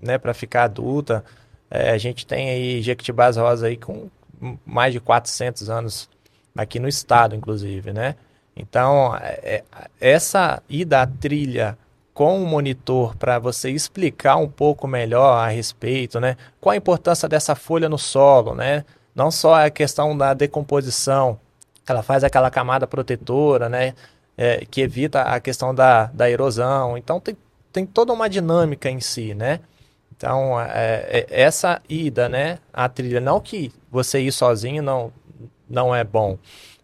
né, 0.00 0.18
para 0.18 0.34
ficar 0.34 0.64
adulta. 0.64 1.24
É, 1.70 1.90
a 1.90 1.98
gente 1.98 2.26
tem 2.26 2.50
aí 2.50 2.82
jequitibás 2.82 3.36
rosa 3.36 3.66
aí 3.66 3.76
com 3.76 4.08
mais 4.64 4.92
de 4.92 5.00
400 5.00 5.68
anos 5.68 6.08
aqui 6.56 6.78
no 6.78 6.88
estado, 6.88 7.34
inclusive, 7.34 7.92
né? 7.92 8.14
Então, 8.58 9.16
é, 9.16 9.38
é, 9.44 9.64
essa 10.00 10.62
ida 10.68 11.02
à 11.02 11.06
trilha 11.06 11.78
com 12.12 12.42
o 12.42 12.46
monitor 12.46 13.16
para 13.16 13.38
você 13.38 13.70
explicar 13.70 14.36
um 14.36 14.48
pouco 14.48 14.88
melhor 14.88 15.38
a 15.38 15.46
respeito, 15.46 16.18
né? 16.18 16.36
Qual 16.60 16.72
a 16.72 16.76
importância 16.76 17.28
dessa 17.28 17.54
folha 17.54 17.88
no 17.88 17.96
solo, 17.96 18.56
né? 18.56 18.84
Não 19.14 19.30
só 19.30 19.64
a 19.64 19.70
questão 19.70 20.18
da 20.18 20.34
decomposição, 20.34 21.38
ela 21.88 22.02
faz 22.02 22.24
aquela 22.24 22.50
camada 22.50 22.86
protetora, 22.86 23.68
né? 23.68 23.94
É, 24.36 24.64
que 24.68 24.80
evita 24.80 25.22
a 25.22 25.38
questão 25.40 25.74
da, 25.74 26.06
da 26.06 26.28
erosão. 26.28 26.98
Então, 26.98 27.20
tem, 27.20 27.36
tem 27.72 27.86
toda 27.86 28.12
uma 28.12 28.28
dinâmica 28.28 28.90
em 28.90 29.00
si, 29.00 29.34
né? 29.34 29.60
Então, 30.16 30.60
é, 30.60 31.04
é, 31.08 31.26
essa 31.30 31.80
ida, 31.88 32.28
né? 32.28 32.58
A 32.72 32.88
trilha, 32.88 33.20
não 33.20 33.40
que 33.40 33.72
você 33.90 34.18
ir 34.20 34.32
sozinho 34.32 34.82
não, 34.82 35.12
não 35.70 35.94
é 35.94 36.02
bom, 36.02 36.36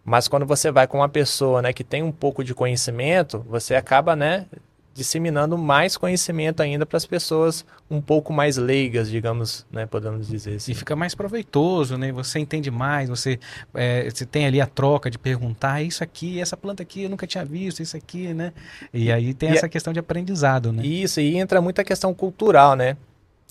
mas 0.05 0.29
quando 0.29 0.45
você 0.45 0.71
vai 0.71 0.87
com 0.87 0.99
uma 0.99 1.09
pessoa, 1.09 1.63
né, 1.63 1.73
que 1.73 1.83
tem 1.83 2.03
um 2.03 2.13
pouco 2.13 2.45
de 2.45 2.55
conhecimento, 2.55 3.45
você 3.49 3.75
acaba, 3.75 4.15
né, 4.15 4.47
disseminando 4.95 5.59
mais 5.59 5.97
conhecimento 5.97 6.63
ainda 6.63 6.87
para 6.87 6.97
as 6.97 7.05
pessoas 7.05 7.67
um 7.91 8.01
pouco 8.01 8.33
mais 8.33 8.57
leigas, 8.57 9.11
digamos, 9.11 9.67
né, 9.71 9.87
podemos 9.87 10.29
dizer 10.29 10.57
assim. 10.57 10.71
E 10.71 10.75
fica 10.75 10.95
mais 10.95 11.15
proveitoso, 11.15 11.99
né? 11.99 12.13
Você 12.13 12.39
entende 12.39 12.71
mais, 12.71 13.09
você, 13.09 13.41
é, 13.75 14.09
você 14.09 14.25
tem 14.25 14.47
ali 14.47 14.61
a 14.61 14.67
troca 14.67 15.11
de 15.11 15.19
perguntar 15.19 15.83
isso 15.83 16.05
aqui, 16.05 16.41
essa 16.41 16.57
planta 16.57 16.83
aqui 16.83 17.03
eu 17.03 17.11
nunca 17.11 17.27
tinha 17.27 17.45
visto, 17.45 17.83
isso 17.83 17.97
aqui, 17.97 18.33
né? 18.33 18.53
E 18.93 19.11
aí 19.11 19.35
tem 19.35 19.51
e 19.51 19.53
essa 19.53 19.67
é... 19.67 19.69
questão 19.69 19.93
de 19.93 19.99
aprendizado, 19.99 20.73
né? 20.73 20.87
Isso, 20.87 21.21
e 21.21 21.37
entra 21.37 21.61
muita 21.61 21.83
questão 21.83 22.15
cultural, 22.15 22.77
né? 22.77 22.97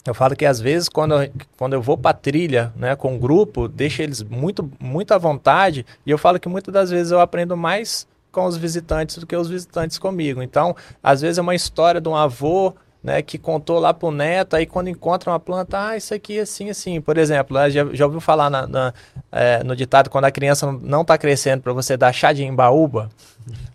Eu 0.05 0.13
falo 0.13 0.35
que 0.35 0.45
às 0.45 0.59
vezes 0.59 0.89
quando 0.89 1.21
eu, 1.21 1.31
quando 1.57 1.73
eu 1.73 1.81
vou 1.81 1.97
para 1.97 2.13
trilha, 2.13 2.73
né, 2.75 2.95
com 2.95 3.13
um 3.13 3.19
grupo, 3.19 3.67
deixa 3.67 4.03
eles 4.03 4.21
muito 4.21 4.69
muito 4.79 5.13
à 5.13 5.17
vontade, 5.17 5.85
e 6.05 6.11
eu 6.11 6.17
falo 6.17 6.39
que 6.39 6.49
muitas 6.49 6.73
das 6.73 6.89
vezes 6.89 7.11
eu 7.11 7.21
aprendo 7.21 7.55
mais 7.55 8.05
com 8.31 8.45
os 8.45 8.57
visitantes 8.57 9.17
do 9.17 9.25
que 9.25 9.35
os 9.35 9.47
visitantes 9.47 9.97
comigo. 9.97 10.41
Então, 10.41 10.75
às 11.01 11.21
vezes 11.21 11.37
é 11.37 11.41
uma 11.41 11.55
história 11.55 12.01
de 12.01 12.09
um 12.09 12.15
avô, 12.15 12.73
né, 13.01 13.21
que 13.21 13.37
contou 13.37 13.79
lá 13.79 13.93
pro 13.93 14.11
neto, 14.11 14.55
aí 14.55 14.65
quando 14.65 14.87
encontra 14.87 15.29
uma 15.29 15.39
planta, 15.39 15.89
ah, 15.89 15.97
isso 15.97 16.13
aqui 16.13 16.39
é 16.39 16.41
assim, 16.41 16.69
assim. 16.69 16.99
Por 16.99 17.17
exemplo, 17.17 17.55
né, 17.55 17.69
já, 17.69 17.85
já 17.93 18.05
ouviu 18.05 18.21
falar 18.21 18.49
na, 18.49 18.65
na, 18.65 18.93
é, 19.31 19.63
no 19.63 19.75
ditado, 19.75 20.09
quando 20.09 20.25
a 20.25 20.31
criança 20.31 20.71
não 20.81 21.01
está 21.01 21.17
crescendo, 21.17 21.61
para 21.61 21.73
você 21.73 21.95
dar 21.95 22.11
chá 22.11 22.33
de 22.33 22.43
embaúba? 22.43 23.09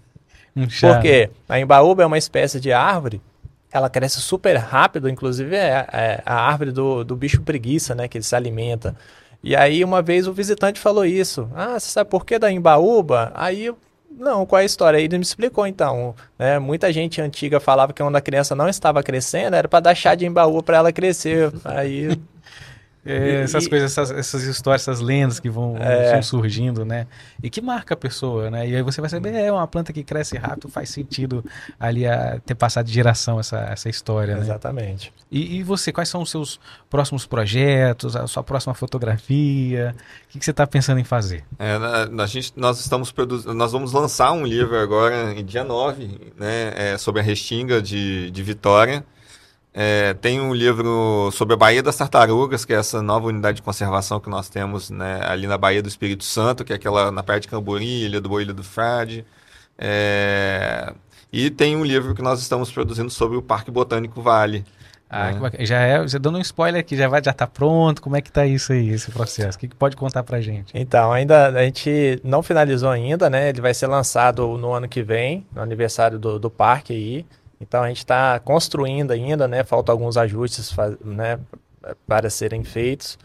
Um 0.56 0.68
chá. 0.68 0.92
Por 0.92 1.02
quê? 1.02 1.30
A 1.48 1.60
embaúba 1.60 2.02
é 2.02 2.06
uma 2.06 2.18
espécie 2.18 2.58
de 2.58 2.72
árvore 2.72 3.20
ela 3.72 3.90
cresce 3.90 4.20
super 4.20 4.56
rápido, 4.56 5.08
inclusive 5.08 5.54
é, 5.54 5.86
é, 5.92 6.22
a 6.24 6.34
árvore 6.34 6.72
do, 6.72 7.04
do 7.04 7.14
bicho 7.14 7.42
preguiça, 7.42 7.94
né, 7.94 8.08
que 8.08 8.16
ele 8.16 8.24
se 8.24 8.34
alimenta. 8.34 8.96
E 9.42 9.54
aí 9.54 9.84
uma 9.84 10.02
vez 10.02 10.26
o 10.26 10.32
visitante 10.32 10.80
falou 10.80 11.04
isso. 11.04 11.48
Ah, 11.54 11.78
você 11.78 11.90
sabe 11.90 12.10
por 12.10 12.24
que 12.24 12.38
da 12.38 12.50
embaúba? 12.50 13.30
Aí 13.34 13.72
não, 14.10 14.44
qual 14.44 14.58
é 14.58 14.62
a 14.62 14.66
história? 14.66 14.98
Aí 14.98 15.04
ele 15.04 15.18
me 15.18 15.22
explicou 15.22 15.66
então. 15.66 16.14
Né? 16.38 16.58
Muita 16.58 16.92
gente 16.92 17.20
antiga 17.20 17.60
falava 17.60 17.92
que 17.92 18.02
quando 18.02 18.16
a 18.16 18.20
criança 18.20 18.54
não 18.54 18.68
estava 18.68 19.02
crescendo 19.02 19.54
era 19.54 19.68
para 19.68 19.80
dar 19.80 19.94
chá 19.94 20.14
de 20.14 20.26
embaúba 20.26 20.62
para 20.62 20.78
ela 20.78 20.92
crescer. 20.92 21.52
Aí 21.64 22.18
é, 23.08 23.42
essas 23.42 23.64
e, 23.64 23.68
coisas, 23.70 23.90
essas, 23.90 24.10
essas, 24.10 24.42
histórias, 24.44 24.82
essas 24.82 25.00
lendas 25.00 25.40
que 25.40 25.48
vão, 25.48 25.76
é. 25.78 26.12
vão, 26.12 26.22
surgindo, 26.22 26.84
né? 26.84 27.06
E 27.42 27.48
que 27.48 27.60
marca 27.60 27.94
a 27.94 27.96
pessoa, 27.96 28.50
né? 28.50 28.68
E 28.68 28.76
aí 28.76 28.82
você 28.82 29.00
vai 29.00 29.08
saber, 29.08 29.34
é 29.34 29.50
uma 29.50 29.66
planta 29.66 29.92
que 29.92 30.04
cresce 30.04 30.36
rápido, 30.36 30.68
faz 30.68 30.90
sentido 30.90 31.44
ali 31.80 32.06
a, 32.06 32.38
ter 32.44 32.54
passado 32.54 32.86
de 32.86 32.92
geração 32.92 33.40
essa, 33.40 33.58
essa 33.60 33.88
história, 33.88 34.34
né? 34.34 34.40
Exatamente. 34.42 35.12
E, 35.30 35.56
e, 35.56 35.62
você, 35.62 35.90
quais 35.90 36.08
são 36.08 36.22
os 36.22 36.30
seus 36.30 36.60
próximos 36.90 37.26
projetos, 37.26 38.14
a 38.14 38.26
sua 38.26 38.42
próxima 38.42 38.74
fotografia? 38.74 39.94
O 40.24 40.28
que, 40.32 40.38
que 40.38 40.44
você 40.44 40.50
está 40.50 40.66
pensando 40.66 40.98
em 40.98 41.04
fazer? 41.04 41.44
É, 41.58 41.72
a, 41.72 42.22
a 42.22 42.26
gente, 42.26 42.52
nós 42.56 42.78
estamos 42.80 43.10
produzindo, 43.10 43.54
nós 43.54 43.72
vamos 43.72 43.92
lançar 43.92 44.32
um 44.32 44.44
livro 44.44 44.78
agora 44.78 45.32
em 45.32 45.44
dia 45.44 45.64
9, 45.64 46.32
né? 46.36 46.72
É, 46.76 46.98
sobre 46.98 47.20
a 47.20 47.24
Restinga 47.24 47.80
de, 47.80 48.30
de 48.30 48.42
Vitória. 48.42 49.04
É, 49.80 50.12
tem 50.14 50.40
um 50.40 50.52
livro 50.52 51.30
sobre 51.32 51.54
a 51.54 51.56
Baía 51.56 51.80
das 51.80 51.94
Tartarugas, 51.94 52.64
que 52.64 52.72
é 52.72 52.76
essa 52.76 53.00
nova 53.00 53.28
unidade 53.28 53.58
de 53.58 53.62
conservação 53.62 54.18
que 54.18 54.28
nós 54.28 54.48
temos 54.48 54.90
né, 54.90 55.20
ali 55.22 55.46
na 55.46 55.56
Baía 55.56 55.80
do 55.80 55.88
Espírito 55.88 56.24
Santo, 56.24 56.64
que 56.64 56.72
é 56.72 56.76
aquela 56.76 57.12
na 57.12 57.22
perto 57.22 57.42
de 57.42 57.48
Cambori, 57.48 58.06
Ilha 58.06 58.20
do 58.20 58.28
Boi, 58.28 58.42
Ilha 58.42 58.52
do 58.52 58.64
Frade. 58.64 59.24
É, 59.78 60.92
e 61.32 61.48
tem 61.48 61.76
um 61.76 61.84
livro 61.84 62.12
que 62.12 62.20
nós 62.20 62.40
estamos 62.40 62.72
produzindo 62.72 63.08
sobre 63.08 63.36
o 63.36 63.42
Parque 63.42 63.70
Botânico 63.70 64.20
Vale. 64.20 64.64
Ah, 65.08 65.30
né? 65.30 65.50
já 65.60 65.78
é, 65.78 66.08
já 66.08 66.18
dando 66.18 66.38
um 66.38 66.40
spoiler 66.40 66.80
aqui, 66.80 66.96
já 66.96 67.06
vai 67.06 67.22
já 67.22 67.32
tá 67.32 67.46
pronto. 67.46 68.02
Como 68.02 68.16
é 68.16 68.20
que 68.20 68.32
tá 68.32 68.44
isso 68.44 68.72
aí, 68.72 68.88
esse 68.88 69.12
processo? 69.12 69.56
O 69.56 69.60
que, 69.60 69.68
que 69.68 69.76
pode 69.76 69.94
contar 69.94 70.24
pra 70.24 70.40
gente? 70.40 70.72
Então, 70.74 71.12
ainda 71.12 71.50
a 71.50 71.62
gente 71.62 72.20
não 72.24 72.42
finalizou 72.42 72.90
ainda, 72.90 73.30
né? 73.30 73.50
Ele 73.50 73.60
vai 73.60 73.72
ser 73.72 73.86
lançado 73.86 74.58
no 74.58 74.72
ano 74.72 74.88
que 74.88 75.04
vem, 75.04 75.46
no 75.54 75.62
aniversário 75.62 76.18
do, 76.18 76.36
do 76.36 76.50
parque 76.50 76.92
aí. 76.92 77.26
Então 77.60 77.82
a 77.82 77.88
gente 77.88 77.98
está 77.98 78.38
construindo 78.38 79.10
ainda, 79.10 79.48
né? 79.48 79.64
Faltam 79.64 79.92
alguns 79.92 80.16
ajustes, 80.16 80.74
né? 81.04 81.38
Para 82.06 82.28
serem 82.28 82.64
feitos, 82.64 83.18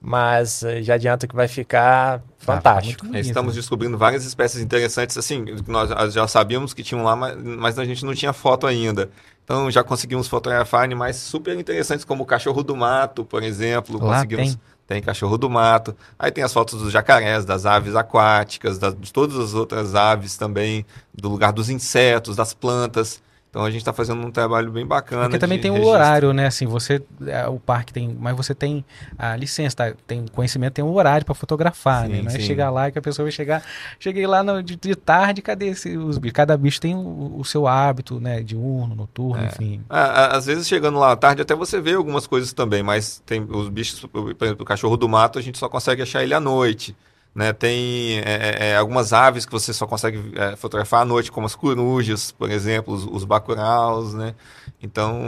mas 0.00 0.62
eh, 0.62 0.82
já 0.82 0.94
adianta 0.94 1.26
que 1.26 1.34
vai 1.34 1.48
ficar 1.48 2.18
ah, 2.18 2.22
fantástico. 2.38 3.06
Ah, 3.12 3.18
Estamos 3.18 3.54
descobrindo 3.54 3.96
várias 3.96 4.24
espécies 4.24 4.62
interessantes, 4.62 5.16
assim, 5.16 5.44
nós 5.66 6.12
já 6.12 6.28
sabíamos 6.28 6.74
que 6.74 6.82
tinham 6.82 7.02
lá, 7.02 7.16
mas, 7.16 7.36
mas 7.42 7.78
a 7.78 7.84
gente 7.84 8.04
não 8.04 8.14
tinha 8.14 8.32
foto 8.32 8.66
ainda. 8.66 9.10
Então 9.42 9.70
já 9.70 9.82
conseguimos 9.82 10.28
fotografar 10.28 10.82
animais 10.82 11.16
super 11.16 11.58
interessantes, 11.58 12.04
como 12.04 12.22
o 12.22 12.26
cachorro 12.26 12.62
do 12.62 12.76
mato, 12.76 13.24
por 13.24 13.42
exemplo. 13.42 13.98
Lá 13.98 14.16
conseguimos. 14.16 14.54
Tem. 14.54 14.74
Tem 14.86 15.00
cachorro 15.00 15.38
do 15.38 15.48
mato. 15.48 15.96
Aí 16.18 16.30
tem 16.30 16.44
as 16.44 16.52
fotos 16.52 16.82
dos 16.82 16.92
jacarés, 16.92 17.46
das 17.46 17.64
aves 17.64 17.96
aquáticas, 17.96 18.78
das, 18.78 18.94
de 18.94 19.10
todas 19.10 19.38
as 19.38 19.54
outras 19.54 19.94
aves 19.94 20.36
também, 20.36 20.84
do 21.14 21.30
lugar 21.30 21.52
dos 21.52 21.70
insetos, 21.70 22.36
das 22.36 22.52
plantas. 22.52 23.22
Então 23.54 23.64
a 23.64 23.70
gente 23.70 23.82
está 23.82 23.92
fazendo 23.92 24.20
um 24.26 24.32
trabalho 24.32 24.72
bem 24.72 24.84
bacana. 24.84 25.26
Porque 25.26 25.38
também 25.38 25.60
tem 25.60 25.70
o 25.70 25.74
um 25.74 25.86
horário, 25.86 26.32
né? 26.32 26.48
Assim, 26.48 26.66
você. 26.66 27.00
É, 27.24 27.46
o 27.46 27.60
parque 27.60 27.92
tem. 27.92 28.12
Mas 28.18 28.36
você 28.36 28.52
tem 28.52 28.84
a 29.16 29.36
licença, 29.36 29.76
tá? 29.76 29.92
tem 30.08 30.26
conhecimento, 30.26 30.72
tem 30.72 30.84
um 30.84 30.92
horário 30.92 31.24
para 31.24 31.36
fotografar, 31.36 32.06
sim, 32.06 32.14
né? 32.14 32.22
Não 32.22 32.32
é 32.32 32.38
chegar 32.40 32.70
lá 32.70 32.88
e 32.88 32.92
que 32.92 32.98
a 32.98 33.02
pessoa 33.02 33.22
vai 33.22 33.30
chegar. 33.30 33.62
Cheguei 34.00 34.26
lá 34.26 34.42
no, 34.42 34.60
de, 34.60 34.74
de, 34.74 34.96
tarde, 34.96 35.40
cadê 35.40 35.66
esse, 35.68 35.96
os 35.96 36.18
bichos? 36.18 36.34
Cada 36.34 36.56
bicho 36.56 36.80
tem 36.80 36.96
o, 36.96 37.36
o 37.38 37.44
seu 37.44 37.68
hábito, 37.68 38.18
né? 38.18 38.42
Diurno, 38.42 38.96
noturno, 38.96 39.40
é. 39.40 39.46
enfim. 39.46 39.80
às 39.88 40.46
vezes 40.46 40.66
chegando 40.66 40.98
lá 40.98 41.12
à 41.12 41.16
tarde 41.16 41.40
até 41.40 41.54
você 41.54 41.80
vê 41.80 41.94
algumas 41.94 42.26
coisas 42.26 42.52
também, 42.52 42.82
mas 42.82 43.22
tem 43.24 43.46
os 43.48 43.68
bichos, 43.68 44.04
por 44.06 44.34
exemplo, 44.42 44.64
o 44.64 44.66
cachorro 44.66 44.96
do 44.96 45.08
mato, 45.08 45.38
a 45.38 45.42
gente 45.42 45.58
só 45.58 45.68
consegue 45.68 46.02
achar 46.02 46.24
ele 46.24 46.34
à 46.34 46.40
noite. 46.40 46.96
Né, 47.34 47.52
tem 47.52 48.20
é, 48.20 48.22
é, 48.22 48.68
é, 48.68 48.76
algumas 48.76 49.12
aves 49.12 49.44
que 49.44 49.50
você 49.50 49.72
só 49.72 49.88
consegue 49.88 50.32
é, 50.36 50.54
fotografar 50.54 51.02
à 51.02 51.04
noite, 51.04 51.32
como 51.32 51.46
as 51.46 51.56
corujas, 51.56 52.30
por 52.30 52.48
exemplo, 52.48 52.94
os, 52.94 53.04
os 53.04 53.24
bacuraus, 53.24 54.14
né? 54.14 54.36
Então, 54.80 55.20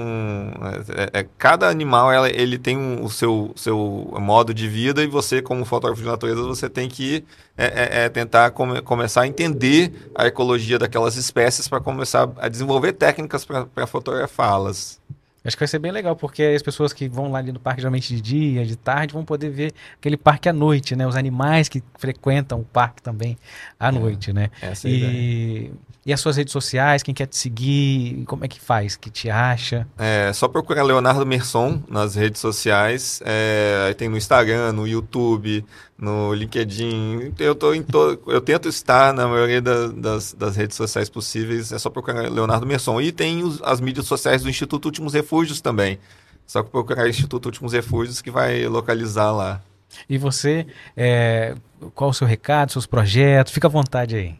é, 1.12 1.20
é, 1.20 1.26
cada 1.36 1.68
animal 1.68 2.12
ela, 2.12 2.30
ele 2.30 2.58
tem 2.58 2.76
um, 2.76 3.02
o 3.02 3.10
seu, 3.10 3.52
seu 3.56 4.14
modo 4.20 4.54
de 4.54 4.68
vida 4.68 5.02
e 5.02 5.08
você, 5.08 5.42
como 5.42 5.64
fotógrafo 5.64 6.00
de 6.00 6.06
natureza, 6.08 6.42
você 6.42 6.68
tem 6.68 6.88
que 6.88 7.24
tentar 8.12 8.50
come, 8.50 8.82
começar 8.82 9.22
a 9.22 9.26
entender 9.26 10.10
a 10.14 10.26
ecologia 10.26 10.78
daquelas 10.78 11.16
espécies 11.16 11.66
para 11.66 11.80
começar 11.80 12.30
a 12.36 12.48
desenvolver 12.48 12.92
técnicas 12.92 13.44
para 13.44 13.86
fotografá-las. 13.86 15.00
Acho 15.46 15.56
que 15.56 15.60
vai 15.60 15.68
ser 15.68 15.78
bem 15.78 15.92
legal, 15.92 16.16
porque 16.16 16.42
as 16.42 16.62
pessoas 16.62 16.92
que 16.92 17.08
vão 17.08 17.30
lá 17.30 17.38
ali 17.38 17.52
no 17.52 17.60
parque, 17.60 17.80
geralmente 17.80 18.14
de 18.14 18.20
dia, 18.20 18.66
de 18.66 18.76
tarde, 18.76 19.12
vão 19.12 19.24
poder 19.24 19.50
ver 19.50 19.72
aquele 19.98 20.16
parque 20.16 20.48
à 20.48 20.52
noite, 20.52 20.96
né? 20.96 21.06
Os 21.06 21.16
animais 21.16 21.68
que 21.68 21.82
frequentam 21.98 22.60
o 22.60 22.64
parque 22.64 23.02
também 23.02 23.36
à 23.78 23.88
é, 23.88 23.92
noite, 23.92 24.32
né? 24.32 24.50
Essa 24.60 24.88
é 24.88 24.90
e... 24.90 25.72
E 26.06 26.12
as 26.12 26.20
suas 26.20 26.36
redes 26.36 26.52
sociais, 26.52 27.02
quem 27.02 27.12
quer 27.12 27.26
te 27.26 27.36
seguir, 27.36 28.22
como 28.26 28.44
é 28.44 28.48
que 28.48 28.60
faz? 28.60 28.94
Que 28.94 29.10
te 29.10 29.28
acha? 29.28 29.88
É 29.98 30.32
só 30.32 30.46
procurar 30.46 30.84
Leonardo 30.84 31.26
Merson 31.26 31.82
nas 31.90 32.14
redes 32.14 32.40
sociais. 32.40 33.20
É, 33.26 33.92
tem 33.94 34.08
no 34.08 34.16
Instagram, 34.16 34.70
no 34.70 34.86
YouTube, 34.86 35.64
no 35.98 36.34
LinkedIn. 36.34 37.32
Eu, 37.38 37.54
tô 37.54 37.72
em 37.72 37.82
to... 37.82 38.20
eu 38.26 38.40
tento 38.40 38.68
estar 38.68 39.12
na 39.12 39.26
maioria 39.26 39.62
da, 39.62 39.88
das, 39.88 40.32
das 40.32 40.56
redes 40.56 40.76
sociais 40.76 41.08
possíveis. 41.08 41.72
É 41.72 41.78
só 41.78 41.88
procurar 41.88 42.30
Leonardo 42.30 42.66
Merson. 42.66 43.00
E 43.00 43.12
tem 43.12 43.42
os, 43.42 43.60
as 43.62 43.80
mídias 43.80 44.06
sociais 44.06 44.42
do 44.42 44.50
Instituto 44.50 44.86
Últimos 44.86 45.14
Refúgios 45.14 45.60
também. 45.60 45.98
Só 46.46 46.62
que 46.62 46.70
procurar 46.70 47.08
Instituto 47.08 47.46
Últimos 47.46 47.72
Refúgios 47.72 48.20
que 48.20 48.30
vai 48.30 48.66
localizar 48.66 49.32
lá. 49.32 49.60
E 50.08 50.18
você, 50.18 50.66
é, 50.96 51.54
qual 51.94 52.10
o 52.10 52.14
seu 52.14 52.26
recado, 52.26 52.72
seus 52.72 52.86
projetos? 52.86 53.52
Fica 53.52 53.66
à 53.66 53.70
vontade 53.70 54.16
aí. 54.16 54.34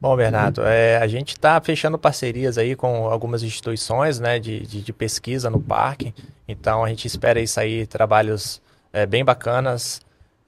Bom, 0.00 0.16
Bernardo, 0.16 0.62
é, 0.62 0.96
a 0.96 1.08
gente 1.08 1.30
está 1.30 1.60
fechando 1.60 1.98
parcerias 1.98 2.56
aí 2.56 2.76
com 2.76 3.08
algumas 3.08 3.42
instituições 3.42 4.20
né, 4.20 4.38
de, 4.38 4.64
de, 4.64 4.80
de, 4.80 4.92
pesquisa 4.92 5.50
no 5.50 5.60
parque. 5.60 6.14
Então 6.46 6.84
a 6.84 6.88
gente 6.88 7.06
espera 7.06 7.40
aí 7.40 7.48
sair 7.48 7.84
trabalhos 7.86 8.62
é, 8.92 9.04
bem 9.04 9.24
bacanas. 9.24 10.00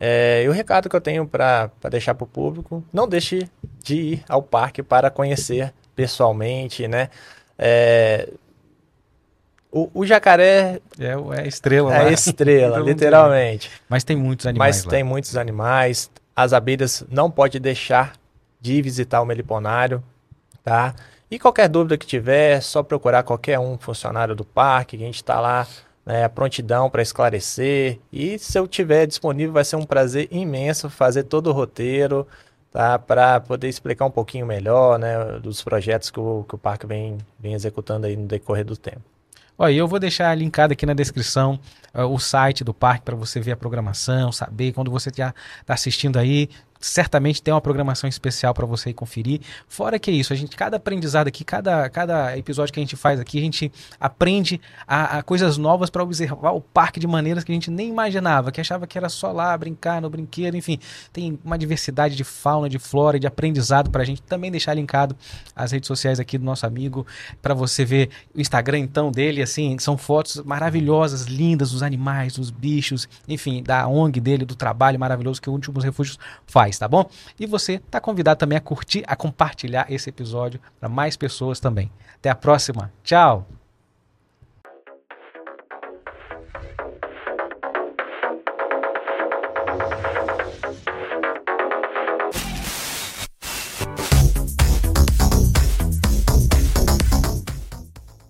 É, 0.02 0.42
e 0.44 0.48
o 0.48 0.52
recado 0.52 0.88
que 0.88 0.96
eu 0.96 1.00
tenho 1.00 1.26
para 1.26 1.70
deixar 1.90 2.14
para 2.14 2.24
o 2.24 2.26
público, 2.26 2.82
não 2.90 3.06
deixe 3.06 3.46
de 3.84 3.96
ir 3.96 4.24
ao 4.26 4.42
parque 4.42 4.82
para 4.82 5.10
conhecer 5.10 5.74
pessoalmente, 5.94 6.88
né? 6.88 7.10
É, 7.58 8.26
o, 9.70 9.90
o, 9.92 10.06
jacaré 10.06 10.80
é, 10.98 11.42
é 11.42 11.46
estrela, 11.46 11.94
é 11.96 12.12
estrela, 12.12 12.78
literalmente. 12.80 13.70
Mas 13.88 14.02
tem 14.02 14.16
muitos 14.16 14.46
animais. 14.46 14.76
Mas 14.76 14.84
lá. 14.84 14.90
tem 14.90 15.04
muitos 15.04 15.36
animais. 15.36 16.10
As 16.34 16.54
abelhas 16.54 17.04
não 17.10 17.30
pode 17.30 17.60
deixar 17.60 18.14
de 18.58 18.80
visitar 18.80 19.20
o 19.20 19.26
meliponário, 19.26 20.02
tá? 20.64 20.94
E 21.30 21.38
qualquer 21.38 21.68
dúvida 21.68 21.98
que 21.98 22.06
tiver, 22.06 22.56
é 22.56 22.60
só 22.60 22.82
procurar 22.82 23.22
qualquer 23.22 23.58
um 23.58 23.78
funcionário 23.78 24.34
do 24.34 24.44
parque, 24.44 24.96
que 24.96 25.04
a 25.04 25.06
gente 25.06 25.16
está 25.16 25.38
lá, 25.38 25.66
né, 26.04 26.28
prontidão 26.28 26.88
para 26.90 27.02
esclarecer. 27.02 27.98
E 28.12 28.38
se 28.38 28.58
eu 28.58 28.66
tiver 28.66 29.06
disponível, 29.06 29.52
vai 29.52 29.64
ser 29.64 29.76
um 29.76 29.84
prazer 29.84 30.28
imenso 30.30 30.90
fazer 30.90 31.24
todo 31.24 31.48
o 31.48 31.52
roteiro, 31.52 32.26
tá? 32.72 32.98
Para 32.98 33.40
poder 33.40 33.68
explicar 33.68 34.06
um 34.06 34.10
pouquinho 34.10 34.46
melhor, 34.46 34.98
né, 34.98 35.38
dos 35.42 35.62
projetos 35.62 36.10
que 36.10 36.20
o, 36.20 36.44
que 36.48 36.54
o 36.54 36.58
parque 36.58 36.86
vem, 36.86 37.18
vem 37.38 37.54
executando 37.54 38.06
aí 38.06 38.16
no 38.16 38.26
decorrer 38.26 38.64
do 38.64 38.76
tempo. 38.76 39.02
Olha, 39.62 39.74
eu 39.74 39.86
vou 39.86 39.98
deixar 39.98 40.34
linkado 40.34 40.72
aqui 40.72 40.86
na 40.86 40.94
descrição 40.94 41.60
uh, 41.94 42.04
o 42.06 42.18
site 42.18 42.64
do 42.64 42.72
parque 42.72 43.04
para 43.04 43.14
você 43.14 43.38
ver 43.40 43.52
a 43.52 43.56
programação, 43.56 44.32
saber 44.32 44.72
quando 44.72 44.90
você 44.90 45.10
está 45.10 45.34
assistindo 45.68 46.18
aí, 46.18 46.48
certamente 46.80 47.42
tem 47.42 47.52
uma 47.52 47.60
programação 47.60 48.08
especial 48.08 48.54
para 48.54 48.64
você 48.64 48.92
conferir. 48.92 49.40
Fora 49.68 49.98
que 49.98 50.10
é 50.10 50.14
isso, 50.14 50.32
a 50.32 50.36
gente 50.36 50.56
cada 50.56 50.78
aprendizado 50.78 51.28
aqui, 51.28 51.44
cada, 51.44 51.88
cada 51.90 52.36
episódio 52.36 52.72
que 52.72 52.80
a 52.80 52.82
gente 52.82 52.96
faz 52.96 53.20
aqui, 53.20 53.38
a 53.38 53.42
gente 53.42 53.70
aprende 54.00 54.60
a, 54.86 55.18
a 55.18 55.22
coisas 55.22 55.58
novas 55.58 55.90
para 55.90 56.02
observar 56.02 56.52
o 56.52 56.60
parque 56.60 56.98
de 56.98 57.06
maneiras 57.06 57.44
que 57.44 57.52
a 57.52 57.54
gente 57.54 57.70
nem 57.70 57.88
imaginava, 57.88 58.50
que 58.50 58.60
achava 58.60 58.86
que 58.86 58.96
era 58.96 59.08
só 59.08 59.30
lá 59.30 59.56
brincar 59.56 60.00
no 60.00 60.08
brinquedo, 60.08 60.56
enfim, 60.56 60.78
tem 61.12 61.38
uma 61.44 61.58
diversidade 61.58 62.16
de 62.16 62.24
fauna, 62.24 62.68
de 62.68 62.78
flora 62.78 63.18
e 63.18 63.20
de 63.20 63.26
aprendizado 63.26 63.90
para 63.90 64.02
a 64.02 64.04
gente 64.04 64.22
também 64.22 64.50
deixar 64.50 64.74
linkado 64.74 65.14
as 65.54 65.72
redes 65.72 65.86
sociais 65.86 66.18
aqui 66.18 66.38
do 66.38 66.44
nosso 66.44 66.64
amigo 66.64 67.06
para 67.42 67.52
você 67.52 67.84
ver 67.84 68.08
o 68.34 68.40
Instagram 68.40 68.78
então 68.78 69.10
dele, 69.10 69.42
assim, 69.42 69.78
são 69.78 69.98
fotos 69.98 70.42
maravilhosas, 70.44 71.26
lindas 71.26 71.72
dos 71.72 71.82
animais, 71.82 72.34
dos 72.34 72.50
bichos, 72.50 73.08
enfim, 73.28 73.62
da 73.62 73.86
ONG 73.86 74.20
dele, 74.20 74.44
do 74.44 74.54
trabalho 74.54 74.98
maravilhoso 74.98 75.40
que 75.42 75.50
o 75.50 75.52
Últimos 75.52 75.84
Refúgios 75.84 76.18
tá 76.78 76.88
bom? 76.88 77.08
E 77.38 77.46
você 77.46 77.74
está 77.74 78.00
convidado 78.00 78.38
também 78.38 78.58
a 78.58 78.60
curtir, 78.60 79.02
a 79.06 79.16
compartilhar 79.16 79.86
esse 79.90 80.08
episódio 80.08 80.60
para 80.78 80.88
mais 80.88 81.16
pessoas 81.16 81.60
também. 81.60 81.90
Até 82.16 82.30
a 82.30 82.34
próxima. 82.34 82.92
Tchau! 83.02 83.59